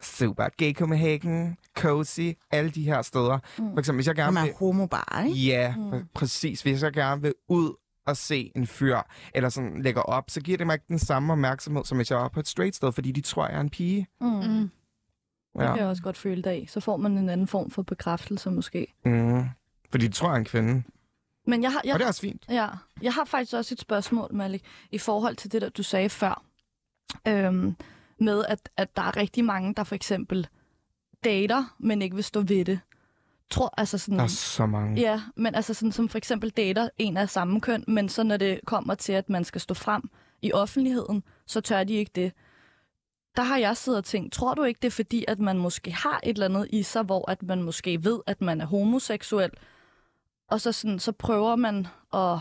Super, 0.00 0.48
Gay 0.56 0.74
Copenhagen, 0.74 1.56
Cozy, 1.78 2.30
alle 2.50 2.70
de 2.70 2.82
her 2.84 3.02
steder. 3.02 3.38
Mm. 3.58 3.72
For 3.72 3.78
eksempel, 3.78 3.96
hvis 3.96 4.06
jeg 4.06 4.14
gerne 4.14 4.40
er 4.40 4.44
vil... 4.44 4.54
homo 4.58 4.86
bare, 4.86 5.28
ikke? 5.28 5.40
Ja, 5.40 5.74
Mm. 5.76 5.82
mm. 5.82 6.06
præcis. 6.14 6.62
Hvis 6.62 6.82
jeg 6.82 6.92
gerne 6.92 7.22
vil 7.22 7.34
ud 7.48 7.74
og 8.06 8.16
se 8.16 8.52
en 8.56 8.66
fyr, 8.66 8.98
eller 9.34 9.48
sådan 9.48 9.82
lægger 9.82 10.00
op, 10.02 10.24
så 10.30 10.40
giver 10.40 10.58
det 10.58 10.66
mig 10.66 10.74
ikke 10.74 10.84
den 10.88 10.98
samme 10.98 11.32
opmærksomhed, 11.32 11.84
som 11.84 11.96
hvis 11.98 12.10
jeg 12.10 12.24
er 12.24 12.28
på 12.28 12.40
et 12.40 12.48
straight 12.48 12.76
sted, 12.76 12.92
fordi 12.92 13.12
de 13.12 13.20
tror, 13.20 13.46
jeg 13.46 13.56
er 13.56 13.60
en 13.60 13.70
pige. 13.70 14.06
Mm. 14.20 14.70
Mm. 15.54 15.58
Det 15.60 15.66
Ja. 15.66 15.72
kan 15.72 15.80
jeg 15.80 15.88
også 15.88 16.02
godt 16.02 16.16
føle 16.16 16.42
dig 16.42 16.62
i. 16.62 16.66
Så 16.66 16.80
får 16.80 16.96
man 16.96 17.18
en 17.18 17.28
anden 17.28 17.46
form 17.46 17.70
for 17.70 17.82
bekræftelse 17.82 18.50
måske. 18.50 18.86
Mm. 19.04 19.44
Fordi 19.90 20.06
de 20.08 20.12
tror, 20.12 20.28
jeg 20.28 20.34
er 20.34 20.38
en 20.38 20.44
kvinde. 20.44 20.82
Men 21.46 21.62
jeg 21.62 21.72
har, 21.72 21.80
jeg, 21.84 21.92
Og 21.94 21.98
det 21.98 22.04
er 22.04 22.08
også 22.08 22.20
fint. 22.20 22.42
Ja, 22.48 22.68
jeg 23.02 23.12
har 23.12 23.24
faktisk 23.24 23.54
også 23.54 23.74
et 23.74 23.80
spørgsmål, 23.80 24.34
Malik, 24.34 24.64
i 24.90 24.98
forhold 24.98 25.36
til 25.36 25.52
det, 25.52 25.62
der 25.62 25.68
du 25.68 25.82
sagde 25.82 26.08
før. 26.08 26.42
Øhm, 27.28 27.76
med, 28.20 28.44
at, 28.48 28.68
at 28.76 28.96
der 28.96 29.02
er 29.02 29.16
rigtig 29.16 29.44
mange, 29.44 29.74
der 29.74 29.84
for 29.84 29.94
eksempel 29.94 30.46
dater, 31.24 31.74
men 31.78 32.02
ikke 32.02 32.14
vil 32.14 32.24
stå 32.24 32.40
ved 32.40 32.64
det. 32.64 32.80
Tror, 33.50 33.74
altså 33.78 33.98
sådan, 33.98 34.18
Der 34.18 34.24
er 34.24 34.28
så 34.28 34.66
mange. 34.66 35.00
Ja, 35.00 35.22
men 35.36 35.54
altså 35.54 35.74
sådan 35.74 35.92
som 35.92 36.08
for 36.08 36.18
eksempel 36.18 36.50
dater 36.50 36.88
en 36.98 37.16
af 37.16 37.28
samme 37.30 37.60
køn, 37.60 37.84
men 37.88 38.08
så 38.08 38.22
når 38.22 38.36
det 38.36 38.60
kommer 38.66 38.94
til, 38.94 39.12
at 39.12 39.30
man 39.30 39.44
skal 39.44 39.60
stå 39.60 39.74
frem 39.74 40.10
i 40.42 40.52
offentligheden, 40.52 41.22
så 41.46 41.60
tør 41.60 41.84
de 41.84 41.92
ikke 41.94 42.10
det. 42.14 42.32
Der 43.36 43.42
har 43.42 43.58
jeg 43.58 43.76
siddet 43.76 43.98
og 43.98 44.04
tænkt, 44.04 44.32
tror 44.32 44.54
du 44.54 44.62
ikke 44.64 44.78
det 44.82 44.86
er 44.86 44.90
fordi, 44.90 45.24
at 45.28 45.38
man 45.38 45.58
måske 45.58 45.92
har 45.92 46.20
et 46.22 46.34
eller 46.34 46.46
andet 46.46 46.66
i 46.70 46.82
sig, 46.82 47.02
hvor 47.02 47.30
at 47.30 47.42
man 47.42 47.62
måske 47.62 48.04
ved, 48.04 48.20
at 48.26 48.40
man 48.40 48.60
er 48.60 48.66
homoseksuel, 48.66 49.50
og 50.50 50.60
så, 50.60 50.72
sådan, 50.72 50.98
så 50.98 51.12
prøver 51.12 51.56
man 51.56 51.86
at... 52.14 52.38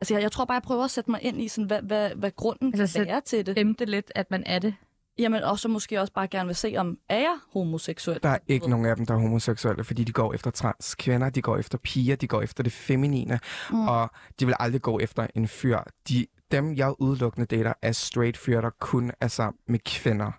Altså 0.00 0.14
jeg, 0.14 0.22
jeg 0.22 0.32
tror 0.32 0.44
bare, 0.44 0.54
jeg 0.54 0.62
prøver 0.62 0.84
at 0.84 0.90
sætte 0.90 1.10
mig 1.10 1.22
ind 1.22 1.42
i, 1.42 1.48
sådan, 1.48 1.66
hvad, 1.66 1.82
hvad, 1.82 2.10
hvad 2.10 2.30
grunden 2.36 2.68
Altså, 2.68 2.82
altså, 2.82 2.98
kan 2.98 3.06
være 3.06 3.20
til 3.20 3.46
det. 3.46 3.54
Stemte 3.54 3.84
lidt, 3.84 4.12
at 4.14 4.30
man 4.30 4.42
er 4.46 4.58
det. 4.58 4.74
Jamen 5.18 5.42
også 5.42 5.68
måske 5.68 6.00
også 6.00 6.12
bare 6.12 6.28
gerne 6.28 6.46
vil 6.46 6.56
se, 6.56 6.74
om 6.76 6.98
er 7.08 7.18
jeg 7.18 7.38
homoseksuel? 7.52 8.18
Der 8.22 8.28
er 8.28 8.38
ikke 8.48 8.70
nogen 8.70 8.86
af 8.86 8.96
dem, 8.96 9.06
der 9.06 9.14
er 9.14 9.18
homoseksuelle, 9.18 9.84
fordi 9.84 10.04
de 10.04 10.12
går 10.12 10.34
efter 10.34 10.50
trans 10.50 10.94
kvinder, 10.94 11.30
de 11.30 11.42
går 11.42 11.56
efter 11.56 11.78
piger, 11.78 12.16
de 12.16 12.26
går 12.26 12.42
efter 12.42 12.62
det 12.62 12.72
feminine, 12.72 13.40
mm. 13.70 13.88
og 13.88 14.10
de 14.40 14.46
vil 14.46 14.54
aldrig 14.60 14.82
gå 14.82 14.98
efter 14.98 15.26
en 15.34 15.48
fyr. 15.48 15.78
De, 16.08 16.26
dem, 16.56 16.74
jeg 16.74 16.94
udelukkende 16.98 17.46
dater, 17.56 17.72
er 17.82 17.92
straight 17.92 18.36
fyre, 18.36 18.62
der 18.62 18.70
kun 18.80 19.10
er 19.20 19.28
sammen 19.28 19.58
med 19.68 19.78
kvinder. 19.78 20.32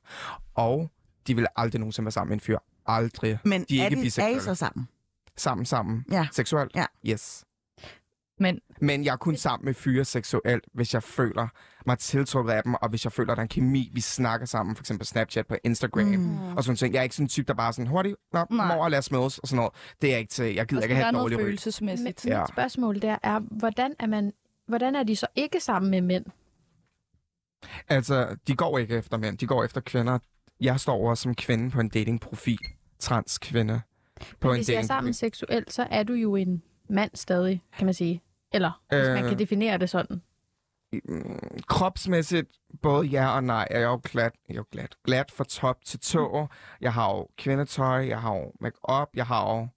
Og 0.55 0.91
de 1.27 1.35
vil 1.35 1.47
aldrig 1.55 1.79
nogensinde 1.79 2.05
være 2.05 2.11
sammen 2.11 2.29
med 2.29 2.35
en 2.37 2.41
fyr. 2.41 2.57
Aldrig. 2.85 3.39
Men 3.45 3.65
De 3.69 3.79
er 3.79 3.81
er, 3.81 3.89
ikke 3.89 4.01
de, 4.01 4.21
er 4.21 4.27
I 4.27 4.39
så 4.39 4.55
sammen? 4.55 4.87
Sammen, 5.37 5.65
sammen. 5.65 6.05
Ja. 6.11 6.27
Seksuelt? 6.31 6.71
Ja. 6.75 6.85
Yes. 7.05 7.45
Men 8.39 8.59
Men 8.81 9.05
jeg 9.05 9.11
er 9.11 9.15
kun 9.17 9.35
sammen 9.35 9.65
med 9.65 9.73
fyre 9.73 10.05
seksuelt, 10.05 10.63
hvis 10.73 10.93
jeg 10.93 11.03
føler 11.03 11.47
mig 11.85 11.97
tiltrukket 11.99 12.53
af 12.53 12.63
dem, 12.63 12.73
og 12.73 12.89
hvis 12.89 13.03
jeg 13.05 13.11
føler, 13.11 13.31
at 13.31 13.35
der 13.37 13.41
er 13.41 13.45
en 13.45 13.49
kemi, 13.49 13.91
vi 13.93 14.01
snakker 14.01 14.45
sammen, 14.47 14.75
for 14.75 14.81
eksempel 14.81 14.99
på 15.01 15.05
Snapchat, 15.05 15.47
på 15.47 15.55
Instagram, 15.63 16.05
mm. 16.07 16.55
og 16.57 16.63
sådan 16.63 16.75
ting. 16.77 16.93
Jeg 16.93 16.99
er 16.99 17.03
ikke 17.03 17.15
sådan 17.15 17.25
en 17.25 17.29
type, 17.29 17.47
der 17.47 17.53
bare 17.53 17.67
er 17.67 17.71
sådan 17.71 17.87
hurtigt, 17.87 18.15
nå, 18.33 18.45
Nej. 18.49 18.75
mor, 18.75 18.89
lad 18.89 18.99
os 18.99 19.11
mødes, 19.11 19.37
og 19.39 19.47
sådan 19.47 19.55
noget. 19.55 19.73
Det 20.01 20.07
er 20.07 20.11
jeg 20.11 20.19
ikke 20.19 20.31
til. 20.31 20.45
Jeg 20.45 20.55
Der 20.55 20.63
gider 20.65 20.81
ikke 20.81 20.95
have 20.95 21.07
et 21.07 21.13
noget 21.13 21.23
dårligt 21.23 21.39
ryg. 21.39 21.45
følelsesmæssigt. 21.45 22.25
Ja. 22.25 22.39
Mit 22.39 22.49
spørgsmål 22.49 23.01
der 23.01 23.17
er, 23.23 23.39
hvordan 23.39 23.93
er, 23.99 24.05
man, 24.07 24.31
hvordan 24.67 24.95
er 24.95 25.03
de 25.03 25.15
så 25.15 25.27
ikke 25.35 25.59
sammen 25.59 25.91
med 25.91 26.01
mænd? 26.01 26.25
Altså, 27.89 28.35
de 28.47 28.55
går 28.55 28.77
ikke 28.77 28.95
efter 28.95 29.17
mænd, 29.17 29.37
de 29.37 29.47
går 29.47 29.63
efter 29.63 29.81
kvinder. 29.81 30.19
Jeg 30.59 30.79
står 30.79 30.93
over 30.93 31.15
som 31.15 31.35
kvinde 31.35 31.71
på 31.71 31.79
en 31.79 31.89
datingprofil. 31.89 32.59
Trans 32.99 33.37
kvinde. 33.37 33.81
På 34.39 34.47
Men 34.47 34.49
en 34.51 34.57
hvis 34.57 34.69
I 34.69 34.73
er 34.73 34.81
sammen 34.81 35.13
seksuelt, 35.13 35.73
så 35.73 35.87
er 35.91 36.03
du 36.03 36.13
jo 36.13 36.35
en 36.35 36.63
mand 36.89 37.11
stadig, 37.13 37.63
kan 37.77 37.85
man 37.85 37.93
sige. 37.93 38.21
Eller, 38.53 38.81
hvis 38.89 39.07
man 39.07 39.23
Øh. 39.23 39.29
kan 39.29 39.39
definere 39.39 39.77
det 39.77 39.89
sådan. 39.89 40.21
Mm, 41.05 41.39
Kropsmæssigt, 41.67 42.47
både 42.81 43.07
ja 43.07 43.35
og 43.35 43.43
nej, 43.43 43.67
er 43.71 43.79
jeg 43.79 43.85
jo 43.85 43.99
glat, 44.03 44.33
jeg 44.47 44.53
er 44.53 44.57
jo 44.57 44.65
glat, 44.71 44.95
glat 45.03 45.31
fra 45.31 45.43
top 45.43 45.85
til 45.85 45.99
tå. 45.99 46.47
Jeg 46.81 46.93
har 46.93 47.15
jo 47.15 47.27
kvindetøj, 47.37 48.07
jeg 48.07 48.21
har 48.21 48.35
jo 48.35 48.51
make-up, 48.59 49.09
jeg 49.15 49.25
har 49.27 49.55
jo 49.55 49.67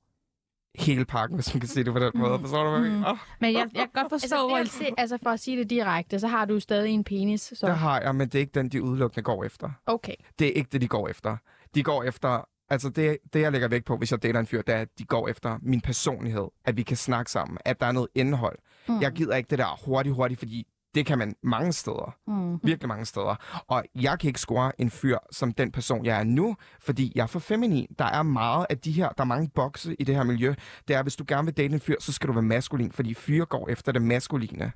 hele 0.78 1.04
pakken, 1.04 1.34
hvis 1.36 1.54
man 1.54 1.60
kan 1.60 1.68
sige 1.68 1.84
det 1.84 1.92
på 1.92 1.98
den 1.98 2.10
måde. 2.14 2.38
Forstår 2.40 2.64
du, 2.64 2.70
hvad 2.70 2.80
jeg 2.80 2.92
mener? 2.92 3.26
Men 3.40 3.52
jeg, 3.52 3.68
jeg 3.74 3.88
kan 3.94 4.02
godt 4.02 4.10
forstå, 4.10 4.24
Altså, 4.24 4.48
hvor... 4.48 4.58
det, 4.58 4.68
se, 4.68 4.86
altså 4.98 5.18
for 5.22 5.30
at 5.30 5.40
sige 5.40 5.58
det 5.58 5.70
direkte, 5.70 6.20
så 6.20 6.28
har 6.28 6.44
du 6.44 6.60
stadig 6.60 6.90
en 6.90 7.04
penis. 7.04 7.52
Så... 7.54 7.66
Det 7.66 7.76
har 7.76 8.00
jeg, 8.00 8.14
men 8.14 8.28
det 8.28 8.34
er 8.34 8.40
ikke 8.40 8.52
den, 8.54 8.68
de 8.68 8.82
udelukkende 8.82 9.22
går 9.22 9.44
efter. 9.44 9.70
Okay. 9.86 10.14
Det 10.38 10.46
er 10.46 10.52
ikke 10.52 10.68
det, 10.72 10.80
de 10.80 10.88
går 10.88 11.08
efter. 11.08 11.36
De 11.74 11.82
går 11.82 12.02
efter... 12.02 12.48
Altså 12.70 12.88
det, 12.88 13.18
det, 13.32 13.40
jeg 13.40 13.52
lægger 13.52 13.68
vægt 13.68 13.84
på, 13.84 13.96
hvis 13.96 14.12
jeg 14.12 14.22
dater 14.22 14.40
en 14.40 14.46
fyr, 14.46 14.62
det 14.62 14.74
er, 14.74 14.78
at 14.80 14.88
de 14.98 15.04
går 15.04 15.28
efter 15.28 15.58
min 15.62 15.80
personlighed. 15.80 16.48
At 16.64 16.76
vi 16.76 16.82
kan 16.82 16.96
snakke 16.96 17.30
sammen. 17.30 17.58
At 17.64 17.80
der 17.80 17.86
er 17.86 17.92
noget 17.92 18.08
indhold. 18.14 18.58
Mm. 18.88 19.00
Jeg 19.00 19.12
gider 19.12 19.36
ikke 19.36 19.50
det 19.50 19.58
der 19.58 19.80
hurtigt, 19.84 20.14
hurtigt, 20.14 20.38
fordi 20.38 20.66
det 20.94 21.06
kan 21.06 21.18
man 21.18 21.34
mange 21.42 21.72
steder. 21.72 22.16
Mm. 22.26 22.60
Virkelig 22.62 22.88
mange 22.88 23.04
steder. 23.04 23.62
Og 23.68 23.84
jeg 23.94 24.18
kan 24.18 24.28
ikke 24.28 24.40
score 24.40 24.80
en 24.80 24.90
fyr 24.90 25.18
som 25.32 25.52
den 25.52 25.72
person, 25.72 26.04
jeg 26.04 26.20
er 26.20 26.24
nu, 26.24 26.56
fordi 26.80 27.12
jeg 27.14 27.22
er 27.22 27.26
for 27.26 27.38
feminin. 27.38 27.86
Der 27.98 28.04
er 28.04 28.22
meget 28.22 28.66
af 28.70 28.78
de 28.78 28.92
her, 28.92 29.08
der 29.08 29.22
er 29.22 29.24
mange 29.26 29.50
bokse 29.54 29.94
i 29.98 30.04
det 30.04 30.14
her 30.14 30.22
miljø. 30.24 30.54
Det 30.88 30.96
er, 30.96 31.02
hvis 31.02 31.16
du 31.16 31.24
gerne 31.28 31.44
vil 31.44 31.56
date 31.56 31.74
en 31.74 31.80
fyr, 31.80 31.96
så 32.00 32.12
skal 32.12 32.28
du 32.28 32.32
være 32.32 32.42
maskulin, 32.42 32.92
fordi 32.92 33.14
fyre 33.14 33.46
går 33.46 33.68
efter 33.68 33.92
det 33.92 34.02
maskuline. 34.02 34.72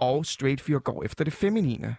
Og 0.00 0.26
straight 0.26 0.60
fyre 0.60 0.80
går 0.80 1.02
efter 1.04 1.24
det 1.24 1.32
feminine. 1.32 1.96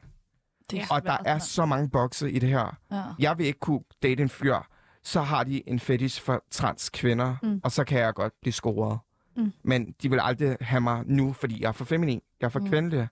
Det 0.72 0.80
er 0.80 0.86
Og 0.90 1.04
der 1.06 1.18
er 1.26 1.40
så 1.40 1.66
mange 1.66 1.90
bokse 1.90 2.32
i 2.32 2.40
det 2.40 2.50
her. 2.50 2.78
Ja. 2.92 3.04
Jeg 3.20 3.38
vil 3.38 3.46
ikke 3.46 3.60
kunne 3.60 3.82
date 4.04 4.24
en 4.24 4.30
fyr, 4.30 4.56
så 5.04 5.22
har 5.22 5.44
de 5.44 5.70
en 5.70 5.80
fetish 5.80 6.22
for 6.22 6.44
trans 6.52 6.90
kvinder, 6.90 7.36
mm. 7.44 7.62
og 7.64 7.72
så 7.72 7.84
kan 7.84 8.00
jeg 8.00 8.14
godt 8.14 8.34
blive 8.42 8.54
scoret. 8.54 9.00
Mm. 9.38 9.52
Men 9.64 9.96
de 10.02 10.10
vil 10.10 10.20
aldrig 10.24 10.58
have 10.62 10.82
mig 10.82 11.04
nu, 11.06 11.34
fordi 11.34 11.62
jeg 11.62 11.68
er 11.68 11.72
for 11.72 11.86
feminin. 11.86 12.22
Jeg 12.42 12.46
er 12.46 12.50
for 12.50 12.60
Mm. 12.60 12.68
kvindelig. 12.70 13.08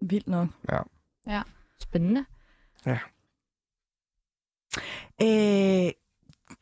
Vildt 0.00 0.28
nok. 0.28 0.48
Spændende. 1.80 2.24
Øh, 5.22 5.92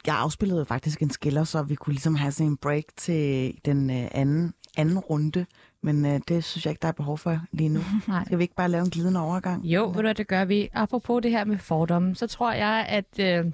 jeg 0.07 0.17
afspillede 0.17 0.65
faktisk 0.65 1.03
en 1.03 1.11
skiller, 1.11 1.45
så 1.45 1.63
vi 1.63 1.75
kunne 1.75 1.93
ligesom 1.93 2.15
have 2.15 2.33
sådan 2.33 2.51
en 2.51 2.57
break 2.57 2.85
til 2.97 3.55
den 3.65 3.91
øh, 3.91 4.09
anden, 4.13 4.55
anden 4.77 4.99
runde. 4.99 5.47
Men 5.83 6.07
øh, 6.07 6.21
det 6.29 6.45
synes 6.45 6.67
jeg 6.67 6.71
ikke, 6.71 6.83
der 6.83 6.89
er 6.89 6.93
behov 6.93 7.19
for 7.19 7.41
lige 7.53 7.69
nu. 7.69 7.81
Nej. 8.09 8.25
Skal 8.25 8.39
vi 8.39 8.43
ikke 8.43 8.55
bare 8.55 8.69
lave 8.69 8.85
en 8.85 8.91
glidende 8.91 9.21
overgang? 9.21 9.65
Jo, 9.65 9.87
ved 9.87 9.95
du 9.95 10.01
hvad, 10.01 10.15
det 10.15 10.29
gør 10.29 10.45
vi. 10.45 10.69
Apropos 10.73 11.23
det 11.23 11.31
her 11.31 11.45
med 11.45 11.59
fordomme, 11.59 12.15
så 12.15 12.27
tror 12.27 12.53
jeg, 12.53 12.87
at 12.89 13.19
øh, 13.21 13.53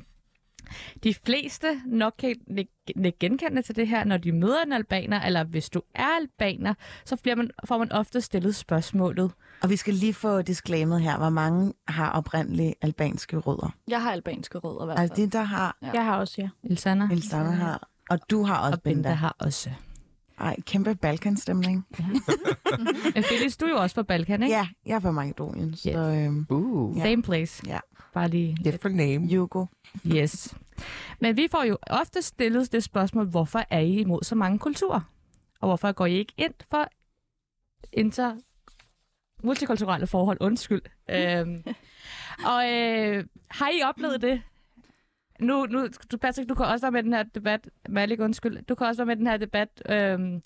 de 1.04 1.14
fleste 1.14 1.66
nok 1.86 2.14
kan 2.18 2.34
ikke 2.56 3.12
genkende 3.20 3.62
til 3.62 3.76
det 3.76 3.88
her, 3.88 4.04
når 4.04 4.16
de 4.16 4.32
møder 4.32 4.62
en 4.62 4.72
albaner, 4.72 5.20
eller 5.22 5.44
hvis 5.44 5.70
du 5.70 5.82
er 5.94 6.04
albaner, 6.20 6.74
så 7.04 7.16
bliver 7.16 7.36
man, 7.36 7.50
får 7.64 7.78
man 7.78 7.92
ofte 7.92 8.20
stillet 8.20 8.54
spørgsmålet. 8.54 9.30
Og 9.62 9.70
vi 9.70 9.76
skal 9.76 9.94
lige 9.94 10.14
få 10.14 10.42
disclaimet 10.42 11.00
her, 11.02 11.16
hvor 11.18 11.28
mange 11.30 11.72
har 11.88 12.10
oprindelige 12.10 12.74
albanske 12.82 13.36
rødder. 13.36 13.74
Jeg 13.88 14.02
har 14.02 14.12
albanske 14.12 14.58
rødder 14.58 14.82
i 14.82 14.86
hvert 14.86 14.98
Altså 14.98 15.14
fald. 15.16 15.26
de, 15.30 15.38
der 15.38 15.44
har, 15.44 15.76
Ja. 15.82 15.90
Jeg 15.94 16.04
har 16.04 16.16
også, 16.18 16.34
ja. 16.38 16.48
Ilsana 16.64 17.08
Elstana 17.12 17.50
har, 17.50 17.88
og 18.10 18.18
du 18.30 18.42
har 18.44 18.58
også 18.58 18.72
og 18.72 18.82
Benta 18.82 18.96
Benda. 18.96 19.10
har 19.14 19.36
også. 19.38 19.70
Ej, 20.38 20.56
kæmpe 20.66 20.94
Balkanstemning. 20.94 21.86
Men 23.14 23.22
Felix, 23.30 23.56
du 23.56 23.64
er 23.64 23.70
jo 23.70 23.76
også 23.76 23.94
fra 23.94 24.02
Balkan, 24.02 24.42
ikke? 24.42 24.54
Ja, 24.56 24.68
jeg 24.86 24.94
er 24.94 25.00
fra 25.00 25.10
Makedonien, 25.10 25.76
så 25.76 25.88
Yes. 25.90 25.96
øhm, 25.96 26.46
Uh, 26.50 27.02
Same 27.02 27.22
place. 27.22 27.62
Ja. 27.66 27.78
Bare 28.14 28.28
lige 28.28 28.54
lidt. 28.60 28.64
different 28.74 28.96
name. 28.96 29.26
Jugo. 29.26 29.66
Yes. 30.06 30.54
Men 31.20 31.36
vi 31.36 31.48
får 31.50 31.62
jo 31.64 31.78
ofte 31.90 32.22
stillet 32.22 32.72
det 32.72 32.82
spørgsmål, 32.82 33.26
hvorfor 33.26 33.64
er 33.70 33.78
I 33.80 33.92
imod 34.00 34.22
så 34.22 34.34
mange 34.34 34.58
kulturer? 34.58 35.00
Og 35.60 35.68
hvorfor 35.68 35.92
går 35.92 36.06
I 36.06 36.14
ikke 36.18 36.32
ind 36.38 36.54
for 36.70 36.88
inter 37.92 38.36
multikulturelle 39.42 40.06
forhold? 40.06 40.38
Undskyld. 40.40 40.82
øhm, 41.10 41.62
og 42.46 42.72
øh, 42.72 43.24
har 43.50 43.68
I 43.68 43.82
oplevet 43.84 44.22
det? 44.22 44.42
Nu, 45.40 45.66
nu, 45.70 45.86
du, 46.12 46.16
Patrick, 46.16 46.48
du 46.48 46.54
kan 46.54 46.66
også 46.66 46.84
være 46.86 46.92
med 46.92 47.00
i 47.00 47.04
den 47.04 47.12
her 47.12 47.22
debat. 47.34 47.68
Malik, 47.88 48.20
undskyld. 48.20 48.62
Du 48.62 48.74
kan 48.74 48.86
også 48.86 49.04
være 49.04 49.06
med 49.06 49.16
i 49.16 49.18
den 49.18 49.26
her 49.26 49.36
debat. 49.36 49.68
Øhm, 49.88 50.42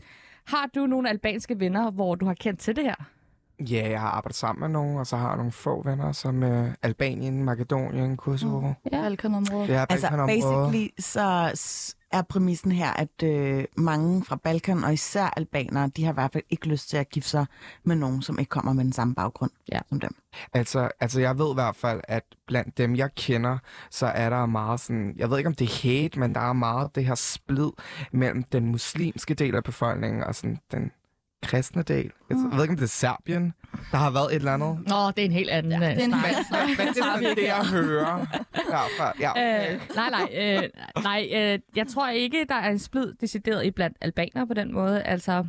har 0.47 0.69
du 0.75 0.87
nogle 0.87 1.09
albanske 1.09 1.61
venner, 1.61 1.91
hvor 1.91 2.15
du 2.15 2.27
har 2.27 2.35
kendt 2.35 2.61
til 2.61 2.77
det 2.77 2.85
her? 2.85 2.95
Ja, 3.71 3.91
jeg 3.91 4.01
har 4.01 4.09
arbejdet 4.09 4.37
sammen 4.37 4.61
med 4.61 4.69
nogen, 4.69 4.99
og 4.99 5.07
så 5.07 5.17
har 5.17 5.29
jeg 5.29 5.37
nogle 5.37 5.53
få 5.53 5.83
venner, 5.83 6.13
som 6.13 6.43
uh, 6.43 6.67
Albanien, 6.83 7.45
Makedonien, 7.45 8.17
Kosovo. 8.17 8.61
Mm. 8.61 8.75
Ja. 8.93 9.01
Balkanområdet. 9.03 9.69
Det 9.69 9.77
er 9.77 9.87
Altså, 9.91 10.09
Balkanområdet. 10.09 10.73
basically, 10.73 10.89
så 10.99 11.51
er 12.13 12.23
præmissen 12.23 12.73
her, 12.73 12.93
at 12.93 13.23
øh, 13.25 13.65
mange 13.77 14.25
fra 14.25 14.37
Balkan, 14.37 14.85
og 14.85 14.93
især 14.93 15.27
albanere, 15.37 15.91
de 15.97 16.05
har 16.05 16.13
i 16.13 16.15
hvert 16.15 16.33
fald 16.33 16.45
ikke 16.51 16.67
lyst 16.69 16.89
til 16.91 16.97
at 16.97 17.09
gifte 17.09 17.31
sig 17.31 17.47
med 17.85 17.97
nogen, 17.97 18.23
som 18.23 18.39
ikke 18.39 18.49
kommer 18.51 18.73
med 18.73 18.85
den 18.85 18.93
samme 18.93 19.15
baggrund 19.15 19.51
Ja. 19.73 19.79
som 19.89 20.01
dem. 20.01 20.17
Altså, 20.55 20.89
altså, 21.01 21.21
jeg 21.21 21.39
ved 21.39 21.51
i 21.51 21.55
hvert 21.55 21.77
fald, 21.77 22.01
at 22.05 22.23
blandt 22.47 22.79
dem, 22.79 22.97
jeg 22.97 23.15
kender, 23.15 23.59
så 23.91 24.07
er 24.07 24.31
der 24.31 24.47
meget 24.47 24.81
sådan, 24.81 25.15
jeg 25.17 25.31
ved 25.31 25.39
ikke, 25.39 25.49
om 25.49 25.55
det 25.55 25.65
er 25.65 25.83
hate, 25.83 26.19
men 26.19 26.35
der 26.35 26.41
er 26.41 26.53
meget 26.53 26.95
det 26.95 27.05
her 27.07 27.15
splid 27.15 27.71
mellem 28.13 28.43
den 28.43 28.67
muslimske 28.67 29.35
del 29.35 29.55
af 29.55 29.65
befolkningen 29.65 30.23
og 30.25 30.35
sådan 30.35 30.59
den 30.73 30.91
kristne 31.43 31.83
del. 31.83 32.11
Jeg 32.31 32.37
ved 32.37 32.63
ikke, 32.63 32.73
om 32.73 32.77
det 32.77 32.83
er 32.83 32.87
Serbien, 32.87 33.53
der 33.91 33.97
har 33.97 34.11
været 34.11 34.33
et 34.33 34.37
eller 34.37 34.53
andet. 34.53 34.79
Nå, 34.89 35.11
det 35.11 35.19
er 35.19 35.25
en 35.25 35.33
helt 35.33 35.51
anden 35.51 35.73
ja, 35.73 35.91
det 35.91 36.01
er 36.01 36.05
en 36.05 36.45
snak. 36.49 36.69
Men, 36.69 36.77
men 36.79 36.95
det 36.95 37.01
er 37.01 37.05
sådan 37.05 37.37
det, 37.37 37.45
jeg 37.45 37.67
hører. 37.67 38.27
Ja, 38.71 38.83
for, 38.99 39.21
ja. 39.21 39.73
Øh, 39.73 39.81
nej, 39.95 40.11
nej, 40.11 40.29
øh, 40.35 41.03
nej 41.03 41.29
øh, 41.33 41.59
jeg 41.77 41.87
tror 41.89 42.09
ikke, 42.09 42.47
der 42.49 42.55
er 42.55 42.71
en 42.71 42.79
splid 42.79 43.15
decideret 43.21 43.65
i 43.67 43.71
blandt 43.71 43.97
albanere 44.01 44.47
på 44.47 44.55
den 44.55 44.75
måde. 44.75 45.03
Altså, 45.03 45.47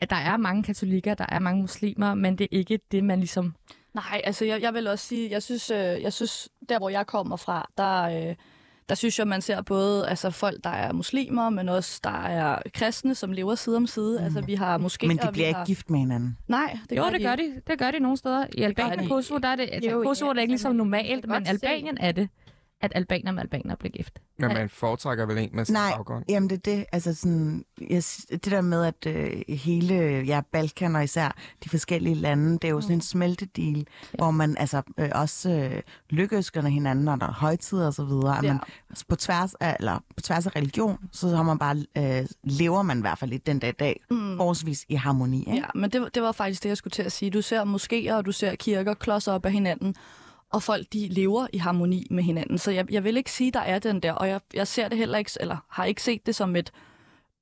at 0.00 0.10
der 0.10 0.16
er 0.16 0.36
mange 0.36 0.62
katolikker, 0.62 1.14
der 1.14 1.26
er 1.28 1.38
mange 1.38 1.60
muslimer, 1.60 2.14
men 2.14 2.38
det 2.38 2.44
er 2.44 2.58
ikke 2.58 2.80
det, 2.92 3.04
man 3.04 3.18
ligesom... 3.18 3.54
Nej, 3.94 4.20
altså 4.24 4.44
jeg, 4.44 4.62
jeg 4.62 4.74
vil 4.74 4.86
også 4.86 5.06
sige, 5.06 5.30
jeg 5.30 5.42
synes, 5.42 5.70
øh, 5.70 6.02
jeg 6.02 6.12
synes 6.12 6.48
der 6.68 6.78
hvor 6.78 6.88
jeg 6.88 7.06
kommer 7.06 7.36
fra, 7.36 7.70
der, 7.78 8.02
øh, 8.02 8.34
der 8.88 8.94
synes 8.94 9.18
jeg, 9.18 9.28
man 9.28 9.42
ser 9.42 9.62
både 9.62 10.08
altså, 10.08 10.30
folk, 10.30 10.64
der 10.64 10.70
er 10.70 10.92
muslimer, 10.92 11.50
men 11.50 11.68
også 11.68 12.00
der 12.04 12.22
er 12.22 12.58
kristne, 12.74 13.14
som 13.14 13.32
lever 13.32 13.54
side 13.54 13.76
om 13.76 13.86
side. 13.86 14.18
Mm. 14.18 14.24
Altså 14.24 14.40
vi 14.40 14.54
har 14.54 14.78
måske... 14.78 15.06
Men 15.06 15.16
de 15.18 15.28
bliver 15.32 15.48
ikke 15.48 15.64
gift 15.66 15.90
med 15.90 15.98
hinanden. 15.98 16.38
Nej, 16.48 16.78
det 16.90 16.96
jo, 16.96 17.02
gør 17.02 17.10
det 17.10 17.20
de 17.20 17.24
gør 17.24 17.36
de. 17.36 17.52
Det 17.66 17.78
gør 17.78 17.90
de 17.90 18.00
nogle 18.00 18.16
steder. 18.16 18.46
I 18.54 18.62
Albanien 18.62 19.00
og 19.00 19.08
Kosovo, 19.08 19.38
der 19.38 19.48
er 19.48 19.56
det, 19.56 19.68
altså, 19.72 19.90
Jo, 19.90 20.02
Kosovo 20.02 20.28
ja, 20.28 20.30
er 20.30 20.34
det 20.34 20.40
ikke 20.40 20.52
ligesom 20.52 20.76
normalt, 20.76 21.28
men 21.28 21.46
Albanien 21.46 21.98
er 22.00 22.12
det. 22.12 22.28
At 22.80 22.92
albaner 22.94 23.32
med 23.32 23.42
albaner 23.42 23.76
bliver 23.76 23.92
gift. 23.92 24.18
Men 24.38 24.48
man 24.54 24.68
foretrækker 24.68 25.26
vel 25.26 25.38
en 25.38 25.50
med 25.52 25.64
sin 25.64 25.72
Nej, 25.72 25.92
baggrund? 25.96 26.24
Jamen 26.28 26.50
det 26.50 26.56
er 26.56 26.76
det, 26.76 26.84
altså 26.92 27.14
sådan, 27.14 27.64
jeg, 27.80 28.02
det 28.30 28.44
der 28.44 28.60
med, 28.60 28.84
at 28.84 29.06
øh, 29.06 29.56
hele 29.56 29.94
ja, 30.26 30.40
Balkan 30.52 30.96
og 30.96 31.04
især 31.04 31.36
de 31.64 31.68
forskellige 31.68 32.14
lande, 32.14 32.52
det 32.52 32.64
er 32.64 32.68
jo 32.68 32.80
sådan 32.80 32.96
en 32.96 33.00
smeltedil, 33.00 33.78
ja. 33.78 34.16
hvor 34.18 34.30
man 34.30 34.56
altså 34.56 34.82
øh, 34.98 35.08
også 35.14 35.50
øh, 35.50 35.82
lykkeønsker 36.10 36.62
hinanden, 36.62 37.08
og 37.08 37.20
der 37.20 37.26
er 37.26 37.32
højtider 37.32 37.86
og 37.86 37.94
så 37.94 38.04
videre, 38.04 38.34
Ja. 38.42 38.52
man 38.52 38.60
altså, 38.90 39.04
på 39.08 39.16
tværs 39.16 39.54
af, 39.54 39.76
eller 39.78 39.98
på 40.16 40.20
tværs 40.20 40.46
af 40.46 40.56
religion, 40.56 40.98
så 41.12 41.28
har 41.36 41.42
man 41.42 41.58
bare, 41.58 41.76
øh, 41.98 42.26
lever 42.44 42.82
man 42.82 42.98
i 42.98 43.00
hvert 43.00 43.18
fald 43.18 43.32
i 43.32 43.38
den 43.38 43.58
dag 43.58 43.70
i 43.70 43.72
dag, 43.72 44.00
mm. 44.10 44.36
forholdsvis 44.36 44.84
i 44.88 44.94
harmoni, 44.94 45.38
ikke? 45.38 45.52
Ja, 45.52 45.64
men 45.74 45.90
det, 45.90 46.14
det 46.14 46.22
var 46.22 46.32
faktisk 46.32 46.62
det, 46.62 46.68
jeg 46.68 46.76
skulle 46.76 46.92
til 46.92 47.02
at 47.02 47.12
sige. 47.12 47.30
Du 47.30 47.42
ser 47.42 47.64
moskéer, 47.64 48.14
og 48.14 48.26
du 48.26 48.32
ser 48.32 48.54
kirker 48.54 48.94
klodser 48.94 49.32
op 49.32 49.46
af 49.46 49.52
hinanden, 49.52 49.94
og 50.50 50.62
folk 50.62 50.86
de 50.92 51.08
lever 51.08 51.46
i 51.52 51.58
harmoni 51.58 52.06
med 52.10 52.22
hinanden. 52.22 52.58
Så 52.58 52.70
jeg, 52.70 52.92
jeg 52.92 53.04
vil 53.04 53.16
ikke 53.16 53.32
sige, 53.32 53.50
der 53.50 53.60
er 53.60 53.78
den 53.78 54.00
der, 54.00 54.12
og 54.12 54.28
jeg, 54.28 54.40
jeg 54.54 54.66
ser 54.66 54.88
det 54.88 54.98
heller 54.98 55.18
ikke, 55.18 55.30
eller 55.40 55.56
har 55.68 55.84
ikke 55.84 56.02
set 56.02 56.26
det 56.26 56.34
som 56.34 56.56
et 56.56 56.72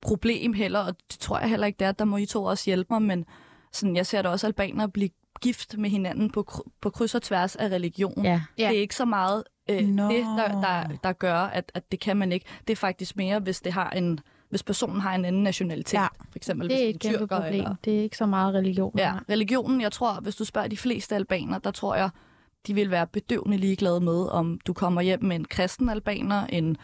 problem 0.01 0.53
heller, 0.53 0.81
og 0.81 0.97
det 1.13 1.19
tror 1.21 1.39
jeg 1.39 1.49
heller 1.49 1.67
ikke, 1.67 1.79
det 1.79 1.87
er. 1.87 1.93
Der 1.93 2.05
må 2.05 2.17
I 2.17 2.27
to 2.27 2.45
også 2.45 2.65
hjælpe 2.67 2.93
mig, 2.93 3.03
men 3.03 3.25
sådan, 3.73 3.97
jeg 3.97 4.07
ser 4.07 4.23
da 4.23 4.29
også 4.29 4.47
albanere 4.47 4.89
blive 4.89 5.11
gift 5.41 5.79
med 5.79 5.91
hinanden 5.91 6.31
på, 6.31 6.65
på 6.81 6.91
kryds 6.91 7.15
og 7.15 7.23
tværs 7.23 7.57
af 7.57 7.69
religion. 7.69 8.25
Ja. 8.25 8.41
Ja. 8.59 8.69
Det 8.69 8.77
er 8.77 8.81
ikke 8.81 8.97
så 8.97 9.05
meget 9.05 9.45
øh, 9.71 9.89
Nå. 9.89 10.11
det, 10.11 10.25
der, 10.25 10.61
der, 10.61 10.97
der 11.03 11.13
gør, 11.13 11.37
at, 11.37 11.73
at 11.75 11.93
det 11.93 12.01
kan 12.01 12.17
man 12.17 12.33
ikke. 12.33 12.47
Det 12.67 12.73
er 12.73 12.77
faktisk 12.77 13.17
mere, 13.17 13.39
hvis 13.39 13.61
det 13.61 13.73
har 13.73 13.91
en 13.91 14.21
hvis 14.49 14.63
personen 14.63 15.01
har 15.01 15.15
en 15.15 15.25
anden 15.25 15.43
nationalitet. 15.43 15.99
Ja. 15.99 16.07
For 16.07 16.37
eksempel 16.37 16.69
Det 16.69 16.83
er 16.83 16.87
hvis 16.87 16.97
et 16.97 17.03
det 17.03 17.09
er 17.09 17.13
en 17.13 17.19
kæmpe 17.19 17.25
tyrker, 17.27 17.43
problem. 17.43 17.61
Eller, 17.61 17.75
Det 17.85 17.99
er 17.99 18.03
ikke 18.03 18.17
så 18.17 18.27
meget 18.27 18.55
religion. 18.55 18.93
Ja, 18.99 19.15
religionen, 19.31 19.81
jeg 19.81 19.93
tror, 19.93 20.21
hvis 20.21 20.37
du 20.37 20.45
spørger 20.45 20.69
de 20.69 20.77
fleste 20.77 21.15
albaner, 21.15 21.59
der 21.59 21.71
tror 21.71 21.95
jeg, 21.95 22.11
de 22.67 22.75
vil 22.75 22.91
være 22.91 23.07
bedøvende 23.07 23.57
ligeglade 23.57 24.01
med, 24.01 24.27
om 24.33 24.61
du 24.67 24.73
kommer 24.73 25.01
hjem 25.03 25.25
med 25.25 25.37
en 25.37 25.45
kristen 25.45 25.89
albaner, 25.89 26.47
en 26.47 26.77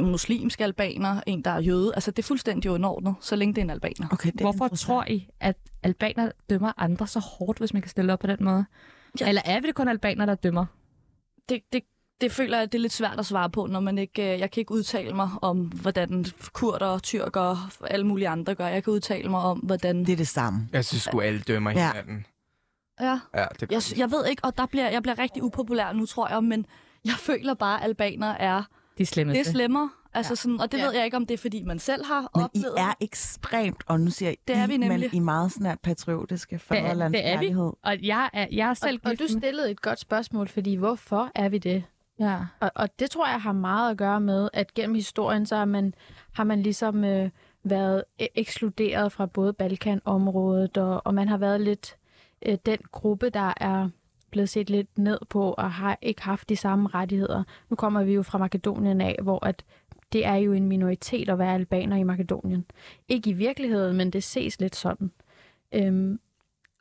muslimsk 0.00 0.60
albaner, 0.60 1.20
en, 1.26 1.42
der 1.42 1.50
er 1.50 1.60
jøde. 1.60 1.92
Altså, 1.94 2.10
det 2.10 2.18
er 2.18 2.26
fuldstændig 2.26 2.70
underordnet, 2.70 3.14
så 3.20 3.36
længe 3.36 3.54
det 3.54 3.60
er 3.60 3.64
en 3.64 3.70
albaner. 3.70 4.08
Okay, 4.12 4.30
det 4.32 4.40
er 4.40 4.44
Hvorfor 4.44 4.68
tror 4.68 5.04
I, 5.08 5.28
at 5.40 5.56
albaner 5.82 6.30
dømmer 6.50 6.72
andre 6.76 7.06
så 7.06 7.20
hårdt, 7.20 7.58
hvis 7.58 7.72
man 7.72 7.82
kan 7.82 7.90
stille 7.90 8.12
op 8.12 8.18
på 8.18 8.26
den 8.26 8.36
måde? 8.40 8.64
Ja. 9.20 9.28
Eller 9.28 9.42
er 9.44 9.60
vi 9.60 9.66
det 9.66 9.74
kun 9.74 9.88
albaner, 9.88 10.26
der 10.26 10.34
dømmer? 10.34 10.66
Det, 11.48 11.60
det, 11.72 11.82
det 12.20 12.32
føler 12.32 12.58
jeg, 12.58 12.72
det 12.72 12.78
er 12.78 12.82
lidt 12.82 12.92
svært 12.92 13.18
at 13.18 13.26
svare 13.26 13.50
på, 13.50 13.66
når 13.66 13.80
man 13.80 13.98
ikke... 13.98 14.34
øh, 14.34 14.40
Jeg 14.40 14.50
kan 14.50 14.60
ikke 14.60 14.72
udtale 14.72 15.12
mig 15.16 15.30
om, 15.42 15.58
hvordan 15.60 16.24
kurder, 16.52 16.98
tyrker 16.98 17.40
og 17.40 17.90
alle 17.90 18.06
mulige 18.06 18.28
andre 18.28 18.54
gør. 18.54 18.66
Jeg 18.66 18.84
kan 18.84 18.92
udtale 18.92 19.28
mig 19.28 19.40
om, 19.40 19.58
hvordan... 19.58 20.04
Det 20.04 20.12
er 20.12 20.16
det 20.16 20.28
samme. 20.28 20.68
Jeg 20.72 20.84
synes 20.84 21.02
sgu, 21.02 21.20
alle 21.20 21.40
dømmer 21.40 21.70
Ja. 21.70 21.92
hinanden. 21.92 22.26
Ja, 23.00 23.18
Ja, 23.34 23.44
det 23.60 23.70
jeg, 23.72 23.98
jeg 23.98 24.10
ved 24.10 24.26
ikke, 24.26 24.44
og 24.44 24.58
der 24.58 24.66
bliver, 24.66 24.90
jeg 24.90 25.02
bliver 25.02 25.18
rigtig 25.18 25.42
upopulær 25.42 25.92
nu, 25.92 26.06
tror 26.06 26.28
jeg, 26.28 26.44
men 26.44 26.66
jeg 27.04 27.12
føler 27.14 27.54
bare, 27.54 27.78
at 27.78 27.84
albaner 27.84 28.26
er... 28.34 28.62
De 28.98 29.06
slemmeste. 29.06 29.38
Det 29.40 29.48
er 29.48 29.52
slemmere. 29.52 29.90
Altså 30.16 30.30
Ja. 30.32 30.34
sådan, 30.36 30.60
og 30.60 30.72
det 30.72 30.78
Ja. 30.78 30.84
ved 30.84 30.92
jeg 30.94 31.04
ikke, 31.04 31.16
om 31.16 31.26
det 31.26 31.34
er, 31.34 31.38
fordi 31.38 31.62
man 31.62 31.78
selv 31.78 32.04
har 32.04 32.20
Men 32.20 32.28
I 32.40 32.44
oplevet. 32.44 32.74
er 32.78 32.94
ekstremt, 33.00 33.82
og 33.86 34.00
nu 34.00 34.10
siger 34.10 34.28
jeg 34.28 34.36
Det 34.48 34.56
er 34.56 34.64
I, 34.64 34.66
vi 34.68 34.76
men 34.78 34.88
nemlig. 34.90 35.14
I 35.14 35.16
er 35.16 35.20
meget 35.20 35.52
sådan 35.52 35.66
her 35.66 35.76
patriotiske 35.82 36.56
det 36.56 36.62
er 36.70 36.74
vi. 36.74 36.80
fædrelandskærlighed. 36.88 37.72
Og 37.82 38.02
jeg 38.02 38.30
er, 38.32 38.46
jeg 38.52 38.68
er 38.70 38.74
selv 38.74 39.00
Og, 39.04 39.10
og 39.10 39.18
du 39.18 39.26
stillede 39.28 39.70
et 39.70 39.82
godt 39.82 39.98
spørgsmål, 40.00 40.48
fordi 40.48 40.74
hvorfor 40.74 41.30
er 41.34 41.48
vi 41.48 41.58
det? 41.58 41.84
Ja. 42.20 42.38
Og, 42.60 42.70
og 42.74 42.98
det 42.98 43.10
tror 43.10 43.26
jeg 43.28 43.40
har 43.42 43.52
meget 43.52 43.90
at 43.90 43.96
gøre 43.96 44.20
med, 44.20 44.48
at 44.52 44.74
gennem 44.74 44.94
historien, 44.94 45.46
så 45.46 45.56
har 45.56 45.64
man, 45.64 45.94
har 46.32 46.44
man 46.44 46.62
ligesom 46.62 47.04
øh, 47.04 47.30
været 47.64 48.04
e- 48.22 48.26
ekskluderet 48.34 49.12
fra 49.12 49.26
både 49.26 49.52
Balkanområdet, 49.52 50.78
og, 50.78 51.02
og 51.06 51.14
man 51.14 51.28
har 51.28 51.36
været 51.36 51.60
lidt 51.60 51.96
øh, 52.44 52.58
den 52.66 52.78
gruppe, 52.92 53.30
der 53.30 53.52
er 53.56 53.88
blevet 54.30 54.48
set 54.48 54.70
lidt 54.70 54.98
ned 54.98 55.18
på, 55.28 55.52
og 55.52 55.72
har 55.72 55.98
ikke 56.02 56.22
haft 56.22 56.48
de 56.48 56.56
samme 56.56 56.88
rettigheder. 56.94 57.42
Nu 57.70 57.76
kommer 57.76 58.04
vi 58.04 58.12
jo 58.14 58.22
fra 58.22 58.38
Makedonien 58.38 59.00
af, 59.00 59.16
hvor 59.22 59.46
at 59.46 59.64
det 60.12 60.26
er 60.26 60.34
jo 60.34 60.52
en 60.52 60.68
minoritet 60.68 61.28
at 61.28 61.38
være 61.38 61.54
albaner 61.54 61.96
i 61.96 62.02
Makedonien. 62.02 62.64
Ikke 63.08 63.30
i 63.30 63.32
virkeligheden, 63.32 63.96
men 63.96 64.10
det 64.10 64.22
ses 64.24 64.60
lidt 64.60 64.76
sådan. 64.76 65.10
Øhm, 65.72 66.20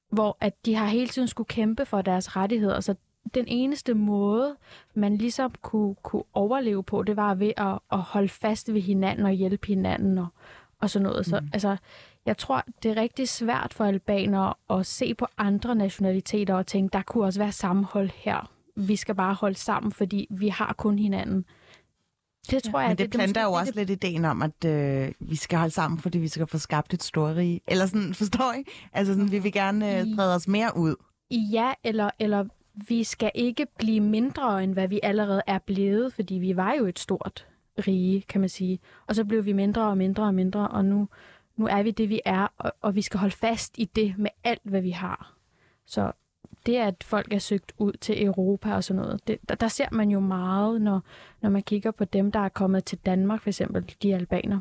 hvor 0.10 0.38
at 0.42 0.66
de 0.66 0.76
har 0.76 0.88
hele 0.88 1.08
tiden 1.08 1.28
skulle 1.28 1.48
kæmpe 1.48 1.86
for 1.86 2.02
deres 2.02 2.36
rettigheder, 2.36 2.80
så 2.80 2.96
den 3.34 3.46
eneste 3.48 3.94
måde, 3.94 4.56
man 4.94 5.18
ligesom 5.18 5.54
kunne, 5.62 5.96
kunne 5.96 6.24
overleve 6.34 6.84
på, 6.84 7.04
det 7.04 7.16
var 7.16 7.36
ved 7.36 7.52
at, 7.58 7.80
at 7.92 8.00
holde 8.00 8.30
fast 8.30 8.74
ved 8.74 8.82
hinanden 8.82 9.26
og 9.26 9.32
hjælpe 9.32 9.68
hinanden 9.68 10.18
og, 10.18 10.28
og 10.80 10.90
sådan 10.90 11.04
noget. 11.04 11.26
Så 11.26 11.40
Mm. 11.40 11.50
altså, 11.54 11.78
jeg 12.26 12.38
tror, 12.38 12.64
det 12.84 12.92
er 12.92 13.02
rigtig 13.02 13.30
svært 13.30 13.74
for 13.74 13.86
albanere 13.86 14.54
at 14.70 14.86
se 14.86 15.14
på 15.14 15.28
andre 15.38 15.76
nationaliteter 15.76 16.54
og 16.54 16.68
tænke, 16.68 16.94
der 16.94 17.02
kunne 17.02 17.26
også 17.26 17.40
være 17.40 17.52
sammenhold 17.52 18.10
her. 18.16 18.52
Vi 18.76 18.96
skal 18.96 19.16
bare 19.16 19.34
holde 19.34 19.56
sammen, 19.56 19.92
fordi 19.92 20.28
vi 20.30 20.48
har 20.48 20.74
kun 20.78 21.00
hinanden. 21.00 21.46
Det 22.52 22.64
tror 22.64 22.80
jeg, 22.80 22.90
Men 22.90 22.98
det 22.98 23.04
er 23.04 23.10
planter 23.10 23.44
jo 23.44 23.50
måske 23.50 23.60
også 23.60 23.74
lidt 23.76 23.90
ideen 23.90 24.26
om, 24.26 24.42
at 24.42 24.66
øh, 24.66 25.12
vi 25.20 25.36
skal 25.36 25.58
holde 25.60 25.74
sammen, 25.74 26.00
fordi 26.00 26.18
vi 26.18 26.28
skal 26.28 26.48
få 26.48 26.58
skabt 26.58 26.94
et 26.94 27.04
stort 27.04 27.36
rige. 27.36 27.62
Eller 27.68 27.86
sådan, 27.86 28.14
forstår 28.24 28.54
I? 28.54 28.64
Altså 28.94 29.14
sådan, 29.14 29.32
vi 29.32 29.40
vil 29.40 29.52
gerne 29.52 30.00
øh, 30.00 30.06
brede 30.16 30.36
os 30.36 30.48
mere 30.48 30.72
ud. 30.78 30.96
Ja, 31.32 31.74
eller, 31.84 32.10
eller 32.20 32.46
vi 32.88 33.04
skal 33.04 33.32
ikke 33.36 33.68
blive 33.78 34.00
mindre, 34.00 34.64
end 34.64 34.74
hvad 34.74 34.88
vi 34.88 35.00
allerede 35.04 35.42
er 35.48 35.60
blevet, 35.60 36.14
fordi 36.14 36.36
vi 36.36 36.56
var 36.56 36.74
jo 36.74 36.86
et 36.86 37.00
stort 37.00 37.48
rige, 37.88 38.22
kan 38.22 38.42
man 38.42 38.50
sige. 38.50 38.80
Og 39.08 39.16
så 39.16 39.26
blev 39.26 39.46
vi 39.46 39.54
mindre 39.54 39.82
og 39.88 39.98
mindre 39.98 40.24
og 40.24 40.34
mindre, 40.34 40.68
og 40.68 40.86
nu, 40.86 41.08
nu 41.58 41.68
er 41.68 41.84
vi 41.84 41.92
det, 41.92 42.10
vi 42.10 42.22
er, 42.26 42.48
og, 42.58 42.74
og 42.82 42.96
vi 42.96 43.02
skal 43.02 43.20
holde 43.20 43.36
fast 43.36 43.74
i 43.78 43.86
det 43.86 44.16
med 44.18 44.30
alt, 44.44 44.62
hvad 44.64 44.82
vi 44.82 44.92
har. 44.92 45.34
Så 45.86 46.12
det, 46.66 46.76
at 46.76 47.04
folk 47.04 47.34
er 47.34 47.40
søgt 47.40 47.74
ud 47.78 47.94
til 47.94 48.26
Europa 48.26 48.74
og 48.76 48.84
sådan 48.84 49.02
noget, 49.02 49.28
det, 49.28 49.38
der, 49.50 49.56
der 49.56 49.68
ser 49.68 49.86
man 49.92 50.10
jo 50.10 50.20
meget, 50.20 50.82
når, 50.82 51.02
når 51.42 51.50
man 51.50 51.64
kigger 51.64 51.92
på 51.92 52.06
dem, 52.06 52.32
der 52.32 52.40
er 52.40 52.50
kommet 52.50 52.86
til 52.86 52.98
Danmark, 52.98 53.42
for 53.42 53.50
eksempel 53.50 53.96
de 54.04 54.16
albaner. 54.16 54.60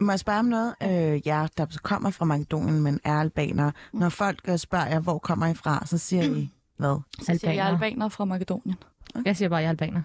Må 0.00 0.12
jeg 0.12 0.18
spørge 0.20 0.38
om 0.38 0.44
noget? 0.44 0.74
Øh, 0.82 1.26
ja, 1.26 1.46
der 1.56 1.78
kommer 1.82 2.10
fra 2.10 2.24
Makedonien, 2.24 2.80
men 2.82 3.00
er 3.04 3.14
albanere. 3.20 3.72
Når 3.92 4.08
folk 4.08 4.40
øh, 4.48 4.58
spørger 4.58 4.86
jer, 4.86 5.00
hvor 5.00 5.18
kommer 5.18 5.46
I 5.46 5.54
fra, 5.54 5.86
så 5.86 5.98
siger 5.98 6.22
I 6.22 6.50
hvad? 6.78 7.00
Så 7.18 7.24
siger 7.24 7.52
jeg 7.52 7.66
Albaner. 7.66 7.86
albaner 7.86 8.08
fra 8.08 8.24
Makedonien. 8.24 8.76
Jeg 9.24 9.36
siger 9.36 9.48
bare, 9.48 9.58
jeg 9.58 9.66
er 9.66 9.70
albaner. 9.70 10.02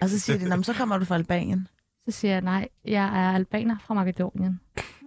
Og 0.00 0.08
så 0.08 0.18
siger 0.18 0.38
de, 0.38 0.48
"Nå, 0.48 0.56
men 0.56 0.64
så 0.64 0.72
kommer 0.72 0.98
du 0.98 1.04
fra 1.04 1.14
Albanien. 1.14 1.68
Så 2.08 2.10
siger 2.10 2.32
jeg, 2.32 2.40
nej, 2.40 2.68
jeg 2.84 3.04
er 3.04 3.34
albaner 3.34 3.76
fra 3.78 3.94
Makedonien. 3.94 4.60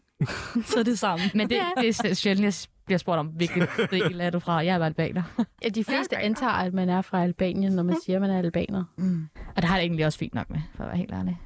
så 0.70 0.80
er 0.80 0.84
det 0.84 1.00
samme. 1.00 1.26
Men 1.34 1.50
det, 1.50 1.58
det 1.78 1.88
er 2.06 2.14
sjældent, 2.14 2.46
jeg 2.46 2.54
bliver 2.86 2.98
spurgt 2.98 3.20
om, 3.20 3.28
hvilken 3.28 3.62
del 3.92 4.22
er 4.22 4.30
du 4.30 4.40
fra. 4.40 4.54
Jeg 4.54 4.76
er 4.82 4.86
albaner. 4.86 5.24
Ja, 5.64 5.70
de 5.70 5.84
fleste 5.90 6.18
antager, 6.18 6.52
at 6.52 6.74
man 6.74 6.90
er 6.90 7.02
fra 7.02 7.24
Albanien, 7.24 7.74
når 7.74 7.84
man 7.84 7.98
siger, 8.06 8.18
at 8.18 8.22
man 8.22 8.30
er 8.30 8.38
albaner. 8.38 8.84
Mm. 8.98 9.28
Og 9.56 9.62
det 9.62 9.64
har 9.64 9.76
jeg 9.76 9.84
egentlig 9.84 10.06
også 10.06 10.20
fint 10.20 10.34
nok 10.34 10.50
med, 10.50 10.60
for 10.76 10.84
at 10.84 10.88
være 10.88 10.98
helt 10.98 11.12
ærlig. 11.14 11.40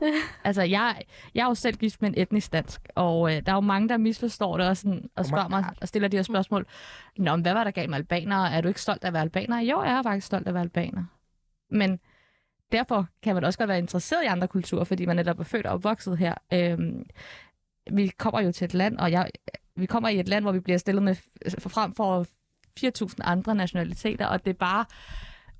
altså, 0.43 0.61
jeg, 0.61 1.01
jeg 1.35 1.43
er 1.43 1.47
jo 1.47 1.55
selv 1.55 1.77
gift 1.77 2.01
med 2.01 2.09
en 2.09 2.21
etnisk 2.21 2.53
dansk, 2.53 2.81
og 2.95 3.35
øh, 3.35 3.41
der 3.45 3.51
er 3.51 3.55
jo 3.55 3.61
mange, 3.61 3.89
der 3.89 3.97
misforstår 3.97 4.57
det 4.57 4.67
og, 4.67 4.77
sådan, 4.77 5.09
og 5.15 5.25
spørger 5.25 5.47
mig 5.47 5.65
og 5.81 5.87
stiller 5.87 6.07
de 6.07 6.17
her 6.17 6.23
spørgsmål. 6.23 6.65
Nå, 7.17 7.35
men 7.35 7.41
hvad 7.41 7.53
var 7.53 7.63
der 7.63 7.71
galt 7.71 7.89
med 7.89 7.97
albanere? 7.97 8.51
Er 8.51 8.61
du 8.61 8.67
ikke 8.67 8.81
stolt 8.81 9.03
af 9.03 9.07
at 9.07 9.13
være 9.13 9.21
albaner? 9.21 9.59
Jo, 9.59 9.83
jeg 9.83 9.93
er 9.93 10.03
faktisk 10.03 10.27
stolt 10.27 10.47
af 10.47 10.51
at 10.51 10.53
være 10.53 10.63
albaner. 10.63 11.03
Men 11.71 11.99
derfor 12.71 13.07
kan 13.23 13.35
man 13.35 13.43
også 13.43 13.59
godt 13.59 13.67
være 13.67 13.77
interesseret 13.77 14.23
i 14.23 14.27
andre 14.27 14.47
kulturer, 14.47 14.83
fordi 14.83 15.05
man 15.05 15.15
netop 15.15 15.39
er 15.39 15.43
født 15.43 15.65
og 15.65 15.73
opvokset 15.73 16.17
her. 16.17 16.33
Øhm, 16.53 17.05
vi 17.91 18.07
kommer 18.07 18.41
jo 18.41 18.51
til 18.51 18.65
et 18.65 18.73
land, 18.73 18.97
og 18.97 19.11
jeg, 19.11 19.29
vi 19.75 19.85
kommer 19.85 20.09
i 20.09 20.19
et 20.19 20.27
land, 20.27 20.43
hvor 20.43 20.51
vi 20.51 20.59
bliver 20.59 20.77
stillet 20.77 21.03
med 21.03 21.15
frem 21.59 21.93
for 21.93 22.25
4.000 22.79 23.15
andre 23.21 23.55
nationaliteter, 23.55 24.25
og 24.25 24.45
det 24.45 24.49
er 24.49 24.57
bare 24.57 24.85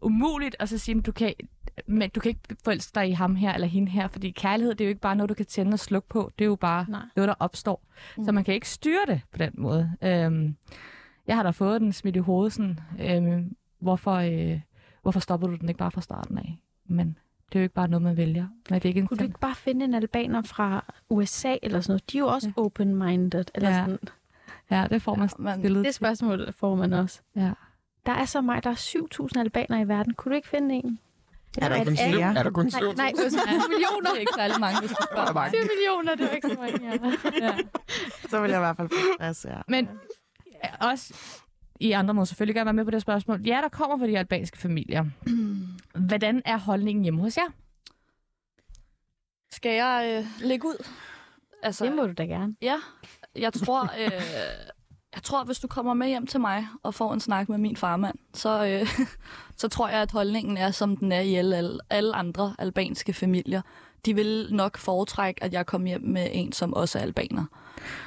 umuligt 0.02 0.56
at 0.60 0.70
så 0.70 0.78
sige, 0.78 0.98
at 0.98 1.06
du 1.06 1.12
kan, 1.12 1.34
men 1.88 2.10
du 2.10 2.20
kan 2.20 2.30
ikke 2.30 2.56
forelske 2.64 2.96
dig 2.96 3.10
i 3.10 3.12
ham 3.12 3.36
her 3.36 3.54
eller 3.54 3.68
hende 3.68 3.92
her, 3.92 4.08
fordi 4.08 4.32
kærlighed, 4.32 4.76
det 4.76 4.82
er 4.82 4.86
jo 4.86 4.90
ikke 4.90 5.02
bare 5.02 5.16
noget, 5.16 5.30
du 5.30 5.34
kan 5.34 5.46
tænde 5.46 5.74
og 5.74 5.80
slukke 5.80 6.10
på. 6.10 6.32
Det 6.40 6.46
er 6.46 6.50
jo 6.50 6.56
bare 6.56 6.86
Nej. 6.90 7.02
noget, 7.16 7.28
der 7.28 7.36
opstår. 7.40 7.84
Mm. 8.18 8.24
Så 8.26 8.32
man 8.32 8.44
kan 8.44 8.54
ikke 8.54 8.70
styre 8.70 9.06
det 9.08 9.22
på 9.32 9.38
den 9.38 9.52
måde. 9.58 9.92
Øhm, 10.04 10.56
jeg 11.28 11.36
har 11.36 11.44
da 11.44 11.50
fået 11.50 11.82
den 11.82 11.94
smidt 11.94 12.16
i 12.16 12.20
hovedet, 12.20 12.54
sådan, 12.54 12.80
øhm, 13.00 13.56
hvorfor, 13.80 14.14
øh, 14.14 14.60
hvorfor 15.02 15.20
stopper 15.20 15.48
du 15.48 15.56
den 15.56 15.70
ikke 15.70 15.80
bare 15.80 15.92
fra 15.92 16.02
starten 16.02 16.38
af? 16.38 16.58
Men 16.88 17.18
det 17.50 17.56
er 17.56 17.60
jo 17.60 17.64
ikke 17.64 17.76
bare 17.76 17.88
noget, 17.88 18.02
man 18.04 18.18
vælger. 18.18 18.48
Men 18.70 18.76
det 18.80 18.86
er 18.86 18.90
ikke 18.90 19.00
en 19.00 19.08
Kunne 19.08 19.18
du 19.18 19.24
ikke 19.24 19.40
bare 19.40 19.56
finde 19.56 19.86
en 19.86 19.94
albaner 19.94 20.42
fra 20.42 20.94
USA 21.10 21.56
eller 21.64 21.82
sådan 21.82 21.92
noget? 21.92 22.12
De 22.12 22.18
er 22.18 22.20
jo 22.20 22.28
også 22.28 22.52
open-minded. 22.58 23.46
Eller 23.56 23.70
Ja. 23.70 23.76
sådan. 23.86 24.00
Ja, 24.72 24.88
det 24.90 25.02
får 25.02 25.16
man 25.16 25.30
Ja, 25.38 25.44
man- 25.44 25.60
stillet 25.60 25.86
Det 25.86 25.96
spørgsmål 25.96 26.54
får 26.54 26.76
man 26.76 26.94
også. 26.94 27.22
Ja. 27.36 27.52
Der 28.06 28.12
er 28.12 28.26
så 28.26 28.42
meget. 28.42 28.64
Der 28.64 28.70
er 28.70 28.76
7.000 28.76 29.40
albanere 29.40 29.82
i 29.82 29.88
verden. 29.88 30.14
Kunne 30.14 30.32
du 30.32 30.36
ikke 30.36 30.48
finde 30.48 30.76
en? 30.76 31.00
Er 31.58 31.70
der 31.70 31.76
At- 31.76 31.88
en 31.88 31.98
flere? 31.98 32.36
Er 32.38 32.44
der 32.44 32.50
kun 32.52 32.66
Nej, 32.66 32.70
syv? 32.70 32.94
nej, 32.98 33.12
Ja, 33.18 33.54
millioner. 33.70 34.10
Det 34.10 34.16
er 34.16 34.20
ikke 34.20 34.32
særlig 34.36 34.60
mange, 34.60 34.80
hvis 34.80 34.90
du 34.92 34.96
Der 35.00 35.22
er 35.22 35.26
spørger. 35.26 35.34
mange. 35.34 35.58
7 35.62 35.70
millioner, 35.76 36.16
det 36.16 36.32
er 36.32 36.36
ikke 36.36 36.50
så 36.50 36.56
mange. 36.60 36.80
Ja. 37.42 37.46
ja. 37.48 37.58
Så 38.30 38.42
vil 38.42 38.50
jeg 38.50 38.60
i 38.60 38.62
hvert 38.62 38.78
fald 38.78 38.90
få 38.90 38.96
stress, 39.18 39.46
ja. 39.50 39.58
Men 39.68 39.90
også 40.82 41.14
i 41.80 41.92
andre 41.92 42.14
må 42.14 42.26
selvfølgelig 42.26 42.56
gerne 42.56 42.66
være 42.66 42.74
med 42.74 42.86
på 42.86 42.92
det 42.92 43.02
spørgsmål. 43.02 43.42
Ja, 43.46 43.60
der 43.62 43.70
kommer 43.70 43.98
fra 43.98 44.08
de 44.08 44.18
albanske 44.18 44.58
familier. 44.58 45.06
Hvordan 46.08 46.42
er 46.46 46.58
holdningen 46.58 47.04
hjemme 47.04 47.22
hos 47.22 47.38
jer? 47.38 47.52
Skal 49.52 49.72
jeg 49.72 50.18
øh, 50.18 50.48
lægge 50.48 50.68
ud? 50.68 50.88
Altså, 51.64 51.86
Det 51.86 51.96
må 51.96 52.06
du 52.06 52.14
da 52.14 52.24
gerne. 52.24 52.56
Ja, 52.62 52.76
jeg 53.36 53.54
tror, 53.54 53.84
øh, 53.84 54.12
Jeg 55.16 55.24
tror, 55.24 55.44
hvis 55.44 55.60
du 55.60 55.68
kommer 55.68 55.94
med 55.94 56.08
hjem 56.08 56.28
til 56.28 56.40
mig 56.40 56.68
og 56.84 56.94
får 56.94 57.14
en 57.14 57.20
snak 57.20 57.50
med 57.50 57.58
min 57.58 57.76
farmand, 57.76 58.18
så, 58.34 58.66
øh, 58.66 58.88
så 59.62 59.68
tror 59.68 59.88
jeg, 59.88 60.02
at 60.02 60.12
holdningen 60.12 60.58
er, 60.58 60.72
som 60.72 60.98
den 60.98 61.12
er 61.12 61.20
i 61.20 61.36
alle, 61.36 61.58
alle, 61.58 61.80
alle 61.90 62.16
andre 62.16 62.56
albanske 62.60 63.14
familier. 63.14 63.62
De 64.06 64.16
vil 64.16 64.48
nok 64.52 64.78
foretrække, 64.78 65.44
at 65.44 65.54
jeg 65.54 65.66
kommer 65.66 65.88
hjem 65.88 66.02
med 66.02 66.30
en, 66.32 66.52
som 66.52 66.74
også 66.74 67.00
er 67.00 67.04
albaner. 67.04 67.46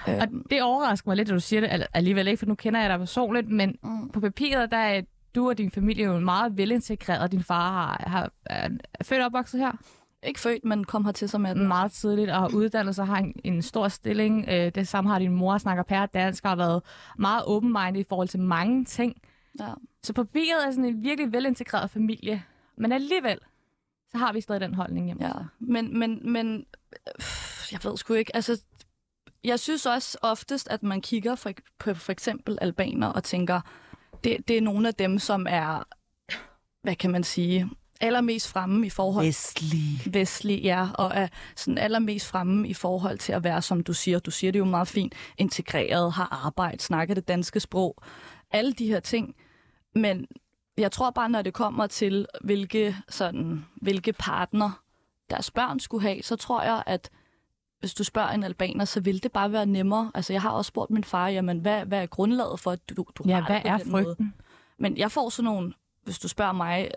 Og 0.07 0.29
det 0.51 0.63
overrasker 0.63 1.11
mig 1.11 1.17
lidt, 1.17 1.29
at 1.29 1.35
du 1.35 1.41
siger 1.41 1.61
det 1.61 1.69
al- 1.71 1.87
alligevel 1.95 2.29
ikke, 2.29 2.39
for 2.39 2.47
nu 2.47 2.55
kender 2.55 2.81
jeg 2.81 2.91
dig 2.91 2.99
personligt, 2.99 3.49
men 3.49 3.77
mm, 3.83 4.11
på 4.11 4.21
papiret, 4.21 4.71
der 4.71 4.77
er 4.77 5.03
du 5.35 5.49
og 5.49 5.59
din 5.59 5.71
familie 5.71 6.05
jo 6.05 6.21
meget 6.21 6.57
velintegreret. 6.57 7.33
Din 7.33 7.43
far 7.43 7.73
har, 7.73 8.11
har, 8.11 8.31
er 8.47 8.69
født 9.03 9.21
og 9.21 9.27
opvokset 9.27 9.61
her 9.61 9.73
ikke 10.23 10.41
født, 10.41 10.65
men 10.65 10.85
kom 10.85 11.05
hertil 11.05 11.29
som 11.29 11.47
18. 11.47 11.69
meget 11.69 11.93
tidligt 11.93 12.31
og 12.31 12.37
har 12.37 12.51
uddannet 12.55 12.95
sig, 12.95 13.07
har 13.07 13.17
en, 13.17 13.35
en 13.45 13.63
stor 13.63 13.89
stilling. 13.89 14.45
Øh, 14.49 14.73
det 14.75 14.89
samme 14.89 15.11
har 15.11 15.19
din 15.19 15.35
mor, 15.35 15.59
snakker 15.59 15.83
pære 15.83 16.09
dansk 16.15 16.45
og 16.45 16.51
har 16.51 16.57
været 16.57 16.83
meget 17.19 17.45
open-minded 17.47 18.01
i 18.01 18.05
forhold 18.09 18.29
til 18.29 18.41
mange 18.41 18.85
ting. 18.85 19.23
Ja. 19.61 19.73
Så 20.03 20.13
på 20.13 20.25
papiret 20.25 20.67
er 20.67 20.71
sådan 20.71 20.85
en 20.85 21.03
virkelig 21.03 21.33
velintegreret 21.33 21.91
familie. 21.91 22.43
Men 22.77 22.93
alligevel, 22.93 23.39
så 24.11 24.19
har 24.19 24.33
vi 24.33 24.41
stadig 24.41 24.61
den 24.61 24.75
holdning 24.75 25.07
hjemme. 25.07 25.27
Ja, 25.27 25.33
men, 25.59 25.99
men, 25.99 26.33
men 26.33 26.67
øh, 26.93 27.25
jeg 27.73 27.81
ved 27.85 27.97
sgu 27.97 28.15
ikke, 28.15 28.37
altså, 28.37 28.63
jeg 29.45 29.61
synes 29.61 29.87
også 29.87 30.19
oftest, 30.23 30.69
at 30.69 30.83
man 30.83 31.01
kigger 31.01 31.35
for, 31.35 31.53
på 31.79 31.95
for 31.95 32.13
eksempel 32.13 32.59
albaner 32.61 33.07
og 33.07 33.25
tænker, 33.25 33.61
det, 34.25 34.49
det 34.49 34.57
er 34.57 34.61
nogle 34.61 34.89
af 34.89 34.95
dem, 34.95 35.19
som 35.19 35.47
er, 35.49 35.83
hvad 36.83 36.97
kan 36.97 37.11
man 37.11 37.25
sige, 37.25 37.71
allermest 38.01 38.49
fremme 38.49 38.87
i 38.87 38.91
forhold 38.91 39.27
Vestlig. 39.27 40.15
vestlig, 40.15 40.63
ja, 40.63 40.89
og 40.95 41.11
er 41.15 41.29
sådan 41.57 41.79
allermest 41.79 42.27
fremme 42.27 42.69
i 42.69 42.75
forhold 42.75 43.19
til 43.19 43.33
at 43.33 43.45
være, 43.45 43.63
som 43.63 43.83
du 43.83 43.93
siger, 43.93 44.19
du 44.19 44.31
siger 44.31 44.53
det 44.53 44.59
jo 44.59 44.65
meget 44.65 44.89
fint, 44.89 45.15
integreret, 45.39 46.13
har 46.13 46.45
arbejde, 46.47 46.83
snakker 46.83 47.15
det 47.15 47.29
danske 47.29 47.61
sprog, 47.61 48.03
alle 48.51 48.73
de 48.73 48.87
her 48.87 49.01
ting. 49.01 49.35
Men 49.95 50.27
jeg 50.79 50.93
tror 50.93 51.11
bare, 51.11 51.29
når 51.29 51.43
det 51.43 51.55
kommer 51.55 51.87
til, 51.87 52.27
hvilke, 52.45 52.97
sådan, 53.09 53.65
hvilke 53.83 54.13
partner 54.13 54.83
deres 55.31 55.51
børn 55.51 55.81
skulle 55.81 56.03
have, 56.03 56.23
så 56.23 56.37
tror 56.37 56.63
jeg, 56.63 56.83
at 56.87 57.11
hvis 57.81 57.95
du 57.95 58.05
spørger 58.05 58.29
en 58.29 58.45
albaner, 58.45 58.85
så 58.85 59.01
vil 59.01 59.23
det 59.23 59.33
bare 59.33 59.53
være 59.53 59.67
nemmere. 59.67 60.11
Altså, 60.15 60.33
jeg 60.33 60.43
har 60.43 60.51
også 60.51 60.69
spurgt 60.69 60.91
min 60.91 61.05
far, 61.05 61.29
jamen, 61.29 61.59
hvad, 61.59 61.85
hvad 61.85 62.03
er 62.03 62.07
grundlaget 62.07 62.61
for, 62.61 62.71
at 62.71 62.89
du, 62.89 62.95
du 63.15 63.25
Ja, 63.27 63.35
har 63.35 63.47
hvad 63.47 63.57
det 63.57 63.63
på 63.63 63.69
er 63.69 63.77
den 63.79 63.93
måde? 63.93 64.05
frygten? 64.05 64.35
Men 64.79 64.97
jeg 64.97 65.13
får 65.13 65.29
sådan 65.29 65.45
nogle, 65.45 65.73
hvis 66.05 66.19
du 66.19 66.29
spørger 66.29 66.53
mig, 66.53 66.91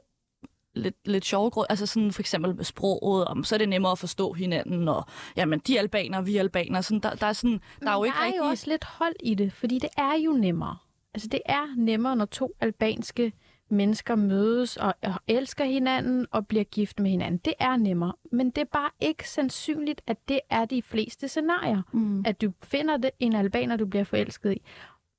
lidt, 0.75 0.95
lidt 1.05 1.25
sjove 1.25 1.49
grund, 1.49 1.67
altså 1.69 1.85
sådan 1.85 2.11
for 2.11 2.21
eksempel 2.21 2.55
med 2.55 2.63
sproget, 2.63 3.25
om 3.25 3.43
så 3.43 3.55
er 3.55 3.57
det 3.57 3.69
nemmere 3.69 3.91
at 3.91 3.99
forstå 3.99 4.33
hinanden, 4.33 4.87
og 4.87 5.05
jamen, 5.35 5.59
de 5.59 5.75
er 5.77 5.81
albaner, 5.81 6.21
vi 6.21 6.35
er 6.35 6.39
albaner, 6.39 6.81
sådan, 6.81 6.99
der, 6.99 7.15
der 7.15 7.27
er 7.27 7.33
sådan, 7.33 7.61
der 7.79 7.89
er 7.91 7.93
jo 7.97 8.03
ikke 8.03 8.15
der 8.15 8.21
er 8.21 8.25
rigtig... 8.25 8.39
jo 8.39 8.43
også 8.43 8.69
lidt 8.69 8.83
hold 8.83 9.15
i 9.23 9.33
det, 9.35 9.53
fordi 9.53 9.79
det 9.79 9.89
er 9.97 10.13
jo 10.25 10.31
nemmere. 10.31 10.77
Altså, 11.13 11.27
det 11.27 11.41
er 11.45 11.75
nemmere, 11.77 12.15
når 12.15 12.25
to 12.25 12.51
albanske 12.61 13.33
mennesker 13.69 14.15
mødes 14.15 14.77
og, 14.77 14.93
elsker 15.27 15.65
hinanden 15.65 16.25
og 16.31 16.47
bliver 16.47 16.63
gift 16.63 16.99
med 16.99 17.11
hinanden. 17.11 17.37
Det 17.45 17.53
er 17.59 17.77
nemmere. 17.77 18.13
Men 18.31 18.49
det 18.49 18.61
er 18.61 18.65
bare 18.65 18.89
ikke 18.99 19.29
sandsynligt, 19.29 20.01
at 20.07 20.17
det 20.27 20.39
er 20.49 20.65
de 20.65 20.81
fleste 20.81 21.27
scenarier. 21.27 21.81
Mm. 21.91 22.23
At 22.27 22.41
du 22.41 22.53
finder 22.63 22.97
det, 22.97 23.11
en 23.19 23.33
albaner, 23.33 23.75
du 23.77 23.85
bliver 23.85 24.03
forelsket 24.03 24.53
i. 24.53 24.61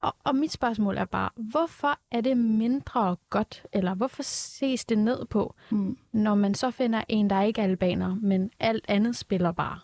Og, 0.02 0.16
og 0.24 0.34
mit 0.36 0.52
spørgsmål 0.52 0.96
er 0.96 1.04
bare, 1.04 1.30
hvorfor 1.36 1.98
er 2.10 2.20
det 2.20 2.36
mindre 2.36 3.16
godt, 3.30 3.66
eller 3.72 3.94
hvorfor 3.94 4.22
ses 4.22 4.84
det 4.84 4.98
ned 4.98 5.24
på, 5.26 5.54
Mm. 5.70 5.98
når 6.12 6.34
man 6.34 6.54
så 6.54 6.70
finder 6.70 7.02
en, 7.08 7.30
der 7.30 7.42
ikke 7.42 7.60
er 7.60 7.64
albaner, 7.64 8.14
men 8.14 8.50
alt 8.60 8.84
andet 8.88 9.16
spiller 9.16 9.52
bare? 9.52 9.78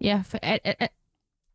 Ja, 0.00 0.22
for 0.26 0.38
er, 0.42 0.58
er, 0.64 0.86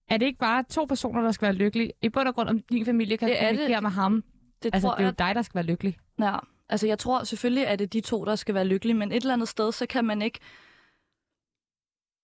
er, 0.10 0.18
det 0.18 0.26
ikke 0.26 0.40
bare 0.40 0.64
to 0.70 0.86
personer, 0.86 1.22
der 1.22 1.32
skal 1.32 1.46
være 1.46 1.56
lykkelige? 1.56 1.92
I 2.02 2.10
bund 2.10 2.28
og 2.28 2.36
grund, 2.36 2.50
om 2.50 2.60
din 2.60 2.86
familie 2.86 3.18
kan 3.18 3.28
Det 3.28 3.38
er 3.44 3.48
det. 3.50 3.58
kommunikere 3.58 3.82
med 3.82 3.90
ham. 3.90 4.24
Det 4.64 4.74
Altså, 4.74 4.88
tror 4.88 4.96
det 4.96 5.00
er 5.00 5.04
jo 5.04 5.08
jeg, 5.08 5.20
dig, 5.20 5.36
der 5.36 5.42
skal 5.42 5.56
være 5.56 5.66
lykkelig. 5.66 5.98
ja. 6.20 6.38
Altså, 6.70 6.88
jeg 6.88 7.00
tror 7.00 7.24
selvfølgelig, 7.24 7.68
at 7.68 7.80
det 7.80 7.86
er 7.86 7.90
de 7.90 8.02
to, 8.02 8.26
der 8.26 8.36
skal 8.36 8.56
være 8.56 8.66
lykkelige, 8.66 8.94
men 8.98 9.12
et 9.12 9.16
eller 9.16 9.34
andet 9.34 9.48
sted, 9.48 9.72
så 9.72 9.86
kan 9.86 10.06
man 10.06 10.22
ikke... 10.22 10.40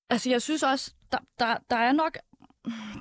Altså, 0.09 0.29
jeg 0.29 0.41
synes 0.41 0.63
også, 0.63 0.93
der, 1.11 1.17
der, 1.39 1.57
der 1.69 1.75
er 1.75 1.91
nok... 1.91 2.17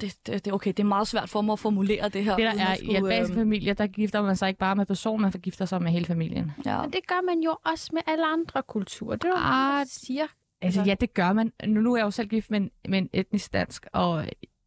Det, 0.01 0.16
det, 0.26 0.45
det, 0.45 0.53
okay, 0.53 0.70
det 0.70 0.80
er 0.80 0.84
meget 0.84 1.09
svært 1.09 1.28
for 1.28 1.41
mig 1.41 1.53
at 1.53 1.59
formulere 1.59 2.09
det 2.09 2.24
her. 2.24 2.37
Det 2.37 2.45
der 2.45 2.64
er 2.64 2.74
i 2.74 2.76
skulle, 2.76 2.97
albanske 2.97 3.32
øhm, 3.32 3.41
familier, 3.41 3.74
der 3.74 3.87
gifter 3.87 4.22
man 4.22 4.37
sig 4.37 4.49
ikke 4.49 4.59
bare 4.59 4.76
med 4.76 4.87
personen, 4.87 5.22
man 5.22 5.32
forgifter 5.32 5.64
sig 5.64 5.82
med 5.82 5.91
hele 5.91 6.05
familien. 6.05 6.53
ja. 6.64 6.82
Men 6.82 6.93
det 6.93 7.07
gør 7.07 7.20
man 7.26 7.41
jo 7.41 7.57
også 7.64 7.91
med 7.93 8.03
alle 8.07 8.26
andre 8.26 8.62
kulturer. 8.62 9.16
Det 9.16 9.24
er 9.24 9.28
jo 9.28 9.34
Ah, 9.37 9.80
ah, 9.80 9.87
siger. 9.91 10.26
Altså, 10.62 10.82
ja, 10.82 10.95
det 11.01 11.14
gør 11.14 11.32
man. 11.32 11.53
Nu, 11.66 11.80
nu 11.80 11.93
er 11.93 11.97
jeg 11.97 12.05
jo 12.05 12.11
selv 12.11 12.28
gift 12.28 12.51
med 12.51 12.61
en, 12.61 12.70
med 12.89 12.99
en 12.99 13.11
etnisk 13.12 13.53
dansk, 13.53 13.87
og 13.93 14.24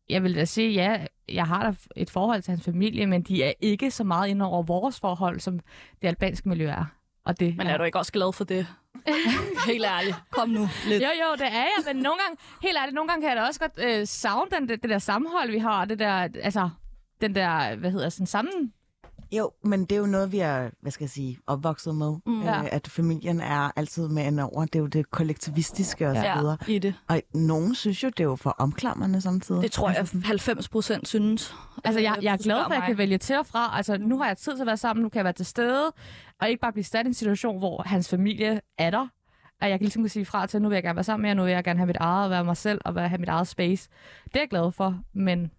jeg 0.10 0.24
vil 0.24 0.36
da 0.36 0.46
sige, 0.46 0.72
ja, 0.72 1.06
jeg 1.30 1.46
har 1.46 1.64
da 1.64 1.74
et 1.96 2.10
forhold 2.10 2.42
til 2.42 2.52
hans 2.52 2.66
familie, 2.66 3.06
men 3.06 3.22
de 3.22 3.44
er 3.44 3.54
ikke 3.60 3.92
så 3.92 4.04
meget 4.04 4.28
inde 4.28 4.46
over 4.46 4.64
vores 4.64 5.00
forhold, 5.00 5.40
som 5.40 5.60
det 6.02 6.08
albanske 6.08 6.50
miljø 6.50 6.68
er. 6.68 6.86
Og 7.26 7.40
det, 7.40 7.58
Men 7.58 7.68
er 7.68 7.78
du 7.78 7.84
ikke 7.84 7.98
også 7.98 8.12
glad 8.12 8.34
for 8.34 8.44
det? 8.44 8.68
Helt 9.68 9.86
ærligt. 9.86 10.16
Kom 10.32 10.50
nu 10.50 10.68
lidt. 10.88 11.04
Jo, 11.04 11.08
jo, 11.08 11.36
det 11.36 11.48
er 11.48 11.52
jeg, 11.52 11.94
men 11.94 11.96
nogle 11.96 12.20
gange, 12.20 12.38
helt 12.62 12.78
ærligt, 12.78 12.96
nogle 12.96 13.10
gange 13.10 13.22
kan 13.22 13.30
jeg 13.30 13.38
da 13.38 13.48
også 13.48 13.60
godt 13.60 13.80
øh, 13.86 14.08
savne 14.08 14.52
den, 14.52 14.70
det, 14.70 14.82
det 14.84 14.90
der 14.90 15.00
sammenhold, 15.00 15.52
vi 15.52 15.58
har, 15.58 15.86
det 15.86 16.00
der, 16.00 16.14
altså, 16.44 16.70
den 17.22 17.36
der, 17.36 17.76
hvad 17.76 17.92
hedder 17.92 18.10
sådan, 18.10 18.28
sammen... 18.28 18.74
Jo, 19.32 19.52
men 19.64 19.82
det 19.82 19.92
er 19.92 20.00
jo 20.00 20.06
noget, 20.06 20.32
vi 20.32 20.40
er, 20.40 20.70
hvad 20.82 20.92
skal 20.92 21.04
jeg 21.04 21.10
sige, 21.10 21.38
opvokset 21.48 21.96
med. 21.96 22.16
Mm. 22.26 22.42
Ja. 22.44 22.60
Øh, 22.62 22.68
at 22.72 22.88
familien 22.88 23.42
er 23.42 23.72
altid 23.76 24.08
med 24.08 24.26
ind 24.26 24.40
over. 24.40 24.66
Det 24.66 24.76
er 24.76 24.80
jo 24.80 24.88
det 24.88 25.12
kollektivistiske 25.12 26.10
og 26.10 26.16
så 26.16 26.22
Ja, 26.22 26.40
videre. 26.40 26.58
i 26.68 26.80
det. 26.80 26.94
Og 27.08 27.22
nogen 27.34 27.76
synes 27.76 28.04
jo, 28.04 28.08
det 28.10 28.20
er 28.20 28.24
jo 28.24 28.36
for 28.36 28.50
omklamrende 28.50 29.22
samtidig. 29.22 29.62
Det 29.62 29.72
tror 29.72 29.90
jeg, 29.90 30.08
90 30.24 30.70
procent 30.70 31.08
synes. 31.08 31.56
Altså, 31.84 32.00
jeg, 32.02 32.16
Øh, 32.18 32.24
jeg 32.24 32.34
er 32.34 32.38
glad 32.38 32.56
for, 32.64 32.72
at 32.72 32.76
jeg 32.78 32.84
kan 32.88 32.98
vælge 32.98 33.18
til 33.18 33.38
og 33.38 33.46
fra. 33.46 33.78
Altså, 33.78 33.98
nu 33.98 34.18
har 34.20 34.28
jeg 34.28 34.38
tid 34.38 34.54
til 34.56 34.62
at 34.62 34.68
være 34.68 34.78
sammen, 34.78 35.04
nu 35.04 35.10
kan 35.10 35.18
jeg 35.18 35.24
være 35.26 35.34
til 35.34 35.46
stede, 35.46 35.92
og 36.42 36.50
ikke 36.50 36.62
bare 36.62 36.72
blive 36.72 36.84
sat 36.84 37.06
i 37.06 37.08
en 37.08 37.14
situation, 37.14 37.58
hvor 37.60 37.84
hans 37.86 38.10
familie 38.10 38.62
er 38.78 38.90
der. 38.90 39.08
At 39.62 39.70
jeg 39.70 39.80
kan 39.80 39.86
ligesom 39.86 40.02
kunne 40.02 40.10
sige 40.10 40.26
fra 40.26 40.46
til, 40.48 40.62
nu 40.62 40.70
vil 40.70 40.76
jeg 40.76 40.84
gerne 40.84 40.96
være 40.96 41.04
sammen 41.04 41.22
med 41.22 41.30
jer, 41.30 41.34
nu 41.36 41.44
vil 41.44 41.52
jeg 41.52 41.64
gerne 41.64 41.80
have 41.80 41.88
mit 41.88 41.98
eget, 42.00 42.24
og 42.26 42.30
være 42.32 42.44
mig 42.46 42.58
selv, 42.58 42.82
og 42.86 42.96
være, 42.96 43.08
have 43.10 43.20
mit 43.20 43.30
eget 43.30 43.48
space. 43.48 43.90
Det 44.26 44.36
er 44.36 44.40
jeg 44.40 44.50
glad 44.50 44.72
for, 44.72 45.00
men 45.14 45.52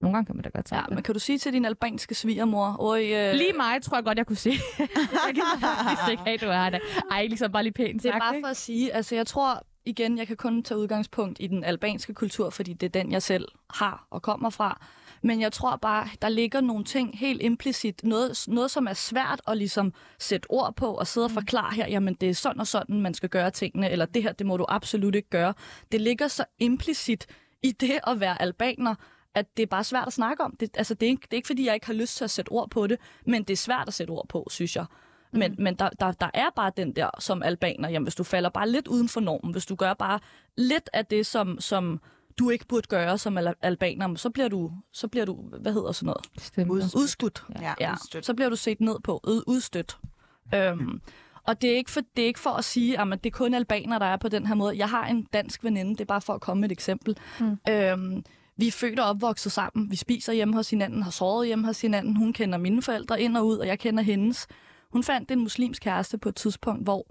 nogle 0.00 0.16
gange 0.16 0.26
kan 0.26 0.36
man 0.36 0.42
da 0.42 0.48
godt 0.48 0.66
tage 0.66 0.80
Ja, 0.80 0.94
men 0.94 1.02
kan 1.02 1.14
du 1.14 1.20
sige 1.20 1.38
til 1.38 1.52
din 1.52 1.64
albanske 1.64 2.14
svigermor, 2.14 2.76
Oj, 2.78 3.12
øh, 3.14 3.34
Lige 3.34 3.52
mig 3.52 3.82
tror 3.82 3.96
jeg 3.96 4.04
godt, 4.04 4.18
jeg 4.18 4.26
kunne 4.26 4.36
se. 4.36 4.50
jeg 5.26 5.34
kan 5.34 5.44
faktisk 5.60 6.10
ikke 6.10 6.22
have, 6.22 6.36
du 6.36 6.46
er 6.46 6.70
der. 6.70 6.78
Ej, 7.10 7.26
ligesom 7.26 7.52
bare 7.52 7.62
lige 7.62 7.72
pænt 7.72 8.02
det 8.02 8.08
er 8.08 8.12
sagt, 8.12 8.22
bare 8.22 8.36
ikke? 8.36 8.46
for 8.46 8.50
at 8.50 8.56
sige, 8.56 8.94
altså 8.94 9.14
jeg 9.14 9.26
tror, 9.26 9.66
igen, 9.84 10.18
jeg 10.18 10.26
kan 10.26 10.36
kun 10.36 10.62
tage 10.62 10.78
udgangspunkt 10.78 11.36
i 11.40 11.46
den 11.46 11.64
albanske 11.64 12.14
kultur, 12.14 12.50
fordi 12.50 12.72
det 12.72 12.86
er 12.86 13.02
den, 13.02 13.12
jeg 13.12 13.22
selv 13.22 13.48
har 13.74 14.06
og 14.10 14.22
kommer 14.22 14.50
fra. 14.50 14.86
Men 15.22 15.40
jeg 15.40 15.52
tror 15.52 15.76
bare, 15.76 16.08
der 16.22 16.28
ligger 16.28 16.60
nogle 16.60 16.84
ting 16.84 17.18
helt 17.18 17.42
implicit, 17.42 18.04
noget, 18.04 18.44
noget 18.48 18.70
som 18.70 18.86
er 18.86 18.92
svært 18.92 19.40
at 19.48 19.56
ligesom 19.56 19.92
sætte 20.18 20.46
ord 20.50 20.74
på 20.76 20.94
og 20.94 21.06
sidde 21.06 21.24
og 21.24 21.30
forklare 21.30 21.74
her, 21.74 21.86
jamen 21.88 22.14
det 22.14 22.30
er 22.30 22.34
sådan 22.34 22.60
og 22.60 22.66
sådan, 22.66 23.00
man 23.00 23.14
skal 23.14 23.28
gøre 23.28 23.50
tingene, 23.50 23.90
eller 23.90 24.06
det 24.06 24.22
her, 24.22 24.32
det 24.32 24.46
må 24.46 24.56
du 24.56 24.64
absolut 24.68 25.14
ikke 25.14 25.30
gøre. 25.30 25.54
Det 25.92 26.00
ligger 26.00 26.28
så 26.28 26.44
implicit 26.58 27.26
i 27.62 27.72
det 27.72 27.98
at 28.06 28.20
være 28.20 28.42
albaner, 28.42 28.94
at 29.34 29.56
det 29.56 29.62
er 29.62 29.66
bare 29.66 29.84
svært 29.84 30.06
at 30.06 30.12
snakke 30.12 30.42
om. 30.44 30.56
Det, 30.60 30.70
altså, 30.74 30.94
det, 30.94 31.06
er 31.06 31.10
ikke, 31.10 31.22
det 31.22 31.32
er 31.32 31.36
ikke, 31.36 31.46
fordi 31.46 31.66
jeg 31.66 31.74
ikke 31.74 31.86
har 31.86 31.94
lyst 31.94 32.16
til 32.16 32.24
at 32.24 32.30
sætte 32.30 32.48
ord 32.50 32.70
på 32.70 32.86
det, 32.86 32.98
men 33.26 33.42
det 33.42 33.52
er 33.52 33.56
svært 33.56 33.88
at 33.88 33.94
sætte 33.94 34.10
ord 34.10 34.28
på, 34.28 34.46
synes 34.50 34.76
jeg. 34.76 34.84
Men, 35.32 35.54
men 35.58 35.74
der, 35.74 35.88
der, 36.00 36.12
der 36.12 36.30
er 36.34 36.46
bare 36.56 36.72
den 36.76 36.92
der 36.96 37.10
som 37.18 37.42
albaner, 37.42 37.88
jamen 37.88 38.04
hvis 38.04 38.14
du 38.14 38.24
falder 38.24 38.50
bare 38.50 38.68
lidt 38.70 38.88
uden 38.88 39.08
for 39.08 39.20
normen, 39.20 39.52
hvis 39.52 39.66
du 39.66 39.74
gør 39.74 39.94
bare 39.94 40.20
lidt 40.56 40.90
af 40.92 41.06
det, 41.06 41.26
som, 41.26 41.60
som 41.60 42.00
du 42.38 42.50
ikke 42.50 42.66
burde 42.68 42.88
gøre 42.88 43.18
som 43.18 43.38
al- 43.38 43.54
albaner, 43.62 44.14
så 44.14 44.30
bliver 44.30 44.48
du, 44.48 44.72
så 44.92 45.08
bliver 45.08 45.24
du 45.26 45.34
hvad 45.60 45.72
hedder 45.72 45.92
sådan 45.92 46.06
noget? 46.06 46.26
Stemmer. 46.38 46.74
Udskudt. 46.96 47.44
Ja, 47.60 47.74
Ja, 47.80 47.92
udstødt. 47.92 48.26
så 48.26 48.34
bliver 48.34 48.48
du 48.48 48.56
set 48.56 48.80
ned 48.80 48.96
på, 49.04 49.20
ud, 49.24 49.42
udstødt. 49.46 49.98
Øhm, 50.54 51.00
og 51.46 51.62
det 51.62 51.70
er, 51.72 51.76
ikke 51.76 51.90
for, 51.90 52.00
det 52.16 52.22
er 52.22 52.26
ikke 52.26 52.40
for 52.40 52.50
at 52.50 52.64
sige, 52.64 53.00
at 53.00 53.24
det 53.24 53.26
er 53.32 53.36
kun 53.36 53.54
albaner, 53.54 53.98
der 53.98 54.06
er 54.06 54.16
på 54.16 54.28
den 54.28 54.46
her 54.46 54.54
måde. 54.54 54.78
Jeg 54.78 54.88
har 54.88 55.06
en 55.06 55.22
dansk 55.32 55.64
veninde, 55.64 55.90
det 55.90 56.00
er 56.00 56.04
bare 56.04 56.20
for 56.20 56.32
at 56.34 56.40
komme 56.40 56.60
med 56.60 56.68
et 56.68 56.72
eksempel. 56.72 57.16
Mm. 57.40 57.58
Øhm, 57.68 58.24
vi 58.60 58.66
er 58.66 58.72
født 58.72 59.00
og 59.00 59.06
opvokset 59.06 59.52
sammen. 59.52 59.90
Vi 59.90 59.96
spiser 59.96 60.32
hjemme 60.32 60.54
hos 60.54 60.70
hinanden, 60.70 61.02
har 61.02 61.10
sovet 61.10 61.46
hjemme 61.46 61.66
hos 61.66 61.80
hinanden. 61.80 62.16
Hun 62.16 62.32
kender 62.32 62.58
mine 62.58 62.82
forældre 62.82 63.20
ind 63.20 63.36
og 63.36 63.46
ud, 63.46 63.58
og 63.58 63.66
jeg 63.66 63.78
kender 63.78 64.02
hendes. 64.02 64.46
Hun 64.92 65.02
fandt 65.02 65.30
en 65.30 65.40
muslimsk 65.40 65.82
kæreste 65.82 66.18
på 66.18 66.28
et 66.28 66.36
tidspunkt, 66.36 66.84
hvor 66.84 67.06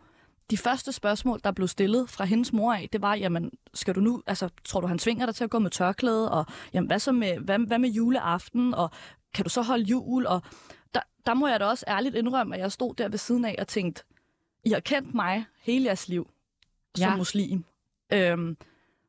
de 0.49 0.57
første 0.57 0.91
spørgsmål, 0.91 1.39
der 1.43 1.51
blev 1.51 1.67
stillet 1.67 2.09
fra 2.09 2.25
hendes 2.25 2.53
mor 2.53 2.73
af, 2.73 2.89
det 2.93 3.01
var, 3.01 3.15
jamen, 3.15 3.51
skal 3.73 3.95
du 3.95 3.99
nu, 3.99 4.23
altså, 4.27 4.49
tror 4.65 4.81
du, 4.81 4.87
han 4.87 4.97
tvinger 4.97 5.25
dig 5.25 5.35
til 5.35 5.43
at 5.43 5.49
gå 5.49 5.59
med 5.59 5.71
tørklæde, 5.71 6.31
og 6.31 6.45
jamen, 6.73 6.87
hvad, 6.87 6.99
så 6.99 7.11
med, 7.11 7.37
hvad, 7.37 7.59
hvad 7.59 7.79
med 7.79 7.89
juleaften, 7.89 8.73
og 8.73 8.89
kan 9.33 9.43
du 9.43 9.49
så 9.49 9.61
holde 9.61 9.83
jul, 9.83 10.25
og 10.25 10.41
der, 10.93 11.01
der 11.25 11.33
må 11.33 11.47
jeg 11.47 11.59
da 11.59 11.65
også 11.65 11.85
ærligt 11.87 12.15
indrømme, 12.15 12.55
at 12.55 12.61
jeg 12.61 12.71
stod 12.71 12.95
der 12.95 13.09
ved 13.09 13.17
siden 13.17 13.45
af 13.45 13.55
og 13.59 13.67
tænkte, 13.67 14.03
I 14.65 14.69
har 14.69 14.79
kendt 14.79 15.13
mig 15.13 15.45
hele 15.61 15.85
jeres 15.85 16.07
liv 16.07 16.29
som 16.95 17.09
Ja. 17.09 17.15
muslim. 17.15 17.63
Øhm, 18.13 18.57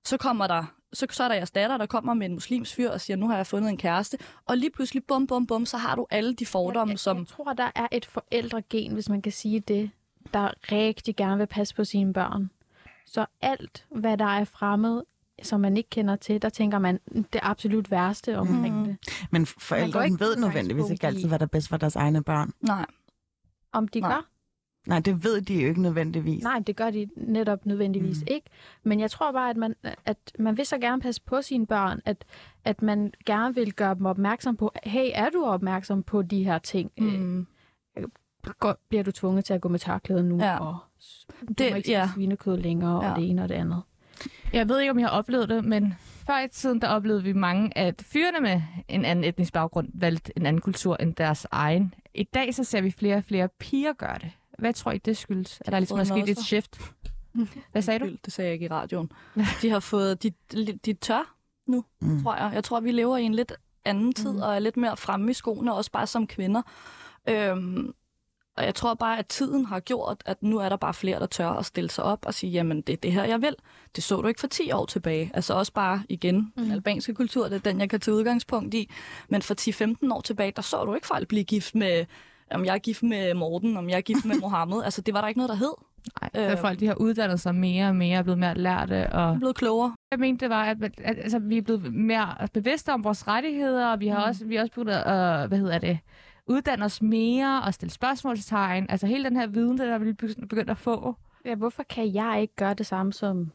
så 0.04 0.16
kommer 0.16 0.46
der 0.46 0.64
så, 0.92 1.06
så 1.10 1.24
er 1.24 1.28
der 1.28 1.34
jeres 1.34 1.50
datter, 1.50 1.76
der 1.76 1.86
kommer 1.86 2.14
med 2.14 2.26
en 2.26 2.32
muslims 2.34 2.74
fyr 2.74 2.90
og 2.90 3.00
siger, 3.00 3.16
nu 3.16 3.28
har 3.28 3.36
jeg 3.36 3.46
fundet 3.46 3.70
en 3.70 3.76
kæreste. 3.76 4.18
Og 4.46 4.56
lige 4.56 4.70
pludselig, 4.70 5.04
bum, 5.04 5.26
bum, 5.26 5.46
bum, 5.46 5.66
så 5.66 5.76
har 5.76 5.96
du 5.96 6.06
alle 6.10 6.34
de 6.34 6.46
fordomme, 6.46 6.92
jeg, 6.92 6.98
som... 6.98 7.18
jeg 7.18 7.26
tror, 7.26 7.52
der 7.52 7.70
er 7.74 7.86
et 7.92 8.04
forældregen, 8.04 8.92
hvis 8.92 9.08
man 9.08 9.22
kan 9.22 9.32
sige 9.32 9.60
det, 9.60 9.90
der 10.34 10.72
rigtig 10.72 11.16
gerne 11.16 11.38
vil 11.38 11.46
passe 11.46 11.74
på 11.74 11.84
sine 11.84 12.12
børn. 12.12 12.50
Så 13.06 13.26
alt, 13.40 13.86
hvad 13.90 14.18
der 14.18 14.24
er 14.26 14.44
fremmed, 14.44 15.02
som 15.42 15.60
man 15.60 15.76
ikke 15.76 15.90
kender 15.90 16.16
til, 16.16 16.42
der 16.42 16.48
tænker 16.48 16.78
man 16.78 17.00
det 17.32 17.40
absolut 17.42 17.90
værste 17.90 18.38
omkring 18.38 18.74
Mhm. 18.76 18.84
det. 18.84 18.96
Men 19.30 19.40
Man 19.40 19.44
går 19.44 19.60
forældre 19.60 20.04
ikke 20.04 20.20
ved 20.20 20.36
nødvendigvis 20.36 20.90
ikke 20.90 21.06
altid, 21.06 21.28
hvad 21.28 21.38
der 21.38 21.44
er 21.44 21.48
bedst 21.48 21.68
for 21.68 21.76
deres 21.76 21.96
egne 21.96 22.22
børn. 22.22 22.52
Nej. 22.60 22.86
Om 23.72 23.88
de 23.88 24.00
Nej. 24.00 24.10
gør? 24.12 24.26
Nej, 24.86 25.00
det 25.00 25.24
ved 25.24 25.40
de 25.40 25.62
jo 25.62 25.68
ikke 25.68 25.82
nødvendigvis. 25.82 26.42
Nej, 26.42 26.58
det 26.66 26.76
gør 26.76 26.90
de 26.90 27.08
netop 27.16 27.66
nødvendigvis 27.66 28.20
Mm. 28.20 28.26
ikke. 28.30 28.46
Men 28.82 29.00
jeg 29.00 29.10
tror 29.10 29.32
bare, 29.32 29.50
at 29.50 29.56
man, 29.56 29.74
at 30.04 30.16
man 30.38 30.56
vil 30.56 30.66
så 30.66 30.78
gerne 30.78 31.02
passe 31.02 31.22
på 31.22 31.42
sine 31.42 31.66
børn, 31.66 32.00
at, 32.04 32.24
at 32.64 32.82
man 32.82 33.12
gerne 33.26 33.54
vil 33.54 33.72
gøre 33.74 33.94
dem 33.94 34.06
opmærksom 34.06 34.56
på, 34.56 34.72
hey, 34.84 35.10
er 35.14 35.30
du 35.30 35.44
opmærksom 35.44 36.02
på 36.02 36.22
de 36.22 36.44
her 36.44 36.58
ting? 36.58 36.90
Mm. 36.98 37.06
Mm. 37.06 37.46
Går, 38.58 38.76
bliver 38.88 39.02
du 39.04 39.12
tvunget 39.12 39.44
til 39.44 39.54
at 39.54 39.60
gå 39.60 39.68
med 39.68 39.78
tørklæde 39.78 40.22
nu? 40.24 40.36
Ja. 40.38 40.58
Og 40.58 40.76
du 41.48 41.52
Det- 41.52 41.70
må 41.70 41.76
ikke 41.76 41.80
spise 41.86 41.92
ja. 41.92 41.98
ja. 42.00 42.08
svinekød 42.14 42.56
længere, 42.56 43.04
Ja. 43.04 43.10
og 43.10 43.16
det 43.16 43.30
ene 43.30 43.42
og 43.42 43.48
det 43.48 43.54
andet. 43.54 43.82
Jeg 44.52 44.68
ved 44.68 44.80
ikke, 44.80 44.90
om 44.90 44.98
jeg 44.98 45.08
har 45.08 45.18
oplevet 45.18 45.48
det, 45.48 45.64
men 45.64 45.94
før 46.00 46.40
i 46.44 46.48
tiden, 46.48 46.80
der 46.80 46.88
oplevede 46.88 47.22
vi 47.22 47.32
mange, 47.32 47.78
at 47.78 48.02
fyrene 48.06 48.40
med 48.40 48.62
en 48.88 49.04
anden 49.04 49.24
etnisk 49.24 49.52
baggrund 49.52 49.88
valgte 49.94 50.32
en 50.36 50.46
anden 50.46 50.60
kultur 50.62 50.96
end 50.96 51.14
deres 51.14 51.46
egen. 51.50 51.94
I 52.14 52.24
dag 52.24 52.54
så 52.54 52.64
ser 52.64 52.80
vi 52.80 52.90
flere 52.90 53.16
og 53.16 53.24
flere 53.24 53.48
piger 53.48 53.92
gøre 53.92 54.18
det. 54.18 54.30
Hvad 54.60 54.74
tror 54.74 54.92
I, 54.92 54.98
det 54.98 55.16
skyldes? 55.16 55.62
Er 55.64 55.70
der 55.70 55.78
ligesom 55.78 55.98
er 55.98 56.04
sket 56.04 56.28
et 56.28 56.38
shift? 56.38 56.80
Hvad 57.72 57.82
sagde 57.82 57.98
du? 57.98 58.10
Det 58.24 58.32
sagde 58.32 58.46
jeg 58.48 58.54
ikke 58.54 58.66
i 58.66 58.68
radioen. 58.68 59.12
De 59.62 59.70
har 59.70 59.80
fået, 59.80 60.22
de, 60.22 60.30
de, 60.52 60.78
de 60.86 60.92
tør, 60.92 61.34
Mm. 61.66 62.22
tror 62.22 62.34
jeg. 62.36 62.50
Jeg 62.54 62.64
tror, 62.64 62.80
vi 62.80 62.92
lever 62.92 63.16
i 63.16 63.22
en 63.22 63.34
lidt 63.34 63.52
anden 63.84 64.12
tid, 64.12 64.32
Mm. 64.32 64.42
og 64.42 64.54
er 64.54 64.58
lidt 64.58 64.76
mere 64.76 64.96
fremme 64.96 65.30
i 65.30 65.34
skoene, 65.34 65.74
også 65.74 65.90
bare 65.90 66.06
som 66.06 66.26
kvinder. 66.26 66.62
Øhm, 67.28 67.92
og 68.56 68.64
jeg 68.64 68.74
tror 68.74 68.94
bare, 68.94 69.18
at 69.18 69.26
tiden 69.26 69.64
har 69.66 69.80
gjort, 69.80 70.22
at 70.26 70.42
nu 70.42 70.58
er 70.58 70.68
der 70.68 70.76
bare 70.76 70.94
flere, 70.94 71.20
der 71.20 71.26
tør 71.26 71.48
at 71.48 71.66
stille 71.66 71.90
sig 71.90 72.04
op 72.04 72.26
og 72.26 72.34
sige, 72.34 72.50
jamen 72.50 72.80
det 72.80 72.92
er 72.92 72.96
det 72.96 73.12
her, 73.12 73.24
jeg 73.24 73.42
vil. 73.42 73.56
Det 73.96 74.04
så 74.04 74.20
du 74.20 74.28
ikke 74.28 74.40
for 74.40 74.46
10 74.46 74.72
år 74.72 74.86
tilbage. 74.86 75.30
Altså 75.34 75.54
også 75.54 75.72
bare 75.72 76.02
igen, 76.08 76.36
mm. 76.56 76.62
den 76.62 76.72
albanske 76.72 77.14
kultur, 77.14 77.44
det 77.48 77.54
er 77.54 77.58
den, 77.58 77.80
jeg 77.80 77.90
kan 77.90 78.00
tage 78.00 78.14
udgangspunkt 78.14 78.74
i. 78.74 78.90
Men 79.28 79.42
for 79.42 79.54
10-15 80.04 80.14
år 80.14 80.20
tilbage, 80.20 80.52
der 80.56 80.62
så 80.62 80.84
du 80.84 80.94
ikke 80.94 81.06
folk 81.06 81.28
blive 81.28 81.44
gift 81.44 81.74
med, 81.74 82.06
om 82.54 82.64
jeg 82.64 82.74
er 82.74 82.78
gift 82.78 83.02
med 83.02 83.34
Morten, 83.34 83.76
om 83.76 83.88
jeg 83.90 83.96
er 83.96 84.00
gift 84.00 84.24
med 84.24 84.36
Mohammed. 84.42 84.82
Altså 84.84 85.00
det 85.00 85.14
var 85.14 85.20
der 85.20 85.28
ikke 85.28 85.38
noget, 85.38 85.48
der 85.50 85.56
hed. 85.56 85.74
Nej, 86.34 86.50
øh, 86.52 86.58
folk 86.58 86.80
de 86.80 86.86
har 86.86 86.94
uddannet 86.94 87.40
sig 87.40 87.54
mere 87.54 87.88
og 87.88 87.96
mere, 87.96 88.18
er 88.18 88.22
blevet 88.22 88.38
mere 88.38 88.54
lærte. 88.54 89.12
Og 89.12 89.22
er 89.34 89.38
blevet 89.38 89.56
klogere. 89.56 89.94
jeg 90.10 90.18
mente, 90.18 90.44
det 90.44 90.50
var, 90.50 90.64
at, 90.64 90.82
at, 90.84 90.92
at 91.04 91.18
altså, 91.18 91.38
vi 91.38 91.58
er 91.58 91.62
blevet 91.62 91.94
mere 91.94 92.48
bevidste 92.52 92.92
om 92.92 93.04
vores 93.04 93.28
rettigheder, 93.28 93.86
og 93.86 94.00
vi 94.00 94.08
har 94.08 94.18
Mm. 94.18 94.28
også, 94.28 94.44
vi 94.46 94.54
har 94.54 94.62
også 94.62 94.72
begyndt 94.72 94.90
at, 94.90 95.42
øh, 95.42 95.48
hvad 95.48 95.58
hedder 95.58 95.78
det, 95.78 95.98
uddanne 96.46 96.84
os 96.84 97.02
mere 97.02 97.62
og 97.62 97.74
stille 97.74 97.92
spørgsmålstegn. 97.92 98.86
Altså 98.88 99.06
hele 99.06 99.24
den 99.24 99.36
her 99.36 99.46
viden, 99.46 99.78
der 99.78 99.94
er 99.94 99.98
vi 99.98 100.12
begyndt 100.12 100.70
at 100.70 100.78
få. 100.78 101.16
Ja, 101.44 101.54
hvorfor 101.54 101.82
kan 101.82 102.14
jeg 102.14 102.38
ikke 102.40 102.54
gøre 102.56 102.74
det 102.74 102.86
samme, 102.86 103.12
som 103.12 103.52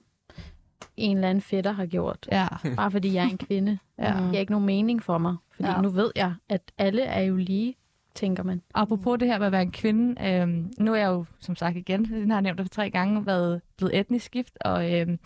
en 0.98 1.18
eller 1.18 1.30
anden 1.30 1.42
fætter 1.42 1.72
har 1.72 1.86
gjort? 1.86 2.28
Ja. 2.32 2.48
Bare 2.76 2.92
fordi 2.92 3.14
jeg 3.14 3.26
er 3.26 3.30
en 3.30 3.38
kvinde. 3.38 3.78
Ja. 4.00 4.08
Det 4.08 4.16
giver 4.30 4.40
ikke 4.40 4.52
nogen 4.52 4.66
mening 4.66 5.04
for 5.04 5.18
mig. 5.18 5.36
Fordi 5.56 5.70
ja. 5.70 5.82
nu 5.82 5.90
ved 5.90 6.12
jeg, 6.16 6.34
at 6.50 6.62
alle 6.78 7.02
er 7.02 7.22
jo 7.22 7.36
lige, 7.36 7.76
tænker 8.16 8.44
man. 8.44 8.62
Apropos 8.74 9.20
det 9.20 9.28
her 9.28 9.38
med 9.38 9.46
at 9.46 9.52
være 9.52 9.62
en 9.62 9.72
kvinde, 9.72 10.28
øhm, 10.28 10.74
nu 10.80 10.94
er 10.94 10.98
jeg 10.98 11.08
jo, 11.08 11.26
som 11.40 11.56
sagt 11.56 11.78
igen, 11.78 12.06
den 12.22 12.30
har 12.30 12.38
jeg 12.38 12.42
nævnt 12.42 12.60
det 12.60 12.72
tre 12.72 12.90
gange, 12.90 13.26
været 13.26 13.62
blevet 13.78 14.00
etnisk 14.00 14.32
gift, 14.32 14.58
og, 14.62 14.94
øhm, 14.94 15.20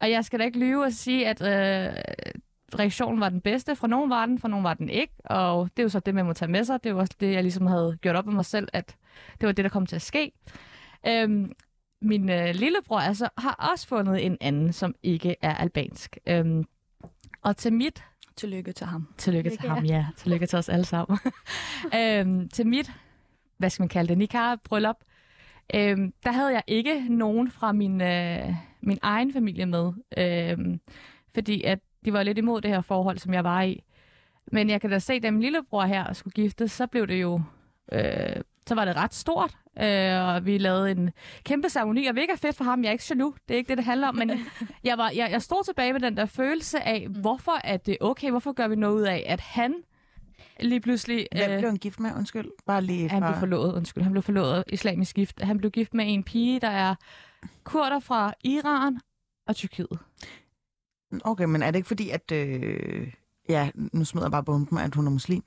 og 0.00 0.10
jeg 0.10 0.24
skal 0.24 0.38
da 0.38 0.44
ikke 0.44 0.58
lyve 0.58 0.84
og 0.84 0.92
sige, 0.92 1.28
at 1.28 1.42
øh, 1.42 1.94
reaktionen 2.78 3.20
var 3.20 3.28
den 3.28 3.40
bedste. 3.40 3.76
Fra 3.76 3.86
nogen 3.86 4.10
var 4.10 4.26
den, 4.26 4.38
fra 4.38 4.48
nogen 4.48 4.64
var 4.64 4.74
den 4.74 4.88
ikke, 4.88 5.12
og 5.24 5.70
det 5.76 5.82
er 5.82 5.84
jo 5.84 5.88
så 5.88 6.00
det, 6.00 6.14
man 6.14 6.26
må 6.26 6.32
tage 6.32 6.50
med 6.50 6.64
sig. 6.64 6.84
Det 6.84 6.90
er 6.90 6.94
jo 6.94 7.00
også 7.00 7.14
det, 7.20 7.32
jeg 7.32 7.42
ligesom 7.42 7.66
havde 7.66 7.98
gjort 8.00 8.16
op 8.16 8.26
med 8.26 8.34
mig 8.34 8.44
selv, 8.44 8.68
at 8.72 8.96
det 9.40 9.46
var 9.46 9.52
det, 9.52 9.64
der 9.64 9.68
kom 9.68 9.86
til 9.86 9.96
at 9.96 10.02
ske. 10.02 10.32
Øhm, 11.06 11.52
min 12.02 12.30
øh, 12.30 12.54
lillebror 12.54 12.98
altså, 12.98 13.28
har 13.38 13.70
også 13.72 13.88
fundet 13.88 14.26
en 14.26 14.36
anden, 14.40 14.72
som 14.72 14.94
ikke 15.02 15.36
er 15.42 15.54
albansk. 15.54 16.18
Øhm, 16.26 16.64
og 17.42 17.56
til 17.56 17.72
mit 17.72 18.04
Tillykke 18.36 18.72
til 18.72 18.86
ham. 18.86 19.08
Tillykke 19.18 19.50
til 19.50 19.68
ham, 19.68 19.84
ja. 19.84 20.06
Tillykke 20.16 20.46
til 20.46 20.58
os 20.58 20.68
alle 20.68 20.84
sammen. 20.84 21.18
øhm, 22.00 22.48
til 22.48 22.66
mit, 22.66 22.92
hvad 23.58 23.70
skal 23.70 23.82
man 23.82 23.88
kalde 23.88 24.08
det, 24.08 24.18
nikah-bryllup, 24.18 25.04
øhm, 25.74 26.12
der 26.24 26.32
havde 26.32 26.52
jeg 26.52 26.62
ikke 26.66 27.06
nogen 27.08 27.50
fra 27.50 27.72
min, 27.72 28.00
øh, 28.00 28.54
min 28.80 28.98
egen 29.02 29.32
familie 29.32 29.66
med. 29.66 29.92
Øhm, 30.18 30.80
fordi 31.34 31.62
at 31.62 31.78
de 32.04 32.12
var 32.12 32.22
lidt 32.22 32.38
imod 32.38 32.60
det 32.60 32.70
her 32.70 32.80
forhold, 32.80 33.18
som 33.18 33.34
jeg 33.34 33.44
var 33.44 33.62
i. 33.62 33.82
Men 34.52 34.70
jeg 34.70 34.80
kan 34.80 34.90
da 34.90 34.98
se, 34.98 35.20
da 35.20 35.30
min 35.30 35.40
lillebror 35.40 35.82
her 35.82 36.12
skulle 36.12 36.34
giftes, 36.34 36.72
så 36.72 36.86
blev 36.86 37.06
det 37.06 37.22
jo... 37.22 37.42
Øh, 37.92 38.36
så 38.66 38.74
var 38.74 38.84
det 38.84 38.96
ret 38.96 39.14
stort, 39.14 39.56
øh, 39.80 40.28
og 40.28 40.46
vi 40.46 40.58
lavede 40.58 40.90
en 40.90 41.10
kæmpe 41.44 41.68
ceremoni, 41.68 42.06
og 42.06 42.14
mega 42.14 42.34
fedt 42.36 42.56
for 42.56 42.64
ham. 42.64 42.82
Jeg 42.82 42.88
er 42.88 42.92
ikke 42.92 43.04
jaloux, 43.10 43.34
det 43.48 43.54
er 43.54 43.58
ikke 43.58 43.68
det, 43.68 43.78
det 43.78 43.84
handler 43.84 44.08
om, 44.08 44.14
men 44.14 44.30
jeg, 44.84 44.98
var, 44.98 45.10
jeg, 45.10 45.30
jeg 45.30 45.42
stod 45.42 45.64
tilbage 45.64 45.92
med 45.92 46.00
den 46.00 46.16
der 46.16 46.26
følelse 46.26 46.80
af, 46.80 47.08
hvorfor 47.08 47.60
er 47.64 47.76
det 47.76 47.96
okay, 48.00 48.30
hvorfor 48.30 48.52
gør 48.52 48.68
vi 48.68 48.76
noget 48.76 48.94
ud 48.94 49.02
af, 49.02 49.24
at 49.28 49.40
han 49.40 49.74
lige 50.60 50.80
pludselig... 50.80 51.26
Hvem 51.32 51.50
øh, 51.50 51.58
blev 51.58 51.70
han 51.70 51.78
gift 51.78 52.00
med? 52.00 52.10
Undskyld. 52.16 52.50
Bare 52.66 52.82
lige 52.82 53.08
han 53.08 53.22
for... 53.22 53.28
blev 53.28 53.38
forlovet, 53.38 53.74
undskyld. 53.74 54.02
Han 54.02 54.12
blev 54.12 54.22
forlovet 54.22 54.64
islamisk 54.68 55.16
gift. 55.16 55.42
Han 55.42 55.58
blev 55.58 55.70
gift 55.70 55.94
med 55.94 56.04
en 56.08 56.22
pige, 56.22 56.60
der 56.60 56.68
er 56.68 56.94
kurder 57.64 58.00
fra 58.00 58.34
Iran 58.44 59.00
og 59.46 59.56
Tyrkiet. 59.56 59.98
Okay, 61.24 61.44
men 61.44 61.62
er 61.62 61.70
det 61.70 61.78
ikke 61.78 61.88
fordi, 61.88 62.10
at... 62.10 62.32
Øh... 62.32 63.12
Ja, 63.48 63.70
nu 63.74 64.04
smider 64.04 64.26
jeg 64.26 64.30
bare 64.30 64.44
bomben, 64.44 64.78
at 64.78 64.94
hun 64.94 65.06
er 65.06 65.10
muslim. 65.10 65.42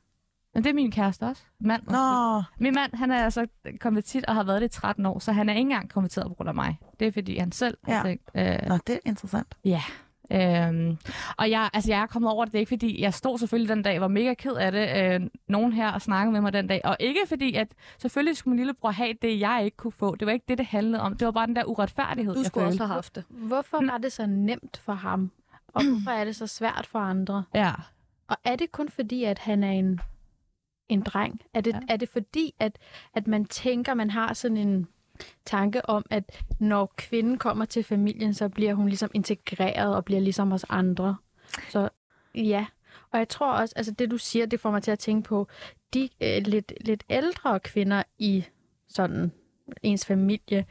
Men 0.57 0.63
det 0.63 0.69
er 0.69 0.73
min 0.73 0.91
kæreste 0.91 1.23
også. 1.23 1.41
Mand. 1.59 1.83
Nå, 1.87 2.43
Min 2.59 2.73
mand, 2.73 2.93
han 2.95 3.11
er 3.11 3.23
altså 3.23 3.47
konvertit 3.79 4.25
og 4.25 4.35
har 4.35 4.43
været 4.43 4.61
det 4.61 4.75
i 4.77 4.79
13 4.79 5.05
år, 5.05 5.19
så 5.19 5.31
han 5.31 5.49
er 5.49 5.53
ikke 5.53 5.61
engang 5.61 5.89
konverteret 5.89 6.27
på 6.27 6.33
grund 6.33 6.49
af 6.49 6.55
mig. 6.55 6.79
Det 6.99 7.07
er 7.07 7.11
fordi 7.11 7.37
han 7.37 7.51
selv 7.51 7.77
har 7.85 7.93
Ja. 7.95 8.03
tænkt, 8.03 8.29
øh, 8.35 8.69
Nå, 8.69 8.77
det 8.87 8.95
er 8.95 8.99
interessant. 9.05 9.55
Øhm, 10.31 10.97
og 11.37 11.49
jeg, 11.49 11.69
altså, 11.73 11.91
jeg 11.91 12.01
er 12.01 12.05
kommet 12.05 12.31
over 12.31 12.45
det. 12.45 12.51
Det 12.51 12.57
er 12.57 12.59
ikke 12.59 12.69
fordi, 12.69 13.01
jeg 13.01 13.13
stod 13.13 13.37
selvfølgelig 13.39 13.75
den 13.75 13.83
dag, 13.83 14.01
var 14.01 14.07
mega 14.07 14.33
ked 14.33 14.51
af 14.51 14.71
det. 14.71 15.13
Øh, 15.21 15.21
nogen 15.47 15.73
her 15.73 15.91
og 15.91 16.01
snakkede 16.01 16.31
med 16.33 16.41
mig 16.41 16.53
den 16.53 16.67
dag. 16.67 16.81
Og 16.83 16.97
ikke 16.99 17.19
fordi, 17.27 17.53
at 17.53 17.67
selvfølgelig 17.97 18.37
skulle 18.37 18.51
min 18.51 18.59
lillebror 18.59 18.91
have 18.91 19.13
det, 19.21 19.39
jeg 19.39 19.61
ikke 19.65 19.77
kunne 19.77 19.91
få. 19.91 20.15
Det 20.15 20.25
var 20.25 20.31
ikke 20.31 20.45
det, 20.47 20.57
det 20.57 20.65
handlede 20.65 21.01
om. 21.01 21.17
Det 21.17 21.25
var 21.25 21.31
bare 21.31 21.47
den 21.47 21.55
der 21.55 21.63
uretfærdighed, 21.63 22.33
Du 22.33 22.39
jeg 22.39 22.45
skulle 22.45 22.65
også 22.65 22.73
følte. 22.73 22.85
have 22.85 22.93
haft 22.93 23.15
det. 23.15 23.23
Hvorfor 23.29 23.85
var 23.91 23.97
det 23.97 24.11
så 24.11 24.25
nemt 24.25 24.77
for 24.85 24.93
ham? 24.93 25.31
Og 25.67 25.83
hvorfor 25.83 26.11
er 26.11 26.25
det 26.25 26.35
så 26.35 26.47
svært 26.47 26.87
for 26.91 26.99
andre? 26.99 27.43
Ja. 27.53 27.71
Og 28.27 28.37
er 28.43 28.55
det 28.55 28.71
kun 28.71 28.89
fordi, 28.89 29.23
at 29.23 29.39
han 29.39 29.63
er 29.63 29.71
en, 29.71 29.99
en 30.89 31.01
dreng? 31.01 31.41
Er 31.53 31.61
det, 31.61 31.73
Ja. 31.73 31.79
er 31.89 31.97
det 31.97 32.09
fordi, 32.09 32.53
at, 32.59 32.77
at 33.13 33.27
man 33.27 33.45
tænker, 33.45 33.93
man 33.93 34.09
har 34.09 34.33
sådan 34.33 34.57
en 34.57 34.87
tanke 35.45 35.89
om, 35.89 36.05
at 36.09 36.43
når 36.59 36.93
kvinden 36.97 37.37
kommer 37.37 37.65
til 37.65 37.83
familien, 37.83 38.33
så 38.33 38.49
bliver 38.49 38.73
hun 38.73 38.87
ligesom 38.87 39.09
integreret 39.13 39.95
og 39.95 40.05
bliver 40.05 40.21
ligesom 40.21 40.51
os 40.51 40.65
andre? 40.69 41.15
Så 41.69 41.89
ja. 42.35 42.65
Og 43.11 43.19
jeg 43.19 43.29
tror 43.29 43.51
også, 43.53 43.73
altså 43.77 43.91
det 43.91 44.11
du 44.11 44.17
siger, 44.17 44.45
det 44.45 44.59
får 44.59 44.71
mig 44.71 44.83
til 44.83 44.91
at 44.91 44.99
tænke 44.99 45.27
på, 45.27 45.47
de 45.93 46.09
øh, 46.21 46.41
lidt, 46.45 46.73
lidt 46.81 47.03
ældre 47.09 47.59
kvinder 47.59 48.03
i 48.17 48.45
sådan 48.87 49.31
ens 49.83 50.05
familie, 50.05 50.65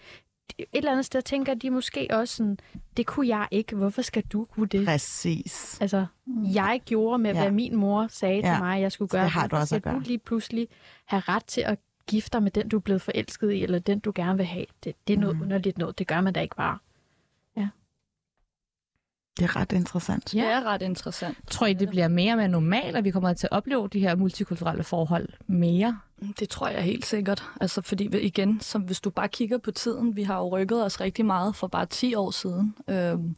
et 0.59 0.66
eller 0.72 0.90
andet 0.90 1.05
sted 1.05 1.22
tænker 1.22 1.55
de 1.55 1.70
måske 1.70 2.07
også 2.11 2.36
sådan, 2.36 2.59
det 2.97 3.07
kunne 3.07 3.28
jeg 3.28 3.49
ikke, 3.51 3.76
hvorfor 3.76 4.03
skal 4.03 4.22
du 4.22 4.44
kunne 4.44 4.66
det? 4.66 4.86
Præcis. 4.86 5.78
Altså, 5.80 6.07
jeg 6.55 6.80
gjorde 6.84 7.18
med, 7.18 7.30
Ja. 7.30 7.36
ja. 7.36 7.42
hvad 7.44 7.53
min 7.53 7.76
mor 7.76 8.07
sagde 8.11 8.40
ja. 8.40 8.49
Ja. 8.49 8.55
til 8.55 8.62
mig, 8.62 8.80
jeg 8.80 8.92
skulle 8.92 9.11
Så 9.11 9.16
gøre. 9.16 9.24
det 9.24 9.30
har 9.32 9.47
du 9.47 9.57
også 9.57 9.74
at 9.74 9.80
skal 9.82 9.92
gøre. 9.92 9.94
du 9.94 10.07
lige 10.07 10.18
pludselig 10.18 10.68
have 11.07 11.20
ret 11.20 11.44
til 11.44 11.61
at 11.61 11.78
gifte 12.07 12.30
dig 12.32 12.42
med 12.42 12.51
den, 12.51 12.68
du 12.68 12.76
er 12.76 12.80
blevet 12.80 13.03
forelsket 13.03 13.53
i, 13.53 13.62
eller 13.62 13.78
den, 13.78 13.99
du 13.99 14.12
gerne 14.14 14.36
vil 14.36 14.47
have? 14.47 14.66
Det, 14.84 14.94
det 15.09 15.14
er 15.14 15.18
noget 15.18 15.36
mm. 15.36 15.42
underligt 15.42 15.78
noget. 15.78 15.99
Det 15.99 16.07
gør 16.07 16.20
man 16.20 16.32
da 16.32 16.40
ikke 16.40 16.57
bare. 16.57 16.78
Det 19.38 19.44
er 19.44 19.57
ret 19.57 19.72
interessant. 19.72 20.34
Ja. 20.34 20.40
Det 20.40 20.49
er 20.53 20.64
ret 20.64 20.82
interessant. 20.82 21.38
Tror 21.51 21.66
I, 21.66 21.72
det 21.74 21.88
bliver 21.88 22.09
mere 22.09 22.32
og 22.32 22.36
mere 22.38 22.49
normalt, 22.49 22.97
at 22.97 23.05
vi 23.05 23.11
kommer 23.11 23.32
til 23.32 23.47
at 23.47 23.53
opleve 23.53 23.88
de 23.88 24.01
her 24.01 24.16
multikulturelle 24.16 24.84
forhold 24.84 25.28
mere? 25.47 25.99
Det 26.40 26.48
tror 26.48 26.68
jeg 26.68 26.82
helt 26.82 27.06
sikkert. 27.06 27.44
Altså, 27.60 27.82
fordi 27.82 28.18
igen, 28.18 28.60
som 28.60 28.82
hvis 28.82 29.00
du 29.00 29.10
bare 29.10 29.28
kigger 29.28 29.58
på 29.58 29.70
tiden, 29.70 30.16
vi 30.16 30.22
har 30.22 30.38
jo 30.38 30.48
rykket 30.48 30.84
os 30.84 31.00
rigtig 31.00 31.26
meget 31.26 31.56
for 31.56 31.66
bare 31.66 31.86
10 31.86 32.14
år 32.14 32.30
siden. 32.30 32.74
Øhm, 32.88 33.36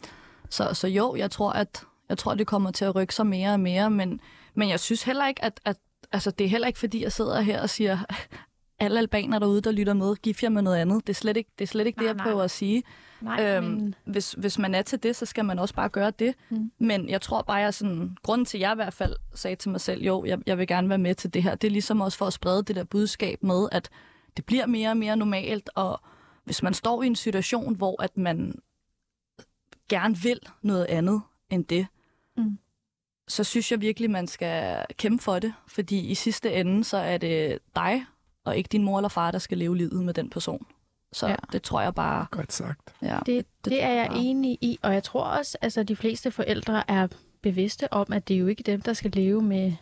så, 0.50 0.74
så 0.74 0.88
jo, 0.88 1.16
jeg 1.16 1.30
tror, 1.30 1.50
at 1.52 1.84
jeg 2.08 2.18
tror, 2.18 2.34
det 2.34 2.46
kommer 2.46 2.70
til 2.70 2.84
at 2.84 2.94
rykke 2.94 3.14
sig 3.14 3.26
mere 3.26 3.52
og 3.52 3.60
mere, 3.60 3.90
men, 3.90 4.20
men 4.54 4.68
jeg 4.68 4.80
synes 4.80 5.02
heller 5.02 5.28
ikke, 5.28 5.44
at, 5.44 5.60
at 5.64 5.76
altså, 6.12 6.30
det 6.30 6.44
er 6.44 6.48
heller 6.48 6.66
ikke, 6.66 6.78
fordi 6.78 7.02
jeg 7.02 7.12
sidder 7.12 7.40
her 7.40 7.62
og 7.62 7.70
siger, 7.70 7.98
alle 8.80 8.98
albaner 8.98 9.38
derude, 9.38 9.60
der 9.60 9.72
lytter 9.72 9.94
med, 9.94 10.16
gift 10.16 10.42
jer 10.42 10.48
med 10.48 10.62
noget 10.62 10.76
andet. 10.76 11.06
Det 11.06 11.12
er 11.12 11.14
slet 11.14 11.36
ikke 11.36 11.50
det, 11.58 11.64
er 11.64 11.68
slet 11.68 11.86
ikke 11.86 11.96
det 11.96 12.02
Nej, 12.02 12.08
jeg 12.08 12.14
nej. 12.14 12.24
prøver 12.24 12.42
at 12.42 12.50
sige. 12.50 12.82
Nej, 13.20 13.56
Øhm, 13.56 13.64
men 13.66 13.94
hvis, 14.04 14.32
hvis 14.32 14.58
man 14.58 14.74
er 14.74 14.82
til 14.82 15.02
det, 15.02 15.16
så 15.16 15.26
skal 15.26 15.44
man 15.44 15.58
også 15.58 15.74
bare 15.74 15.88
gøre 15.88 16.10
det. 16.10 16.34
Mm. 16.50 16.70
Men 16.78 17.08
jeg 17.08 17.20
tror 17.20 17.42
bare, 17.42 17.56
jeg 17.56 17.74
sådan, 17.74 18.16
grunden 18.22 18.44
til, 18.44 18.58
at 18.58 18.62
jeg 18.62 18.72
i 18.72 18.74
hvert 18.74 18.92
fald 18.94 19.16
sagde 19.34 19.56
til 19.56 19.70
mig 19.70 19.80
selv, 19.80 20.02
jo, 20.02 20.24
jeg, 20.24 20.38
jeg 20.46 20.58
vil 20.58 20.66
gerne 20.66 20.88
være 20.88 20.98
med 20.98 21.14
til 21.14 21.34
det 21.34 21.42
her, 21.42 21.54
det 21.54 21.66
er 21.68 21.72
ligesom 21.72 22.00
også 22.00 22.18
for 22.18 22.26
at 22.26 22.32
sprede 22.32 22.62
det 22.62 22.76
der 22.76 22.84
budskab 22.84 23.42
med, 23.42 23.68
at 23.72 23.88
det 24.36 24.44
bliver 24.46 24.66
mere 24.66 24.90
og 24.90 24.96
mere 24.96 25.16
normalt, 25.16 25.70
og 25.74 26.00
hvis 26.44 26.62
man 26.62 26.74
står 26.74 27.02
i 27.02 27.06
en 27.06 27.16
situation, 27.16 27.74
hvor 27.76 28.02
at 28.02 28.16
man 28.16 28.54
gerne 29.88 30.16
vil 30.16 30.40
noget 30.62 30.84
andet 30.84 31.22
end 31.50 31.64
det, 31.64 31.86
Mm. 32.36 32.58
så 33.28 33.44
synes 33.44 33.72
jeg 33.72 33.80
virkelig, 33.80 34.10
man 34.10 34.26
skal 34.26 34.84
kæmpe 34.96 35.22
for 35.24 35.38
det, 35.38 35.54
fordi 35.68 35.98
i 36.06 36.14
sidste 36.14 36.52
ende, 36.52 36.84
så 36.84 36.96
er 36.96 37.18
det 37.18 37.58
dig, 37.76 38.04
og 38.44 38.56
ikke 38.56 38.68
din 38.68 38.82
mor 38.82 38.98
eller 38.98 39.08
far, 39.08 39.30
der 39.30 39.38
skal 39.38 39.58
leve 39.58 39.76
livet 39.76 40.04
med 40.04 40.14
den 40.14 40.30
person. 40.30 40.66
Så 41.12 41.28
Ja. 41.28 41.34
det 41.52 41.62
tror 41.62 41.80
jeg 41.80 41.94
bare, 41.94 42.26
Godt 42.30 42.52
sagt. 42.52 42.94
ja. 43.02 43.18
Det, 43.26 43.26
det, 43.26 43.46
det 43.64 43.82
er 43.82 43.88
jeg 43.88 43.96
jeg 43.96 44.08
bare. 44.08 44.18
enig 44.18 44.58
i, 44.60 44.78
og 44.82 44.94
jeg 44.94 45.02
tror 45.02 45.22
også, 45.24 45.58
altså 45.62 45.82
de 45.82 45.96
fleste 45.96 46.30
forældre 46.30 46.90
er 46.90 47.06
bevidste 47.42 47.92
om, 47.92 48.06
at 48.12 48.28
det 48.28 48.34
er 48.34 48.38
jo 48.38 48.46
ikke 48.46 48.62
dem, 48.62 48.80
der 48.80 48.92
skal 48.92 49.10
leve 49.10 49.42
med, 49.42 49.72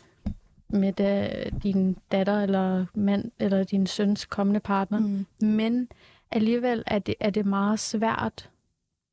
med 0.68 0.92
da, 0.92 1.30
din 1.62 1.96
datter 2.12 2.42
eller 2.42 2.86
mand 2.94 3.30
eller 3.38 3.64
din 3.64 3.86
søns 3.86 4.24
kommende 4.24 4.60
partner. 4.60 4.98
Mm. 4.98 5.26
Men 5.46 5.88
alligevel 6.30 6.82
er 6.86 6.98
det, 6.98 7.14
er 7.20 7.30
det 7.30 7.46
meget 7.46 7.80
svært 7.80 8.50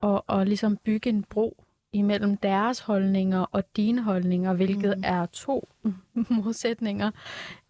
at, 0.04 0.22
at 0.30 0.48
ligesom 0.48 0.78
bygge 0.78 1.10
en 1.10 1.24
bro 1.24 1.64
imellem 1.94 2.38
deres 2.38 2.80
holdninger 2.80 3.46
og 3.52 3.64
dine 3.76 4.02
holdninger, 4.02 4.54
hvilket 4.54 4.98
mm. 4.98 5.04
er 5.06 5.26
to 5.26 5.68
modsætninger. 6.44 7.12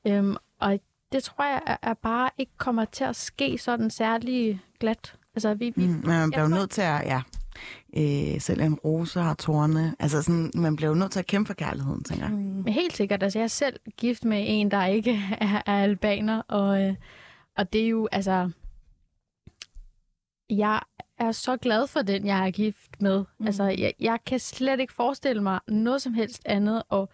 Øhm, 0.08 0.36
og 0.60 0.80
det 1.14 1.24
tror 1.24 1.43
jeg 1.43 1.61
er, 1.66 1.78
er 1.82 1.93
bare 1.93 2.30
ikke 2.38 2.51
kommer 2.57 2.86
til 2.86 3.03
at 3.03 3.16
ske 3.16 3.57
sådan 3.57 3.89
særlig 3.89 4.59
glat. 4.80 5.16
Altså, 5.36 5.53
vi, 5.53 5.74
vi, 5.76 5.88
Mm, 5.88 5.91
men 5.91 6.07
man 6.07 6.30
bliver 6.30 6.43
jo 6.43 6.49
nødt 6.49 6.70
til 6.70 6.82
at, 6.82 7.05
ja, 7.05 7.22
øh, 7.97 8.41
selv 8.41 8.61
en 8.61 8.74
rose 8.74 9.20
har 9.20 9.34
tårne. 9.34 9.95
Altså 9.99 10.22
sådan, 10.22 10.51
man 10.55 10.76
bliver 10.76 10.89
jo 10.89 10.95
nødt 10.95 11.11
til 11.11 11.20
at 11.20 11.28
kæmpe 11.28 11.47
for 11.47 11.53
kærligheden, 11.53 12.03
tænker 12.03 12.26
jeg. 12.26 12.34
Mm. 12.34 12.66
Helt 12.66 12.95
sikkert. 12.95 13.24
Altså, 13.24 13.39
jeg 13.39 13.43
er 13.43 13.47
selv 13.47 13.80
gift 13.97 14.26
med 14.26 14.43
en, 14.47 14.72
der 14.72 14.86
ikke 14.86 15.11
er, 15.41 15.61
er 15.66 15.84
albaner, 15.84 16.41
og, 16.41 16.82
øh, 16.84 16.95
og 17.57 17.74
det 17.74 17.84
er 17.84 17.88
jo, 17.88 18.07
altså... 18.11 18.49
Jeg 20.49 20.82
er 21.20 21.32
så 21.32 21.57
glad 21.57 21.88
for 21.88 22.01
den, 22.01 22.28
jeg 22.28 22.47
er 22.47 22.51
gift 22.51 23.01
med. 23.01 23.24
Mm. 23.39 23.45
Altså, 23.45 23.64
jeg, 23.64 23.93
jeg 23.99 24.20
kan 24.26 24.39
slet 24.39 24.80
ikke 24.80 24.93
forestille 24.93 25.43
mig 25.43 25.59
noget 25.68 26.01
som 26.01 26.14
helst 26.14 26.41
andet, 26.45 26.84
og 26.89 27.09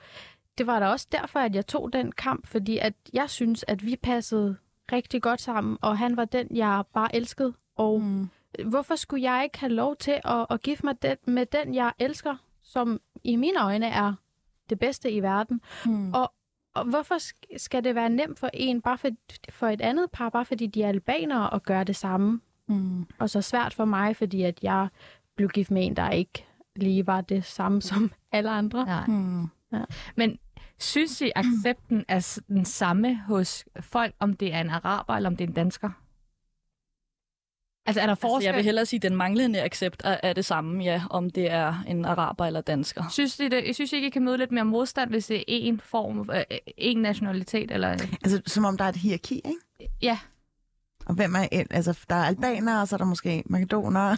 det 0.60 0.68
var 0.68 0.80
da 0.80 0.88
også 0.88 1.07
derfor, 1.12 1.39
at 1.39 1.55
jeg 1.55 1.68
tog 1.68 1.93
den 1.93 2.12
kamp, 2.12 2.47
fordi 2.47 2.78
at 2.78 2.93
jeg 3.14 3.30
synes, 3.30 3.66
at 3.68 3.86
vi 3.86 3.95
passede 3.95 4.57
rigtig 4.91 5.22
godt 5.22 5.41
sammen, 5.41 5.78
og 5.82 5.97
han 5.97 6.18
var 6.18 6.26
den, 6.26 6.47
jeg 6.55 6.84
bare 6.93 7.16
elskede. 7.16 7.53
Og 7.76 8.01
Mm. 8.01 8.30
hvorfor 8.66 8.95
skulle 8.95 9.32
jeg 9.32 9.43
ikke 9.43 9.60
have 9.60 9.72
lov 9.74 9.95
til 9.95 10.20
at, 10.26 10.45
at 10.49 10.62
gifte 10.62 10.86
mig 10.86 11.01
den, 11.01 11.18
med 11.28 11.45
den, 11.45 11.76
jeg 11.76 11.93
elsker, 11.99 12.36
som 12.64 12.99
i 13.24 13.36
mine 13.36 13.64
øjne 13.64 13.86
er 13.88 14.14
det 14.70 14.80
bedste 14.80 15.12
i 15.12 15.20
verden? 15.22 15.62
Mm. 15.86 16.14
Og, 16.14 16.34
og 16.76 16.86
hvorfor 16.86 17.16
sk- 17.16 17.57
skal 17.57 17.84
det 17.84 17.95
være 17.95 18.10
nemt 18.10 18.39
for 18.39 18.49
en, 18.53 18.82
bare 18.82 18.97
for, 18.97 19.10
for 19.49 19.68
et 19.68 19.82
andet 19.82 20.12
par, 20.12 20.30
bare 20.30 20.45
fordi 20.45 20.68
de 20.68 20.84
er 20.84 20.89
albanere, 20.89 21.53
at 21.53 21.64
gøre 21.64 21.84
det 21.84 21.95
samme? 21.95 22.41
Mm. 22.68 23.05
Og 23.20 23.30
så 23.30 23.41
svært 23.41 23.74
for 23.74 23.86
mig, 23.86 24.16
fordi 24.16 24.43
at 24.43 24.60
jeg 24.64 24.88
blev 25.36 25.49
gift 25.49 25.72
med 25.72 25.86
en, 25.86 25.95
der 25.95 26.10
ikke 26.10 26.45
lige 26.76 27.07
var 27.07 27.22
det 27.22 27.43
samme 27.45 27.82
som 27.82 28.12
alle 28.32 28.49
andre. 28.49 28.86
Nej. 28.86 29.05
Mm. 29.07 29.47
Men 30.16 30.39
synes 30.80 31.21
I, 31.21 31.32
accepten 31.36 32.05
er 32.07 32.39
den 32.47 32.65
samme 32.65 33.21
hos 33.27 33.65
folk, 33.82 34.15
om 34.19 34.34
det 34.34 34.53
er 34.53 34.61
en 34.61 34.69
araber 34.69 35.15
eller 35.15 35.30
om 35.30 35.36
det 35.36 35.43
er 35.43 35.47
en 35.47 35.53
dansker? 35.53 35.89
Altså 37.86 38.01
er 38.01 38.05
der 38.05 38.11
Altså, 38.11 38.21
forskel? 38.21 38.45
jeg 38.45 38.55
vil 38.55 38.63
hellere 38.63 38.86
sige, 38.86 38.97
at 38.97 39.01
den 39.01 39.15
manglende 39.15 39.61
accept 39.61 40.01
er, 40.05 40.17
er 40.23 40.34
det 40.34 40.45
samme, 40.45 40.84
ja, 40.84 41.01
om 41.09 41.30
det 41.30 41.51
er 41.51 41.84
en 41.88 42.05
araber 42.05 42.45
eller 42.45 42.61
dansker. 42.61 43.03
Synes 43.11 43.39
I, 43.39 43.47
det, 43.47 43.67
jeg 43.67 43.75
synes 43.75 43.93
I 43.93 43.95
ikke, 43.95 44.07
I 44.07 44.09
kan 44.09 44.23
møde 44.23 44.38
lidt 44.38 44.51
mere 44.51 44.65
modstand, 44.65 45.09
hvis 45.09 45.27
det 45.27 45.38
er 45.38 45.43
en 45.47 45.80
form, 45.80 46.30
øh, 46.34 46.43
en 46.77 46.97
nationalitet? 46.97 47.71
Eller... 47.71 47.88
Altså, 47.88 48.41
som 48.45 48.65
om 48.65 48.77
der 48.77 48.86
er 48.86 48.89
et 48.89 48.95
hierarki, 48.95 49.36
ikke? 49.36 49.91
Ja. 50.01 50.19
Og 51.10 51.16
hvem 51.16 51.36
er, 51.36 51.64
altså, 51.72 51.99
der 52.10 52.16
er 52.16 52.24
albanere, 52.24 52.82
og 52.82 52.88
så 52.88 52.95
er 52.95 52.97
der 52.97 53.05
måske 53.05 53.43
makedonere. 53.45 54.12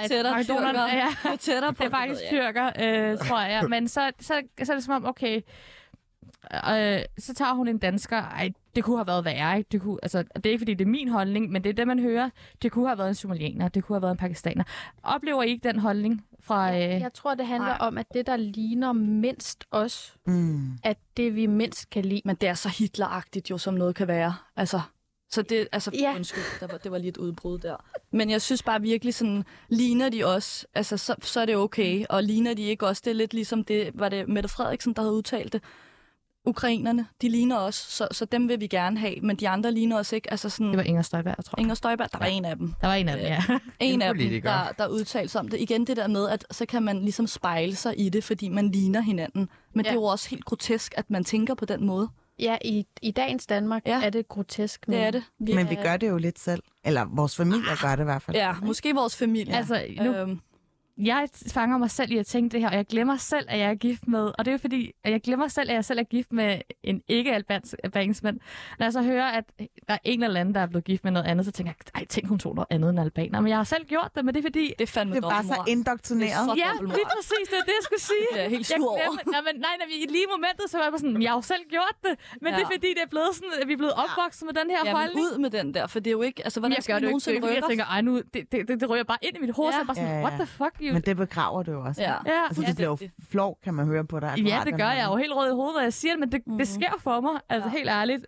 Ej, 0.00 0.08
tættere 0.08 0.42
tyrkere. 0.44 0.84
Ja, 0.84 1.06
Det 1.22 1.32
er 1.32 1.36
tættere 1.36 1.72
på 1.74 1.82
det 1.82 1.86
er 1.86 1.90
faktisk 1.90 2.20
tyrker, 2.30 2.66
øh, 2.66 3.18
tror 3.18 3.40
jeg. 3.40 3.68
Men 3.68 3.88
så, 3.88 4.10
så, 4.20 4.34
så 4.62 4.72
er 4.72 4.76
det 4.76 4.84
som 4.84 4.94
om, 4.94 5.06
okay, 5.06 5.40
øh, 6.54 7.00
så 7.18 7.34
tager 7.34 7.54
hun 7.54 7.68
en 7.68 7.78
dansker. 7.78 8.16
Ej, 8.16 8.50
det 8.76 8.84
kunne 8.84 8.96
have 8.96 9.06
været 9.06 9.24
værre, 9.24 9.58
ikke? 9.58 9.68
Det, 9.72 9.80
kunne, 9.82 9.98
altså, 10.02 10.22
det 10.36 10.46
er 10.46 10.50
ikke, 10.50 10.60
fordi 10.60 10.74
det 10.74 10.84
er 10.84 10.88
min 10.88 11.08
holdning, 11.08 11.50
men 11.50 11.64
det 11.64 11.70
er 11.70 11.74
det, 11.74 11.86
man 11.86 11.98
hører. 11.98 12.30
Det 12.62 12.72
kunne 12.72 12.86
have 12.88 12.98
været 12.98 13.08
en 13.08 13.14
somalianer, 13.14 13.68
det 13.68 13.84
kunne 13.84 13.96
have 13.96 14.02
været 14.02 14.12
en 14.12 14.18
pakistaner. 14.18 14.64
Oplever 15.02 15.42
I 15.42 15.48
ikke 15.48 15.68
den 15.68 15.78
holdning 15.78 16.24
fra... 16.40 16.74
Øh, 16.74 16.80
Jeg 16.80 17.10
tror, 17.14 17.34
det 17.34 17.46
handler 17.46 17.68
Nej. 17.68 17.76
om, 17.80 17.98
at 17.98 18.06
det, 18.14 18.26
der 18.26 18.36
ligner 18.36 18.92
mindst 18.92 19.64
os, 19.70 20.14
Mm. 20.26 20.72
at 20.84 20.96
det, 21.16 21.34
vi 21.36 21.46
mindst 21.46 21.90
kan 21.90 22.04
lide. 22.04 22.22
Men 22.24 22.36
det 22.36 22.48
er 22.48 22.54
så 22.54 22.68
Hitleragtigt 22.68 23.50
jo, 23.50 23.58
som 23.58 23.74
noget 23.74 23.94
kan 23.94 24.08
være. 24.08 24.34
Altså, 24.56 24.80
så 25.32 25.42
det, 25.42 25.68
altså, 25.72 25.90
Ja. 25.94 26.14
undskyld, 26.16 26.42
der 26.60 26.66
var, 26.66 26.78
det 26.78 26.92
var 26.92 26.98
lige 26.98 27.08
et 27.08 27.16
udbrud 27.16 27.58
der. 27.58 27.76
Men 28.12 28.30
jeg 28.30 28.42
synes 28.42 28.62
bare 28.62 28.80
virkelig 28.80 29.14
sådan, 29.14 29.44
ligner 29.68 30.08
de 30.08 30.26
også, 30.26 30.66
altså, 30.74 30.96
så, 30.96 31.14
så 31.22 31.40
er 31.40 31.46
det 31.46 31.56
okay. 31.56 32.04
Og 32.08 32.22
ligner 32.22 32.54
de 32.54 32.62
ikke 32.62 32.86
også, 32.86 33.02
det 33.04 33.10
er 33.10 33.14
lidt 33.14 33.34
ligesom 33.34 33.64
det, 33.64 33.90
var 33.94 34.08
det 34.08 34.28
Mette 34.28 34.48
Frederiksen, 34.48 34.92
der 34.92 35.02
havde 35.02 35.14
udtalt 35.14 35.52
det. 35.52 35.62
Ukrainerne, 36.44 37.06
de 37.22 37.28
ligner 37.28 37.58
os, 37.58 37.74
så, 37.74 38.08
så 38.12 38.24
dem 38.24 38.48
vil 38.48 38.60
vi 38.60 38.66
gerne 38.66 38.98
have, 38.98 39.14
men 39.22 39.36
de 39.36 39.48
andre 39.48 39.72
ligner 39.72 39.98
os 39.98 40.12
ikke. 40.12 40.30
Altså 40.30 40.48
sådan, 40.48 40.66
det 40.68 40.76
var 40.76 40.82
Inger 40.82 41.02
Støjberg, 41.02 41.34
jeg 41.38 41.44
tror. 41.44 41.58
Inger 41.58 41.74
Støjberg, 41.74 42.12
der 42.12 42.18
var 42.18 42.26
Ja. 42.26 42.32
en 42.32 42.44
af 42.44 42.56
dem. 42.56 42.74
Der 42.80 42.86
var 42.86 42.94
en 42.94 43.08
af 43.08 43.16
dem, 43.16 43.26
ja. 43.26 43.42
En 43.80 44.02
af 44.02 44.14
dem, 44.14 44.42
der, 44.42 44.72
der 44.78 44.86
udtalte 44.88 45.28
sig 45.28 45.40
om 45.40 45.48
det. 45.48 45.60
Igen 45.60 45.86
det 45.86 45.96
der 45.96 46.06
med, 46.06 46.28
at 46.28 46.44
så 46.50 46.66
kan 46.66 46.82
man 46.82 47.02
ligesom 47.02 47.26
spejle 47.26 47.76
sig 47.76 48.00
i 48.00 48.08
det, 48.08 48.24
fordi 48.24 48.48
man 48.48 48.70
ligner 48.70 49.00
hinanden. 49.00 49.48
Men 49.74 49.84
ja. 49.84 49.90
det 49.90 49.96
er 49.96 50.00
jo 50.00 50.04
også 50.04 50.30
helt 50.30 50.44
grotesk, 50.44 50.94
at 50.96 51.10
man 51.10 51.24
tænker 51.24 51.54
på 51.54 51.64
den 51.64 51.86
måde. 51.86 52.08
Ja, 52.38 52.56
i, 52.64 52.86
i 53.02 53.10
dagens 53.10 53.46
Danmark 53.46 53.82
Ja. 53.86 54.02
er 54.04 54.10
det 54.10 54.28
grotesk. 54.28 54.86
Det 54.86 54.96
er 54.98 55.10
det. 55.10 55.22
Vi 55.38 55.54
Men 55.54 55.70
vi 55.70 55.74
er- 55.74 55.82
gør 55.82 55.96
det 55.96 56.08
jo 56.08 56.16
lidt 56.16 56.38
selv. 56.38 56.62
Eller 56.84 57.04
vores 57.12 57.36
familier 57.36 57.82
gør 57.82 57.96
det 57.96 58.02
i 58.02 58.04
hvert 58.04 58.22
fald. 58.22 58.36
Ja, 58.36 58.54
måske 58.62 58.94
vores 58.94 59.16
familie. 59.16 59.54
Altså, 59.56 59.82
nu, 60.00 60.14
Øhm, 60.14 60.40
jeg 60.98 61.28
fanger 61.52 61.78
mig 61.78 61.90
selv 61.90 62.12
i 62.12 62.16
at 62.18 62.26
tænke 62.26 62.52
det 62.52 62.60
her, 62.60 62.68
og 62.68 62.74
jeg 62.76 62.86
glemmer 62.86 63.16
selv, 63.16 63.46
at 63.48 63.58
jeg 63.58 63.70
er 63.70 63.74
gift 63.74 64.08
med, 64.08 64.32
og 64.38 64.44
det 64.44 64.48
er 64.48 64.52
jo 64.52 64.58
fordi, 64.58 64.92
at 65.04 65.12
jeg 65.12 65.20
glemmer 65.22 65.48
selv, 65.48 65.70
at 65.70 65.74
jeg 65.74 65.84
selv 65.84 65.98
er 65.98 66.02
gift 66.04 66.32
med 66.32 66.60
en 66.82 67.02
ikke-albansk 67.08 68.22
mand. 68.22 68.40
Når 68.78 68.86
jeg 68.86 68.92
så 68.92 69.02
hører, 69.02 69.26
at 69.26 69.44
der 69.88 69.94
er 69.94 69.98
en 70.04 70.22
eller 70.22 70.40
anden, 70.40 70.54
der 70.54 70.60
er 70.60 70.66
blevet 70.66 70.84
gift 70.84 71.04
med 71.04 71.12
noget 71.12 71.26
andet, 71.26 71.46
så 71.46 71.52
tænker 71.52 71.72
jeg, 71.72 72.00
ej, 72.00 72.04
tænk, 72.06 72.28
hun 72.28 72.38
tog 72.38 72.54
noget 72.54 72.66
andet 72.70 72.90
end 72.90 73.00
albaner. 73.00 73.40
Men 73.40 73.48
jeg 73.48 73.56
har 73.56 73.64
selv 73.64 73.84
gjort 73.86 74.10
det, 74.14 74.24
men 74.24 74.34
det 74.34 74.40
er 74.40 74.44
fordi... 74.50 74.66
det 74.78 74.82
er 74.88 74.92
fandme 74.98 75.14
Det 75.16 75.24
er 75.24 75.28
bare 75.30 75.44
så 75.44 75.64
indoktrineret. 75.68 76.30
Det 76.48 76.54
så 76.54 76.54
Ja, 76.64 76.70
lige 76.80 77.06
præcis, 77.16 77.46
det 77.52 77.58
er 77.62 77.66
det, 77.70 77.74
jeg 77.78 77.84
skulle 77.88 78.04
sige. 78.12 78.26
Det 78.34 78.44
er 78.44 78.48
helt 78.48 78.66
sur 78.66 78.88
over. 78.90 78.98
glemmer, 79.02 79.22
nej, 79.34 79.40
men, 79.46 79.54
nej, 79.66 79.74
nej, 79.78 79.86
i 80.04 80.06
lige 80.16 80.26
momentet, 80.34 80.64
så 80.70 80.74
var 80.78 80.84
jeg 80.84 80.92
bare 80.92 80.98
sådan, 81.04 81.22
jeg 81.22 81.30
har 81.30 81.36
jo 81.36 81.42
selv 81.52 81.64
gjort 81.76 81.96
det. 82.06 82.14
Men 82.42 82.48
ja. 82.52 82.56
det 82.56 82.62
er 82.64 82.68
Ja. 82.70 82.76
fordi, 82.76 82.88
det 82.96 83.02
er 83.08 83.10
blevet 83.14 83.32
sådan, 83.38 83.52
at 83.62 83.68
vi 83.68 83.72
er 83.76 83.80
blevet 83.82 83.94
opvokset 84.04 84.42
med 84.48 84.54
den 84.60 84.68
her 84.74 84.80
Ja, 84.84 84.84
men 84.84 84.96
holdning. 85.00 85.20
ud 85.26 85.32
med 85.44 85.50
den 85.58 85.66
der, 85.76 85.84
for 85.92 85.98
det 86.02 86.10
er 86.12 86.16
jo 86.20 86.22
ikke... 86.30 86.40
Altså, 86.46 86.58
hvordan 86.60 86.74
jeg 86.76 86.82
skal 86.84 86.94
det 86.94 87.02
jo 87.02 87.06
ikke, 87.06 87.12
nogensinde 87.12 87.38
rykke 87.46 87.58
jeg 87.60 87.64
tænker, 87.72 87.84
ej 87.94 88.00
nu, 88.08 88.12
det, 88.34 88.40
det, 88.52 88.58
det, 88.68 88.74
det 88.82 88.86
ryger 88.92 89.04
bare 89.12 89.20
ind 89.26 89.34
i 89.38 89.40
mit 89.44 89.52
hoved, 89.58 89.70
Ja. 89.70 89.74
så 89.76 89.78
jeg 89.82 89.86
bare 89.90 89.98
sådan, 90.02 90.10
Ja, 90.10 90.16
ja. 90.20 90.24
what 90.26 90.34
the 90.42 90.48
fuck? 90.60 90.74
Men 90.92 91.02
det 91.02 91.16
begraver 91.16 91.62
du 91.62 91.72
jo 91.72 91.84
også. 91.84 92.02
Ja. 92.02 92.10
Ja, 92.10 92.16
Altså, 92.48 92.62
ja, 92.62 92.68
du 92.70 92.74
bliver 92.74 92.88
jo 92.88 92.96
det- 92.96 93.10
flov, 93.30 93.58
kan 93.64 93.74
man 93.74 93.86
høre 93.86 94.04
på 94.04 94.20
dig. 94.20 94.34
Ja, 94.38 94.62
det 94.64 94.76
gør 94.76 94.90
jeg. 94.90 95.06
Jo 95.10 95.16
helt 95.16 95.32
rød 95.34 95.50
i 95.50 95.54
hovedet, 95.54 95.74
når 95.74 95.82
jeg 95.82 95.92
siger 95.92 96.12
det, 96.12 96.20
men 96.20 96.32
det, 96.32 96.42
mm. 96.46 96.58
det 96.58 96.68
sker 96.68 96.92
for 96.98 97.20
mig. 97.20 97.40
Altså 97.48 97.68
Ja. 97.68 97.76
helt 97.76 97.88
ærligt. 97.88 98.26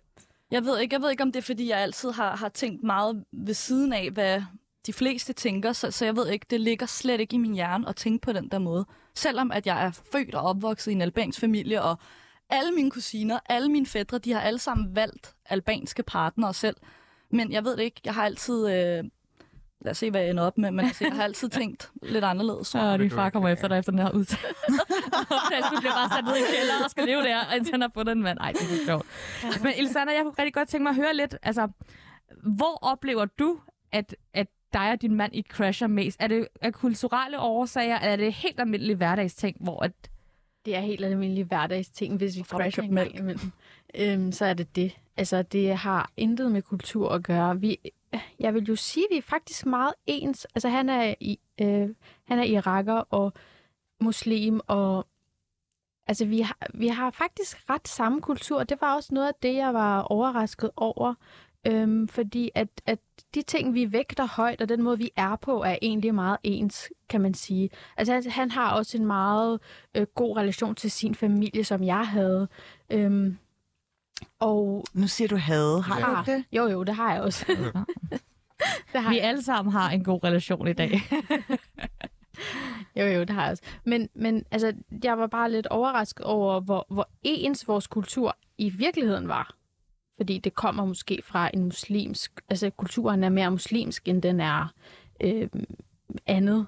Jeg 0.51 0.65
ved 0.65 0.79
ikke, 0.79 0.93
jeg 0.93 1.01
ved 1.01 1.11
ikke, 1.11 1.23
om 1.23 1.31
det 1.31 1.39
er, 1.39 1.43
fordi 1.43 1.69
jeg 1.69 1.77
altid 1.79 2.11
har, 2.11 2.35
har 2.35 2.49
tænkt 2.49 2.83
meget 2.83 3.23
ved 3.33 3.53
siden 3.53 3.93
af, 3.93 4.09
hvad 4.11 4.41
de 4.85 4.93
fleste 4.93 5.33
tænker, 5.33 5.73
så, 5.73 5.91
så 5.91 6.05
jeg 6.05 6.15
ved 6.15 6.27
ikke, 6.29 6.45
det 6.49 6.61
ligger 6.61 6.85
slet 6.85 7.19
ikke 7.21 7.35
i 7.35 7.37
min 7.39 7.53
hjerne 7.53 7.89
at 7.89 7.95
tænke 7.95 8.21
på 8.21 8.33
den 8.33 8.49
der 8.49 8.59
måde. 8.59 8.85
Selvom 9.15 9.51
at 9.51 9.65
jeg 9.67 9.85
er 9.85 9.91
født 10.11 10.35
og 10.35 10.41
opvokset 10.41 10.91
i 10.91 10.95
en 10.95 11.01
albansk 11.01 11.39
familie, 11.39 11.81
og 11.81 11.97
alle 12.49 12.71
mine 12.71 12.91
kusiner, 12.91 13.39
alle 13.49 13.69
mine 13.69 13.85
fædre, 13.85 14.17
de 14.17 14.33
har 14.33 14.39
alle 14.41 14.59
sammen 14.59 14.95
valgt 14.95 15.35
albanske 15.49 16.03
partnere 16.03 16.53
selv. 16.53 16.75
Men 17.31 17.51
jeg 17.51 17.63
ved 17.65 17.77
det 17.77 17.83
ikke, 17.83 18.01
jeg 18.05 18.13
har 18.13 18.25
altid... 18.25 18.69
Øh, 18.75 19.03
lad 19.85 19.91
os 19.91 19.97
se, 19.97 20.11
hvad 20.11 20.21
jeg 20.21 20.29
ender 20.29 20.43
op 20.43 20.57
med, 20.57 20.71
men 20.71 20.85
altså, 20.85 21.03
jeg 21.05 21.13
har 21.13 21.23
altid 21.23 21.49
tænkt 21.49 21.91
lidt 22.01 22.23
anderledes. 22.23 22.67
Så 22.67 22.97
din 22.97 23.09
du 23.09 23.15
far 23.15 23.29
kommer 23.29 23.49
efter 23.49 23.67
dig 23.67 23.79
efter 23.79 23.91
den 23.91 24.01
her 24.01 24.11
udtale. 24.11 24.53
du 25.71 25.79
bliver 25.79 25.93
bare 25.93 26.09
sat 26.15 26.25
ned 26.25 26.35
i 26.35 26.45
kælder 26.55 26.83
og 26.83 26.91
skal 26.91 27.05
leve 27.05 27.21
der, 27.21 27.53
indtil 27.55 27.71
han 27.71 27.81
har 27.81 27.91
fundet 27.93 28.11
en 28.11 28.23
mand. 28.23 28.39
Ej, 28.39 28.51
det 28.51 28.61
er 28.61 28.85
sjovt. 28.85 29.05
Men 29.63 29.73
Elisandra, 29.77 30.13
jeg 30.13 30.23
kunne 30.23 30.33
rigtig 30.39 30.53
godt 30.53 30.69
tænke 30.69 30.83
mig 30.83 30.89
at 30.89 30.95
høre 30.95 31.13
lidt, 31.13 31.35
altså, 31.43 31.67
hvor 32.43 32.79
oplever 32.81 33.25
du, 33.25 33.59
at, 33.91 34.15
at 34.33 34.47
dig 34.73 34.91
og 34.91 35.01
din 35.01 35.15
mand 35.15 35.35
i 35.35 35.41
crasher 35.49 35.87
mest? 35.87 36.17
Er 36.19 36.27
det 36.27 36.47
af 36.61 36.73
kulturelle 36.73 37.39
årsager, 37.39 37.99
eller 37.99 38.11
er 38.11 38.15
det 38.15 38.33
helt 38.33 38.59
almindelige 38.59 38.95
hverdagsting, 38.95 39.57
hvor 39.59 39.83
at, 39.83 39.91
Det 40.65 40.75
er 40.75 40.79
helt 40.79 41.05
almindelige 41.05 41.45
hverdagsting, 41.45 42.17
hvis 42.17 42.37
vi 42.37 42.43
Får 42.43 42.57
crasher 42.57 42.83
en 42.83 42.95
gang 42.95 43.19
imellem. 43.19 43.51
Øhm, 43.95 44.31
så 44.31 44.45
er 44.45 44.53
det 44.53 44.75
det. 44.75 44.97
Altså, 45.17 45.41
det 45.41 45.77
har 45.77 46.11
intet 46.17 46.51
med 46.51 46.61
kultur 46.61 47.09
at 47.09 47.23
gøre. 47.23 47.59
Vi, 47.59 47.77
jeg 48.39 48.53
vil 48.53 48.63
jo 48.63 48.75
sige, 48.75 49.05
at 49.05 49.11
vi 49.11 49.17
er 49.17 49.21
faktisk 49.21 49.65
meget 49.65 49.93
ens. 50.05 50.45
Altså, 50.45 50.69
han 50.69 50.89
er, 50.89 51.15
i, 51.19 51.39
øh, 51.61 51.89
han 52.27 52.39
er 52.39 52.43
iraker 52.43 52.93
og 52.93 53.33
muslim, 54.01 54.59
og 54.67 55.07
altså, 56.07 56.25
vi 56.25 56.41
har, 56.41 56.57
vi 56.73 56.87
har 56.87 57.11
faktisk 57.11 57.69
ret 57.69 57.87
samme 57.87 58.21
kultur. 58.21 58.63
Det 58.63 58.81
var 58.81 58.95
også 58.95 59.13
noget 59.13 59.27
af 59.27 59.33
det, 59.41 59.55
jeg 59.55 59.73
var 59.73 60.01
overrasket 60.01 60.71
over. 60.75 61.13
Øhm, 61.67 62.07
fordi 62.07 62.51
at, 62.55 62.67
at 62.85 62.99
de 63.35 63.41
ting, 63.41 63.73
vi 63.73 63.91
vægter 63.91 64.27
højt, 64.27 64.61
og 64.61 64.69
den 64.69 64.83
måde, 64.83 64.97
vi 64.97 65.09
er 65.15 65.35
på, 65.35 65.63
er 65.63 65.75
egentlig 65.81 66.15
meget 66.15 66.37
ens, 66.43 66.89
kan 67.09 67.21
man 67.21 67.33
sige. 67.33 67.69
Altså, 67.97 68.13
han, 68.13 68.31
han 68.31 68.51
har 68.51 68.75
også 68.75 68.97
en 68.97 69.05
meget 69.05 69.59
øh, 69.95 70.07
god 70.15 70.37
relation 70.37 70.75
til 70.75 70.91
sin 70.91 71.15
familie, 71.15 71.63
som 71.63 71.83
jeg 71.83 72.07
havde. 72.07 72.47
Øhm, 72.89 73.37
og 74.39 74.85
Nu 74.93 75.07
siger 75.07 75.27
du 75.27 75.37
havde. 75.37 75.81
Har 75.81 75.99
Ja. 75.99 76.23
du 76.25 76.31
det? 76.31 76.45
jo, 76.51 76.67
jo, 76.67 76.83
det 76.83 76.95
har 76.95 77.13
jeg 77.13 77.21
også. 77.21 77.45
det 78.93 79.01
har 79.01 79.09
vi 79.09 79.15
jeg. 79.15 79.23
alle 79.25 79.43
sammen 79.43 79.71
har 79.71 79.89
en 79.91 80.03
god 80.03 80.23
relation 80.23 80.67
i 80.67 80.73
dag? 80.73 80.91
Jo, 82.95 83.05
jo, 83.05 83.19
det 83.19 83.29
har 83.29 83.41
jeg 83.43 83.51
også. 83.51 83.63
Men, 83.85 84.09
men 84.13 84.45
altså, 84.51 84.73
jeg 85.03 85.17
var 85.17 85.27
bare 85.27 85.51
lidt 85.51 85.67
overrasket 85.67 86.25
over, 86.25 86.59
hvor, 86.59 86.85
hvor 86.89 87.09
ens 87.23 87.67
vores 87.67 87.87
kultur 87.87 88.37
i 88.57 88.69
virkeligheden 88.69 89.27
var. 89.27 89.55
fordi 90.17 90.37
det 90.37 90.53
kommer 90.55 90.85
måske 90.85 91.21
fra 91.23 91.49
en 91.53 91.63
muslimsk, 91.63 92.41
altså 92.49 92.69
kulturen 92.69 93.23
er 93.23 93.29
mere 93.29 93.51
muslimsk, 93.51 94.07
end 94.07 94.21
den 94.21 94.39
er 94.39 94.73
øh, 95.21 95.49
andet 96.25 96.67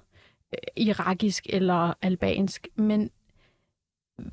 øh, 0.54 0.58
irakisk 0.86 1.46
eller 1.50 1.94
albansk. 2.02 2.68
Men 2.76 3.10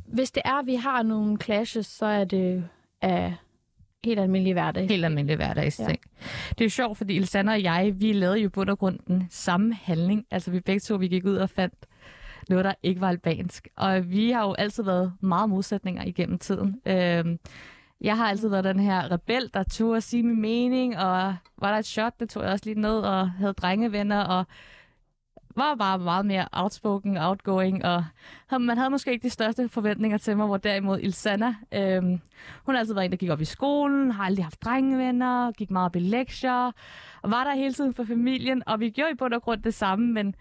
hvis 0.07 0.31
det 0.31 0.43
er, 0.45 0.55
at 0.55 0.67
vi 0.67 0.75
har 0.75 1.03
nogle 1.03 1.39
clashes, 1.41 1.87
så 1.87 2.07
er 2.07 2.25
det 2.25 2.69
af 3.05 3.35
helt 4.05 4.21
almindelig 4.21 4.53
hverdag. 4.53 4.89
Helt 4.89 5.05
almindelig 5.05 5.37
hverdagsting. 5.37 5.89
Ja. 5.89 6.27
Det 6.51 6.61
er 6.61 6.65
jo 6.65 6.71
sjovt, 6.71 6.99
fordi 6.99 7.15
Ilsander 7.15 7.53
og 7.53 7.63
jeg, 7.63 7.95
vi 7.97 8.13
lavede 8.13 8.39
jo 8.39 8.51
bund 8.51 8.71
og 8.71 8.79
grund 8.79 8.99
den 9.07 9.27
samme 9.31 9.75
handling. 9.83 10.27
Altså 10.31 10.51
vi 10.51 10.61
begge 10.61 10.81
to, 10.81 10.97
vi 10.97 11.09
gik 11.09 11.25
ud 11.25 11.37
og 11.37 11.51
fandt 11.51 11.75
noget, 12.49 12.65
der 12.65 12.75
ikke 12.83 13.01
var 13.01 13.09
albansk. 13.09 13.69
Og 13.77 14.11
vi 14.11 14.31
har 14.31 14.47
jo 14.47 14.55
altid 14.59 14.85
været 14.85 15.13
meget 15.21 15.49
modsætninger 15.49 16.05
igennem 16.05 16.39
tiden. 16.39 16.81
Øhm, 16.87 17.39
jeg 18.01 18.17
har 18.17 18.29
altid 18.29 18.49
været 18.49 18.65
den 18.65 18.81
her 18.81 19.13
rebel, 19.13 19.51
der 19.55 19.63
tog 19.63 19.97
at 19.97 20.03
sige 20.03 20.23
min 20.23 20.41
mening, 20.41 20.99
og 20.99 21.37
var 21.59 21.71
der 21.71 21.79
et 21.79 21.87
shot, 21.87 22.21
det 22.21 22.31
tog 22.31 22.43
jeg 22.43 22.53
også 22.53 22.65
lige 22.65 22.81
ned 22.81 22.99
og 22.99 23.31
havde 23.31 23.53
drengevenner, 23.53 24.21
og 24.21 24.47
var 25.57 25.75
bare 25.75 25.99
meget 25.99 26.27
mere 26.27 26.49
outspoken, 26.53 27.17
outgoing, 27.19 27.85
og 27.85 28.05
man 28.61 28.79
havde 28.79 28.91
måske 28.91 29.13
ikke 29.13 29.23
de 29.23 29.31
største 29.31 29.69
forventninger 29.69 30.19
til 30.19 30.37
mig, 30.37 30.47
hvor 30.47 30.57
derimod 30.57 30.99
Ilsana, 31.01 31.55
øhm, 31.73 32.21
hun 32.65 32.75
har 32.75 32.79
altid 32.79 32.95
været 32.95 33.05
en, 33.05 33.11
der 33.11 33.17
gik 33.17 33.31
op 33.31 33.41
i 33.41 33.45
skolen, 33.45 34.11
har 34.11 34.25
aldrig 34.25 34.45
haft 34.45 34.65
drengevenner, 34.65 35.53
gik 35.53 35.71
meget 35.71 35.87
op 35.87 35.97
i 35.97 35.99
lektier, 35.99 36.73
og 37.23 37.31
var 37.31 37.45
der 37.45 37.55
hele 37.55 37.75
tiden 37.75 37.95
for 37.95 38.05
familien, 38.05 38.63
og 38.67 38.81
vi 38.81 38.91
gjorde 38.91 39.11
i 39.13 39.15
bund 39.15 39.35
og 39.35 39.43
grund 39.43 39.63
det 39.63 39.75
samme, 39.75 40.13
men 40.13 40.35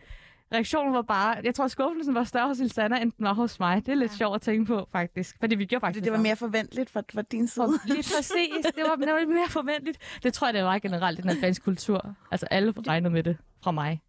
reaktionen 0.54 0.94
var 0.94 1.02
bare, 1.02 1.36
jeg 1.44 1.56
tror, 1.56 1.68
skuffelsen 1.68 2.16
var 2.16 2.24
større 2.24 2.48
hos 2.48 2.60
Ilsana, 2.60 3.02
end 3.02 3.12
den 3.18 3.26
var 3.26 3.34
hos 3.34 3.60
mig. 3.60 3.86
Det 3.86 3.92
er 3.92 3.96
lidt 3.96 4.12
ja. 4.12 4.18
sjovt 4.18 4.36
at 4.36 4.42
tænke 4.42 4.66
på, 4.66 4.88
faktisk. 4.92 5.38
Fordi 5.40 5.56
vi 5.56 5.66
gjorde 5.66 5.80
faktisk 5.80 6.04
det, 6.04 6.12
det 6.12 6.18
var 6.18 6.24
mere 6.24 6.36
forventeligt 6.36 6.90
fra, 6.90 7.02
fra 7.14 7.22
din 7.22 7.48
side. 7.48 7.80
Lige 7.86 8.04
præcis. 8.18 8.66
Det 8.76 8.84
var, 8.90 8.96
det 8.96 9.14
var 9.14 9.26
mere 9.28 9.50
forventeligt. 9.50 9.98
Det 10.24 10.34
tror 10.34 10.48
jeg, 10.48 10.54
det 10.54 10.64
var 10.64 10.80
generelt 10.80 11.20
i 11.20 11.22
den 11.22 11.30
albanske 11.30 11.64
kultur. 11.64 12.16
Altså 12.32 12.46
alle 12.52 12.74
regnede 12.88 13.14
med 13.14 13.24
det 13.24 13.38
fra 13.64 13.72
mig. 13.72 14.02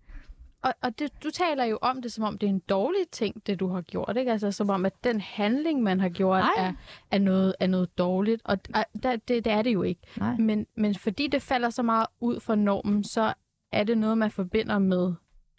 Og, 0.65 0.75
og 0.83 0.99
det, 0.99 1.13
du 1.25 1.31
taler 1.31 1.65
jo 1.65 1.79
om 1.83 2.03
det, 2.03 2.13
som 2.13 2.25
om 2.25 2.39
det 2.39 2.47
er 2.47 2.51
en 2.51 2.63
dårlig 2.69 3.01
ting, 3.13 3.47
det 3.47 3.61
du 3.61 3.69
har 3.69 3.81
gjort. 3.81 4.17
Ikke? 4.17 4.33
Altså 4.33 4.51
som 4.51 4.71
om, 4.71 4.87
at 4.87 5.05
den 5.05 5.21
handling, 5.21 5.83
man 5.83 6.01
har 6.01 6.09
gjort, 6.09 6.45
er, 6.59 6.73
er, 7.11 7.19
noget, 7.19 7.55
er 7.61 7.67
noget 7.67 7.99
dårligt. 7.99 8.43
Og, 8.45 8.59
og 8.75 8.85
det, 9.03 9.29
det 9.29 9.47
er 9.47 9.63
det 9.63 9.75
jo 9.75 9.83
ikke. 9.83 10.01
Men, 10.39 10.67
men 10.77 10.95
fordi 10.95 11.27
det 11.27 11.43
falder 11.43 11.71
så 11.71 11.83
meget 11.83 12.07
ud 12.21 12.41
fra 12.41 12.55
normen, 12.55 13.05
så 13.05 13.35
er 13.73 13.85
det 13.85 13.99
noget, 13.99 14.19
man 14.19 14.31
forbinder 14.31 14.79
med 14.79 15.13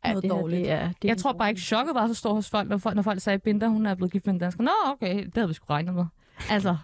noget 0.05 0.23
det 0.23 0.31
dårligt. 0.31 0.67
Her, 0.67 0.77
det 0.77 0.83
er, 0.83 0.91
det 1.01 1.07
jeg 1.07 1.17
tror 1.17 1.33
bare 1.33 1.49
ikke, 1.49 1.61
chokket 1.61 1.95
var 1.95 2.07
så 2.07 2.13
stort 2.13 2.35
hos 2.35 2.49
folk, 2.49 2.69
når 2.69 2.77
folk, 2.77 2.95
når 2.95 3.03
folk 3.03 3.21
sagde, 3.21 3.35
at 3.35 3.43
Binder, 3.43 3.67
hun 3.67 3.85
er 3.85 3.95
blevet 3.95 4.11
gift 4.11 4.25
med 4.25 4.33
en 4.33 4.39
dansker. 4.39 4.63
Nå, 4.63 4.71
okay, 4.85 5.25
det 5.25 5.35
havde 5.35 5.47
vi 5.47 5.53
sgu 5.53 5.65
regnet 5.69 5.93
med. 5.95 6.05
Altså, 6.49 6.77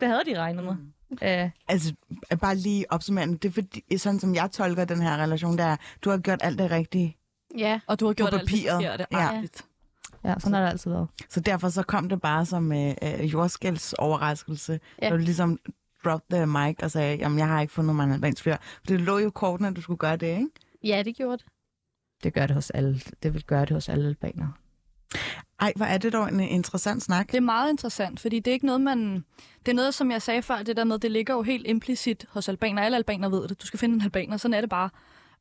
det 0.00 0.08
havde 0.08 0.22
de 0.26 0.38
regnet 0.40 0.64
med. 0.64 0.74
Mm. 0.74 0.92
Uh, 1.10 1.50
altså, 1.68 1.94
bare 2.40 2.56
lige 2.56 2.92
opsummerende, 2.92 3.38
det 3.38 3.48
er 3.48 3.52
fordi, 3.52 3.98
sådan 3.98 4.20
som 4.20 4.34
jeg 4.34 4.50
tolker 4.50 4.84
den 4.84 5.02
her 5.02 5.16
relation, 5.16 5.58
der 5.58 5.64
er, 5.64 5.76
du 6.04 6.10
har 6.10 6.18
gjort 6.18 6.38
alt 6.42 6.58
det 6.58 6.70
rigtige. 6.70 7.16
Ja, 7.58 7.80
og 7.86 8.00
du 8.00 8.06
har 8.06 8.12
gjort 8.12 8.32
på 8.32 8.38
papiret. 8.38 8.84
alt 8.84 8.98
det 8.98 9.06
ja. 9.12 9.42
Ja, 10.24 10.34
sådan 10.38 10.52
har 10.52 10.62
det 10.62 10.70
altid 10.70 10.90
været. 10.90 11.08
Så 11.28 11.40
derfor 11.40 11.68
så 11.68 11.82
kom 11.82 12.08
det 12.08 12.20
bare 12.20 12.46
som 12.46 12.72
uh, 12.72 12.76
uh, 12.78 13.32
jordskælds 13.32 13.92
overraskelse. 13.92 14.80
Ja. 15.02 15.10
Du 15.10 15.16
ligesom 15.16 15.58
drop 16.04 16.22
the 16.30 16.46
mic 16.46 16.76
og 16.82 16.90
sagde, 16.90 17.16
jamen 17.16 17.38
jeg 17.38 17.48
har 17.48 17.60
ikke 17.60 17.72
fundet 17.72 17.96
mig 17.96 18.04
en 18.04 18.12
albansk 18.12 18.42
fyr. 18.42 18.56
For 18.60 18.86
det 18.86 19.00
lå 19.00 19.18
jo 19.18 19.30
korten, 19.30 19.66
at 19.66 19.76
du 19.76 19.80
skulle 19.80 19.98
gøre 19.98 20.16
det, 20.16 20.26
ikke? 20.26 20.50
Ja, 20.84 21.02
det 21.02 21.16
gjorde 21.16 21.36
det. 21.36 21.46
Det 22.22 22.34
gør 22.34 22.46
det 22.46 22.54
hos 22.54 22.70
alle. 22.70 23.00
Det 23.22 23.34
vil 23.34 23.44
gøre 23.44 23.60
det 23.60 23.70
hos 23.70 23.88
alle 23.88 24.08
albanere. 24.08 24.52
Ej, 25.60 25.72
hvor 25.76 25.86
er 25.86 25.98
det 25.98 26.12
dog 26.12 26.28
en 26.28 26.40
interessant 26.40 27.02
snak. 27.02 27.26
Det 27.26 27.36
er 27.36 27.40
meget 27.40 27.70
interessant, 27.70 28.20
fordi 28.20 28.38
det 28.38 28.50
er 28.50 28.52
ikke 28.52 28.66
noget, 28.66 28.80
man... 28.80 29.24
Det 29.66 29.72
er 29.72 29.76
noget, 29.76 29.94
som 29.94 30.10
jeg 30.10 30.22
sagde 30.22 30.42
før, 30.42 30.62
det 30.62 30.76
der 30.76 30.84
med, 30.84 30.98
det 30.98 31.10
ligger 31.10 31.34
jo 31.34 31.42
helt 31.42 31.66
implicit 31.66 32.26
hos 32.30 32.48
albaner. 32.48 32.82
Alle 32.82 32.96
albaner 32.96 33.28
ved 33.28 33.48
det. 33.48 33.62
Du 33.62 33.66
skal 33.66 33.78
finde 33.78 33.94
en 33.94 34.02
albaner, 34.02 34.36
sådan 34.36 34.54
er 34.54 34.60
det 34.60 34.70
bare. 34.70 34.90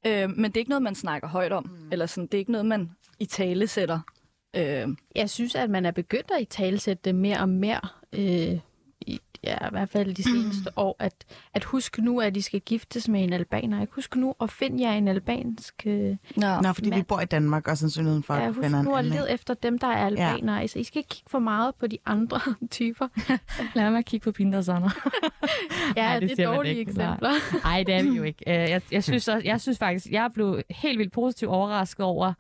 Øh, 0.05 0.29
men 0.29 0.43
det 0.45 0.57
er 0.57 0.61
ikke 0.61 0.69
noget, 0.69 0.81
man 0.81 0.95
snakker 0.95 1.27
højt 1.27 1.51
om. 1.51 1.63
Mm. 1.63 1.91
Eller 1.91 2.05
sådan, 2.05 2.27
det 2.27 2.33
er 2.33 2.39
ikke 2.39 2.51
noget, 2.51 2.65
man 2.65 2.91
i 3.19 3.25
tale 3.25 3.67
sætter. 3.67 3.99
Øh. 4.55 4.87
Jeg 5.15 5.29
synes, 5.29 5.55
at 5.55 5.69
man 5.69 5.85
er 5.85 5.91
begyndt 5.91 6.31
at 6.31 6.41
i 6.41 6.45
tale 6.45 6.79
sætte 6.79 7.01
det 7.05 7.15
mere 7.15 7.39
og 7.39 7.49
mere. 7.49 7.81
Øh, 8.13 8.59
ja, 9.47 9.67
i 9.67 9.69
hvert 9.71 9.89
fald 9.89 10.13
de 10.13 10.23
seneste 10.23 10.71
år, 10.85 10.95
at, 10.99 11.13
at 11.53 11.63
husk 11.63 11.97
nu, 11.97 12.21
at 12.21 12.35
de 12.35 12.41
skal 12.41 12.59
giftes 12.61 13.07
med 13.07 13.23
en 13.23 13.33
albaner. 13.33 13.81
Ikke? 13.81 13.93
Husk 13.93 14.15
nu 14.15 14.35
at 14.41 14.51
finde 14.51 14.83
jer 14.83 14.93
en 14.93 15.07
albansk 15.07 15.83
øh, 15.85 16.15
Nå. 16.35 16.61
Nå, 16.61 16.73
fordi 16.73 16.89
mand. 16.89 16.99
vi 16.99 17.03
bor 17.03 17.19
i 17.21 17.25
Danmark, 17.25 17.67
og 17.67 17.77
sandsynligheden 17.77 18.23
for 18.23 18.35
ja, 18.35 18.47
at 18.47 18.55
finde 18.55 18.83
nu 18.83 18.95
at 18.95 19.05
lede 19.05 19.31
efter 19.31 19.53
dem, 19.53 19.79
der 19.79 19.87
er 19.87 20.05
albanere. 20.05 20.55
Ja. 20.55 20.61
Altså, 20.61 20.79
I 20.79 20.83
skal 20.83 20.99
ikke 20.99 21.09
kigge 21.09 21.29
for 21.29 21.39
meget 21.39 21.75
på 21.75 21.87
de 21.87 21.97
andre 22.05 22.39
typer. 22.71 23.07
Lad 23.75 23.91
mig 23.91 24.05
kigge 24.05 24.23
på 24.23 24.31
Pinter 24.31 24.61
Sander. 24.61 24.89
ja, 25.97 26.01
Nej, 26.01 26.19
det, 26.19 26.29
det 26.29 26.39
er 26.39 26.53
dårlige 26.53 26.79
eksempler. 26.79 27.63
Nej, 27.63 27.83
det 27.83 27.95
er 27.95 28.03
vi 28.03 28.09
jo 28.09 28.23
ikke. 28.23 28.43
Øh, 28.47 28.69
jeg, 28.69 28.81
jeg, 28.91 29.03
synes 29.03 29.27
også, 29.27 29.47
jeg 29.47 29.61
synes 29.61 29.77
faktisk, 29.77 30.07
jeg 30.11 30.31
blev 30.33 30.61
helt 30.69 30.99
vildt 30.99 31.13
positivt 31.13 31.51
overrasket 31.51 32.05
over, 32.05 32.33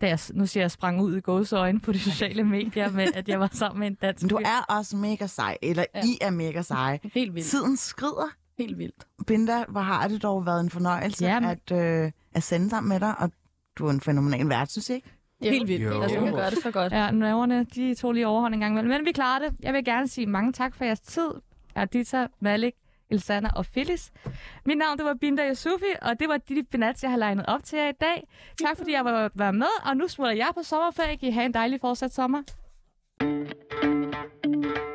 da 0.00 0.08
jeg, 0.08 0.18
nu 0.32 0.46
siger 0.46 0.64
jeg, 0.64 0.70
sprang 0.70 1.00
ud 1.00 1.16
i 1.16 1.20
gåseøjne 1.20 1.80
på 1.80 1.92
de 1.92 1.98
sociale 1.98 2.44
medier, 2.44 2.90
med 2.90 3.08
at 3.14 3.28
jeg 3.28 3.40
var 3.40 3.48
sammen 3.52 3.80
med 3.80 3.86
en 3.86 3.94
dansk 3.94 4.22
Men 4.22 4.28
du 4.28 4.36
er 4.36 4.64
også 4.68 4.96
mega 4.96 5.26
sej, 5.26 5.58
eller 5.62 5.84
ja. 5.94 6.02
I 6.04 6.18
er 6.20 6.30
mega 6.30 6.62
seje. 6.62 7.00
Helt 7.14 7.34
vildt. 7.34 7.46
Tiden 7.46 7.76
skrider. 7.76 8.28
Helt 8.58 8.78
vildt. 8.78 9.06
Binda, 9.26 9.64
hvor 9.68 9.80
har 9.80 10.08
det 10.08 10.22
dog 10.22 10.46
været 10.46 10.60
en 10.60 10.70
fornøjelse 10.70 11.24
ja, 11.24 11.40
men... 11.40 11.50
at, 11.50 11.72
øh, 11.72 12.12
at 12.34 12.42
sende 12.42 12.70
sammen 12.70 12.88
med 12.88 13.00
dig, 13.00 13.14
og 13.18 13.30
du 13.78 13.86
er 13.86 13.90
en 13.90 14.00
fænomenal 14.00 14.48
vært, 14.48 14.70
synes 14.70 14.90
jeg 14.90 14.96
ikke? 14.96 15.08
Jo. 15.44 15.50
Helt 15.50 15.68
vildt. 15.68 15.84
Jo. 15.84 16.02
Altså, 16.02 16.18
hun 16.18 16.32
gør 16.32 16.50
det 16.50 16.58
så 16.62 16.70
godt. 16.70 16.92
Ja, 16.92 17.10
nerverne, 17.10 17.64
de 17.64 17.94
tog 17.94 18.12
lige 18.12 18.26
overhånd 18.26 18.54
en 18.54 18.60
gang 18.60 18.72
imellem. 18.72 18.90
Men 18.90 19.06
vi 19.06 19.12
klarer 19.12 19.38
det. 19.38 19.54
Jeg 19.62 19.74
vil 19.74 19.84
gerne 19.84 20.08
sige 20.08 20.26
mange 20.26 20.52
tak 20.52 20.74
for 20.74 20.84
jeres 20.84 21.00
tid. 21.00 21.30
Ardita, 21.74 22.26
Malik, 22.40 22.74
Elsana 23.10 23.48
og 23.56 23.66
Phyllis. 23.66 24.12
Mit 24.64 24.78
navn 24.78 24.98
det 24.98 25.04
var 25.04 25.14
Binda 25.14 25.50
Yusufi, 25.50 25.92
og 26.02 26.20
det 26.20 26.28
var 26.28 26.36
de 26.36 26.64
finats, 26.70 27.02
jeg 27.02 27.10
har 27.10 27.18
legnet 27.18 27.46
op 27.46 27.64
til 27.64 27.78
jer 27.78 27.88
i 27.88 27.92
dag. 28.00 28.22
Tak 28.64 28.76
fordi 28.76 28.92
jeg 28.92 29.04
var, 29.04 29.30
var 29.34 29.50
med, 29.50 29.90
og 29.90 29.96
nu 29.96 30.08
smutter 30.08 30.34
jeg 30.34 30.50
på 30.54 30.62
sommerferie. 30.62 31.16
Kan 31.16 31.28
I 31.28 31.32
have 31.32 31.46
en 31.46 31.54
dejlig 31.54 31.80
fortsat 31.80 32.14
sommer. 32.14 32.42
thank 33.20 34.76
you 34.76 34.89